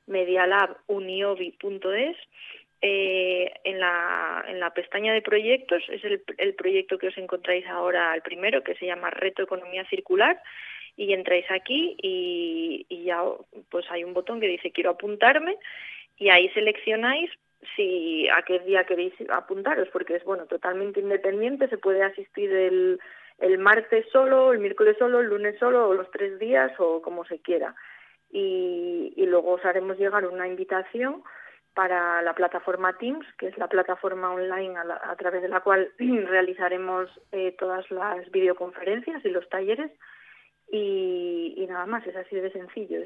medialabuniobi.es. 0.07 2.17
Eh, 2.85 3.49
en, 3.63 3.79
la, 3.79 4.43
en 4.45 4.59
la 4.59 4.73
pestaña 4.73 5.13
de 5.13 5.21
proyectos 5.21 5.81
es 5.87 6.03
el, 6.03 6.21
el 6.37 6.53
proyecto 6.53 6.97
que 6.97 7.07
os 7.07 7.17
encontráis 7.17 7.65
ahora, 7.67 8.13
el 8.13 8.21
primero, 8.21 8.61
que 8.61 8.75
se 8.75 8.85
llama 8.85 9.09
Reto 9.09 9.43
Economía 9.43 9.85
Circular 9.89 10.41
y 10.95 11.13
entráis 11.13 11.45
aquí 11.49 11.95
y, 12.01 12.85
y 12.89 13.03
ya 13.03 13.23
pues 13.69 13.85
hay 13.89 14.03
un 14.03 14.13
botón 14.13 14.39
que 14.39 14.47
dice 14.47 14.71
quiero 14.71 14.91
apuntarme 14.91 15.57
y 16.17 16.29
ahí 16.29 16.49
seleccionáis 16.49 17.31
si 17.75 18.27
a 18.29 18.41
qué 18.43 18.59
día 18.59 18.85
queréis 18.85 19.13
apuntaros 19.29 19.87
porque 19.91 20.15
es 20.15 20.23
bueno 20.23 20.45
totalmente 20.45 20.99
independiente 20.99 21.67
se 21.67 21.77
puede 21.77 22.03
asistir 22.03 22.51
el, 22.51 22.99
el 23.39 23.57
martes 23.57 24.05
solo 24.11 24.53
el 24.53 24.59
miércoles 24.59 24.95
solo 24.97 25.19
el 25.19 25.27
lunes 25.27 25.57
solo 25.59 25.89
o 25.89 25.93
los 25.93 26.09
tres 26.11 26.39
días 26.39 26.71
o 26.79 27.01
como 27.01 27.25
se 27.25 27.39
quiera 27.39 27.75
y, 28.31 29.13
y 29.15 29.25
luego 29.25 29.53
os 29.53 29.65
haremos 29.65 29.97
llegar 29.97 30.25
una 30.25 30.47
invitación 30.47 31.23
para 31.73 32.21
la 32.21 32.33
plataforma 32.33 32.97
Teams, 32.97 33.25
que 33.37 33.47
es 33.47 33.57
la 33.57 33.67
plataforma 33.67 34.31
online 34.31 34.75
a, 34.77 35.15
través 35.15 35.41
de 35.41 35.49
la 35.49 35.61
cual 35.61 35.91
realizaremos 35.97 37.09
eh, 37.31 37.55
todas 37.57 37.89
las 37.91 38.29
videoconferencias 38.31 39.23
y 39.25 39.29
los 39.29 39.47
talleres. 39.49 39.91
Y, 40.71 41.65
nada 41.69 41.85
más, 41.85 42.05
es 42.07 42.15
así 42.15 42.35
de 42.35 42.51
sencillo, 42.51 43.03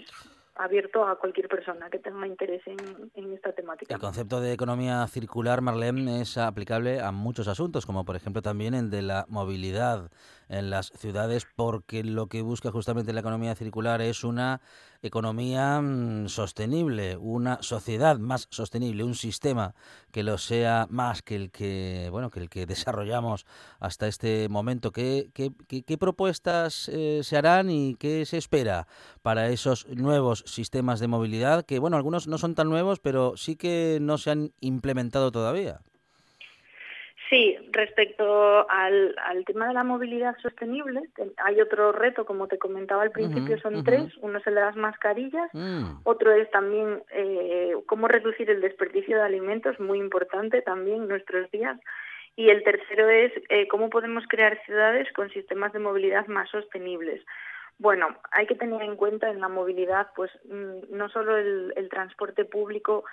abierto 0.60 1.05
a 1.05 1.18
cualquier 1.20 1.47
persona 1.47 1.89
que 1.89 1.99
tenga 1.99 2.26
interés 2.28 2.62
en, 2.66 2.78
en 3.16 3.34
esta 3.34 3.51
temática. 3.53 3.93
El 3.93 3.99
concepto 3.99 4.41
de 4.41 4.53
economía 4.53 5.05
circular, 5.08 5.62
Marlene, 5.62 6.22
es 6.22 6.38
aplicable 6.38 6.99
a 6.99 7.12
muchos 7.12 7.47
asuntos, 7.47 7.86
como 7.86 8.05
por 8.05 8.16
ejemplo 8.16 8.41
también 8.41 8.74
el 8.74 8.89
de 8.89 9.01
la 9.01 9.26
movilidad 9.30 10.12
en 10.50 10.70
las 10.70 10.91
ciudades, 10.98 11.48
porque 11.56 12.04
lo 12.04 12.28
que 12.28 12.41
busca 12.41 12.72
justamente 12.72 13.14
la 13.14 13.20
economía 13.20 13.56
circular 13.56 14.02
es 14.02 14.24
una 14.24 14.62
economía 15.02 15.82
mm, 15.82 16.28
sostenible, 16.28 17.18
una 17.18 17.62
sociedad 17.62 18.18
más 18.18 18.48
sostenible, 18.50 19.04
un 19.04 19.16
sistema 19.16 19.76
que 20.12 20.24
lo 20.24 20.38
sea 20.38 20.88
más 20.89 21.22
que 21.22 21.36
el 21.36 21.52
que 21.52 22.08
bueno 22.12 22.30
que 22.30 22.39
el 22.39 22.50
que 22.50 22.66
desarrollamos 22.66 23.45
hasta 23.80 24.08
este 24.08 24.50
momento. 24.50 24.91
¿Qué, 24.91 25.30
propuestas 26.00 26.89
eh, 26.89 27.22
se 27.24 27.38
harán 27.38 27.70
y 27.70 27.95
qué 27.95 28.26
se 28.26 28.38
espera 28.38 28.88
para 29.22 29.50
esos 29.50 29.88
nuevos 29.88 30.43
sistemas 30.45 31.00
de 31.00 31.08
movilidad 31.08 31.66
que 31.66 31.80
bueno 31.80 31.98
algunos 31.98 32.28
no 32.28 32.38
son 32.38 32.56
tan 32.56 32.70
nuevos, 32.70 33.00
pero 33.00 33.36
sí 33.38 33.56
que 33.56 34.00
no 34.02 34.18
se 34.18 34.32
han 34.32 34.52
implementado 34.62 35.32
todavía? 35.32 35.82
Sí, 37.30 37.57
respecto 37.71 38.69
al, 38.69 39.13
al 39.25 39.43
tema 39.43 39.67
de 39.67 39.73
la 39.73 39.84
movilidad 39.84 40.38
sostenible, 40.41 41.01
te- 41.15 41.32
hay 41.43 41.59
otro 41.59 41.91
reto, 41.91 42.25
como 42.25 42.47
te 42.47 42.57
comentaba 42.57 43.03
al 43.03 43.11
principio, 43.11 43.59
son 43.59 43.84
tres. 43.84 44.15
Uno 44.21 44.38
es 44.39 44.47
el 44.47 44.55
de 44.55 44.61
las 44.61 44.75
mascarillas, 44.78 45.49
Mm. 45.53 45.99
otro 46.03 46.32
es 46.32 46.49
también 46.51 47.03
eh, 47.11 47.73
cómo 47.86 48.07
reducir 48.07 48.49
el 48.49 48.61
desperdicio 48.61 49.17
de 49.17 49.23
alimentos, 49.23 49.78
muy 49.80 49.99
importante 49.99 50.61
también 50.61 51.01
en 51.03 51.07
nuestros 51.09 51.51
días. 51.51 51.78
Y 52.38 52.49
el 52.49 52.63
tercero 52.63 53.09
es 53.09 53.34
eh, 53.49 53.67
cómo 53.67 53.89
podemos 53.89 54.23
crear 54.30 54.57
ciudades 54.65 55.11
con 55.13 55.30
sistemas 55.32 55.73
de 55.73 55.80
movilidad 55.80 56.28
más 56.28 56.49
sostenibles. 56.49 57.25
Bueno, 57.80 58.07
hay 58.32 58.47
que 58.47 58.55
tener 58.55 58.82
en 58.84 58.95
cuenta 58.95 59.30
en 59.30 59.41
la 59.41 59.49
movilidad, 59.49 60.07
pues 60.15 60.32
mm, 60.45 60.95
no 60.95 61.09
solo 61.09 61.36
el, 61.38 61.73
el 61.75 61.89
transporte 61.89 62.45
público, 62.45 63.03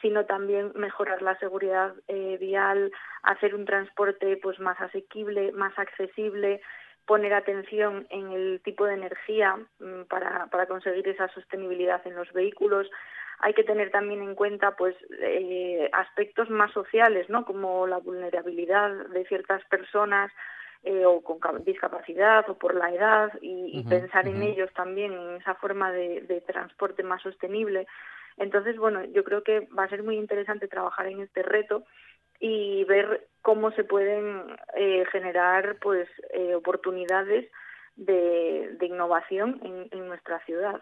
sino 0.00 0.24
también 0.24 0.72
mejorar 0.74 1.22
la 1.22 1.38
seguridad 1.38 1.94
eh, 2.08 2.36
vial, 2.40 2.90
hacer 3.22 3.54
un 3.54 3.64
transporte 3.64 4.36
pues 4.38 4.58
más 4.58 4.80
asequible, 4.80 5.52
más 5.52 5.78
accesible, 5.78 6.60
poner 7.06 7.34
atención 7.34 8.06
en 8.10 8.30
el 8.30 8.60
tipo 8.62 8.86
de 8.86 8.94
energía 8.94 9.56
mm, 9.80 10.02
para, 10.08 10.46
para 10.46 10.66
conseguir 10.66 11.08
esa 11.08 11.28
sostenibilidad 11.28 12.00
en 12.06 12.14
los 12.14 12.32
vehículos. 12.32 12.90
Hay 13.40 13.54
que 13.54 13.64
tener 13.64 13.90
también 13.90 14.22
en 14.22 14.34
cuenta 14.34 14.76
pues 14.76 14.94
eh, 15.20 15.88
aspectos 15.92 16.50
más 16.50 16.72
sociales, 16.72 17.28
¿no? 17.28 17.44
Como 17.44 17.86
la 17.86 17.98
vulnerabilidad 17.98 18.90
de 19.08 19.24
ciertas 19.26 19.64
personas 19.64 20.30
eh, 20.82 21.04
o 21.04 21.20
con 21.22 21.40
ca- 21.40 21.58
discapacidad 21.64 22.48
o 22.48 22.56
por 22.58 22.74
la 22.74 22.94
edad 22.94 23.32
y, 23.42 23.82
pensar 23.88 24.28
en 24.28 24.42
ellos 24.42 24.70
también 24.74 25.12
en 25.12 25.36
esa 25.36 25.54
forma 25.56 25.90
de, 25.90 26.22
de 26.22 26.40
transporte 26.42 27.02
más 27.02 27.22
sostenible. 27.22 27.86
Entonces, 28.36 28.76
bueno, 28.76 29.04
yo 29.04 29.24
creo 29.24 29.42
que 29.42 29.68
va 29.76 29.84
a 29.84 29.88
ser 29.88 30.02
muy 30.02 30.16
interesante 30.16 30.68
trabajar 30.68 31.06
en 31.06 31.20
este 31.20 31.42
reto 31.42 31.84
y 32.38 32.84
ver 32.84 33.28
cómo 33.42 33.70
se 33.72 33.84
pueden 33.84 34.56
eh, 34.74 35.04
generar 35.12 35.76
pues 35.80 36.08
eh, 36.32 36.54
oportunidades 36.54 37.50
de, 37.96 38.76
innovación 38.80 39.60
en 39.62 40.08
nuestra 40.08 40.42
ciudad. 40.44 40.80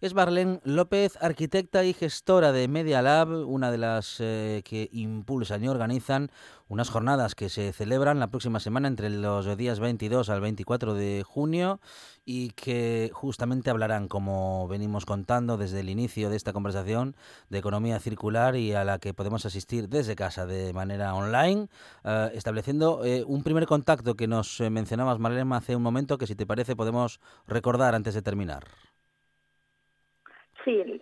Es 0.00 0.14
Marlene 0.14 0.60
López, 0.64 1.16
arquitecta 1.20 1.84
y 1.84 1.92
gestora 1.92 2.52
de 2.52 2.68
Media 2.68 3.02
Lab, 3.02 3.28
una 3.28 3.70
de 3.70 3.78
las 3.78 4.16
eh, 4.20 4.62
que 4.64 4.88
impulsan 4.92 5.64
y 5.64 5.68
organizan 5.68 6.30
unas 6.72 6.88
jornadas 6.88 7.34
que 7.34 7.50
se 7.50 7.72
celebran 7.72 8.18
la 8.18 8.28
próxima 8.28 8.58
semana 8.58 8.88
entre 8.88 9.10
los 9.10 9.56
días 9.58 9.78
22 9.78 10.30
al 10.30 10.40
24 10.40 10.94
de 10.94 11.22
junio 11.22 11.80
y 12.24 12.50
que 12.50 13.10
justamente 13.12 13.68
hablarán, 13.68 14.08
como 14.08 14.66
venimos 14.68 15.04
contando 15.04 15.58
desde 15.58 15.80
el 15.80 15.90
inicio 15.90 16.30
de 16.30 16.36
esta 16.36 16.54
conversación, 16.54 17.14
de 17.50 17.58
economía 17.58 18.00
circular 18.00 18.56
y 18.56 18.72
a 18.72 18.84
la 18.84 18.98
que 18.98 19.12
podemos 19.12 19.44
asistir 19.44 19.90
desde 19.90 20.16
casa 20.16 20.46
de 20.46 20.72
manera 20.72 21.14
online, 21.14 21.68
eh, 22.04 22.30
estableciendo 22.34 23.04
eh, 23.04 23.22
un 23.26 23.42
primer 23.42 23.66
contacto 23.66 24.14
que 24.14 24.26
nos 24.26 24.58
mencionabas, 24.60 25.18
Marlene, 25.18 25.54
hace 25.54 25.76
un 25.76 25.82
momento, 25.82 26.16
que 26.16 26.26
si 26.26 26.34
te 26.34 26.46
parece 26.46 26.74
podemos 26.74 27.20
recordar 27.46 27.94
antes 27.94 28.14
de 28.14 28.22
terminar. 28.22 28.64
Sí, 30.64 31.00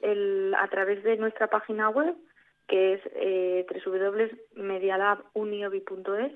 a 0.57 0.69
través 0.69 1.03
de 1.03 1.17
nuestra 1.17 1.49
página 1.49 1.89
web, 1.91 2.15
que 2.67 2.95
es 2.95 3.01
eh, 3.15 3.67
www.medialabuniobi.es, 3.85 6.33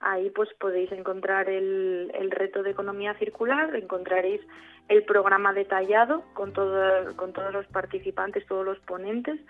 ahí 0.00 0.30
pues 0.30 0.48
podéis 0.58 0.90
encontrar 0.92 1.48
el, 1.48 2.30
reto 2.30 2.62
de 2.62 2.70
economía 2.70 3.14
circular, 3.14 3.74
encontraréis 3.74 4.40
el 4.88 5.02
programa 5.04 5.52
detallado 5.52 6.22
con, 6.34 6.52
todo, 6.52 7.16
con 7.16 7.32
todos 7.32 7.52
los 7.52 7.66
participantes, 7.66 8.46
todos 8.46 8.64
los 8.64 8.78
ponentes 8.80 9.40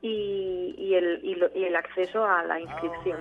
y, 0.00 0.94
el, 0.94 1.76
acceso 1.76 2.24
a 2.24 2.42
la 2.44 2.60
inscripción. 2.60 3.18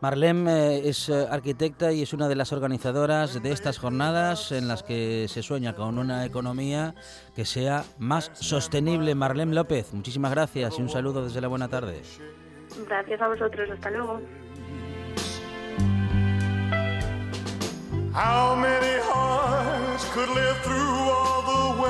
Marlene 0.00 0.50
eh, 0.50 0.88
es 0.88 1.08
eh, 1.08 1.26
arquitecta 1.30 1.92
y 1.92 2.02
es 2.02 2.12
una 2.12 2.28
de 2.28 2.34
las 2.34 2.52
organizadoras 2.52 3.42
de 3.42 3.52
estas 3.52 3.78
jornadas 3.78 4.50
en 4.50 4.66
las 4.66 4.82
que 4.82 5.26
se 5.28 5.42
sueña 5.42 5.74
con 5.74 5.98
una 5.98 6.24
economía 6.24 6.94
que 7.36 7.44
sea 7.44 7.84
más 7.98 8.30
sostenible. 8.34 9.14
Marlene 9.14 9.54
López, 9.54 9.92
muchísimas 9.92 10.30
gracias 10.30 10.78
y 10.78 10.82
un 10.82 10.88
saludo 10.88 11.24
desde 11.24 11.40
la 11.40 11.48
buena 11.48 11.68
tarde. 11.68 12.00
Gracias 12.86 13.20
a 13.20 13.28
vosotros, 13.28 13.68
hasta 13.70 13.90
luego. 13.90 14.20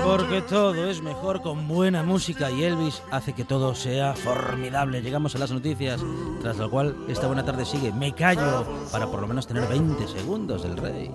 Porque 0.04 0.42
todo 0.42 0.90
es 0.90 1.00
mejor 1.02 1.40
con 1.40 1.68
buena 1.68 2.02
música 2.02 2.50
y 2.50 2.64
Elvis 2.64 3.02
hace 3.10 3.32
que 3.32 3.44
todo 3.44 3.74
sea 3.74 4.14
formidable. 4.14 5.02
Llegamos 5.02 5.34
a 5.34 5.38
las 5.38 5.50
noticias, 5.50 6.00
tras 6.42 6.56
lo 6.58 6.70
cual 6.70 6.96
esta 7.08 7.26
buena 7.26 7.44
tarde 7.44 7.64
sigue. 7.64 7.92
Me 7.92 8.12
callo 8.12 8.66
para 8.92 9.06
por 9.06 9.20
lo 9.20 9.28
menos 9.28 9.46
tener 9.46 9.66
20 9.68 10.08
segundos 10.08 10.62
del 10.62 10.76
rey. 10.76 11.10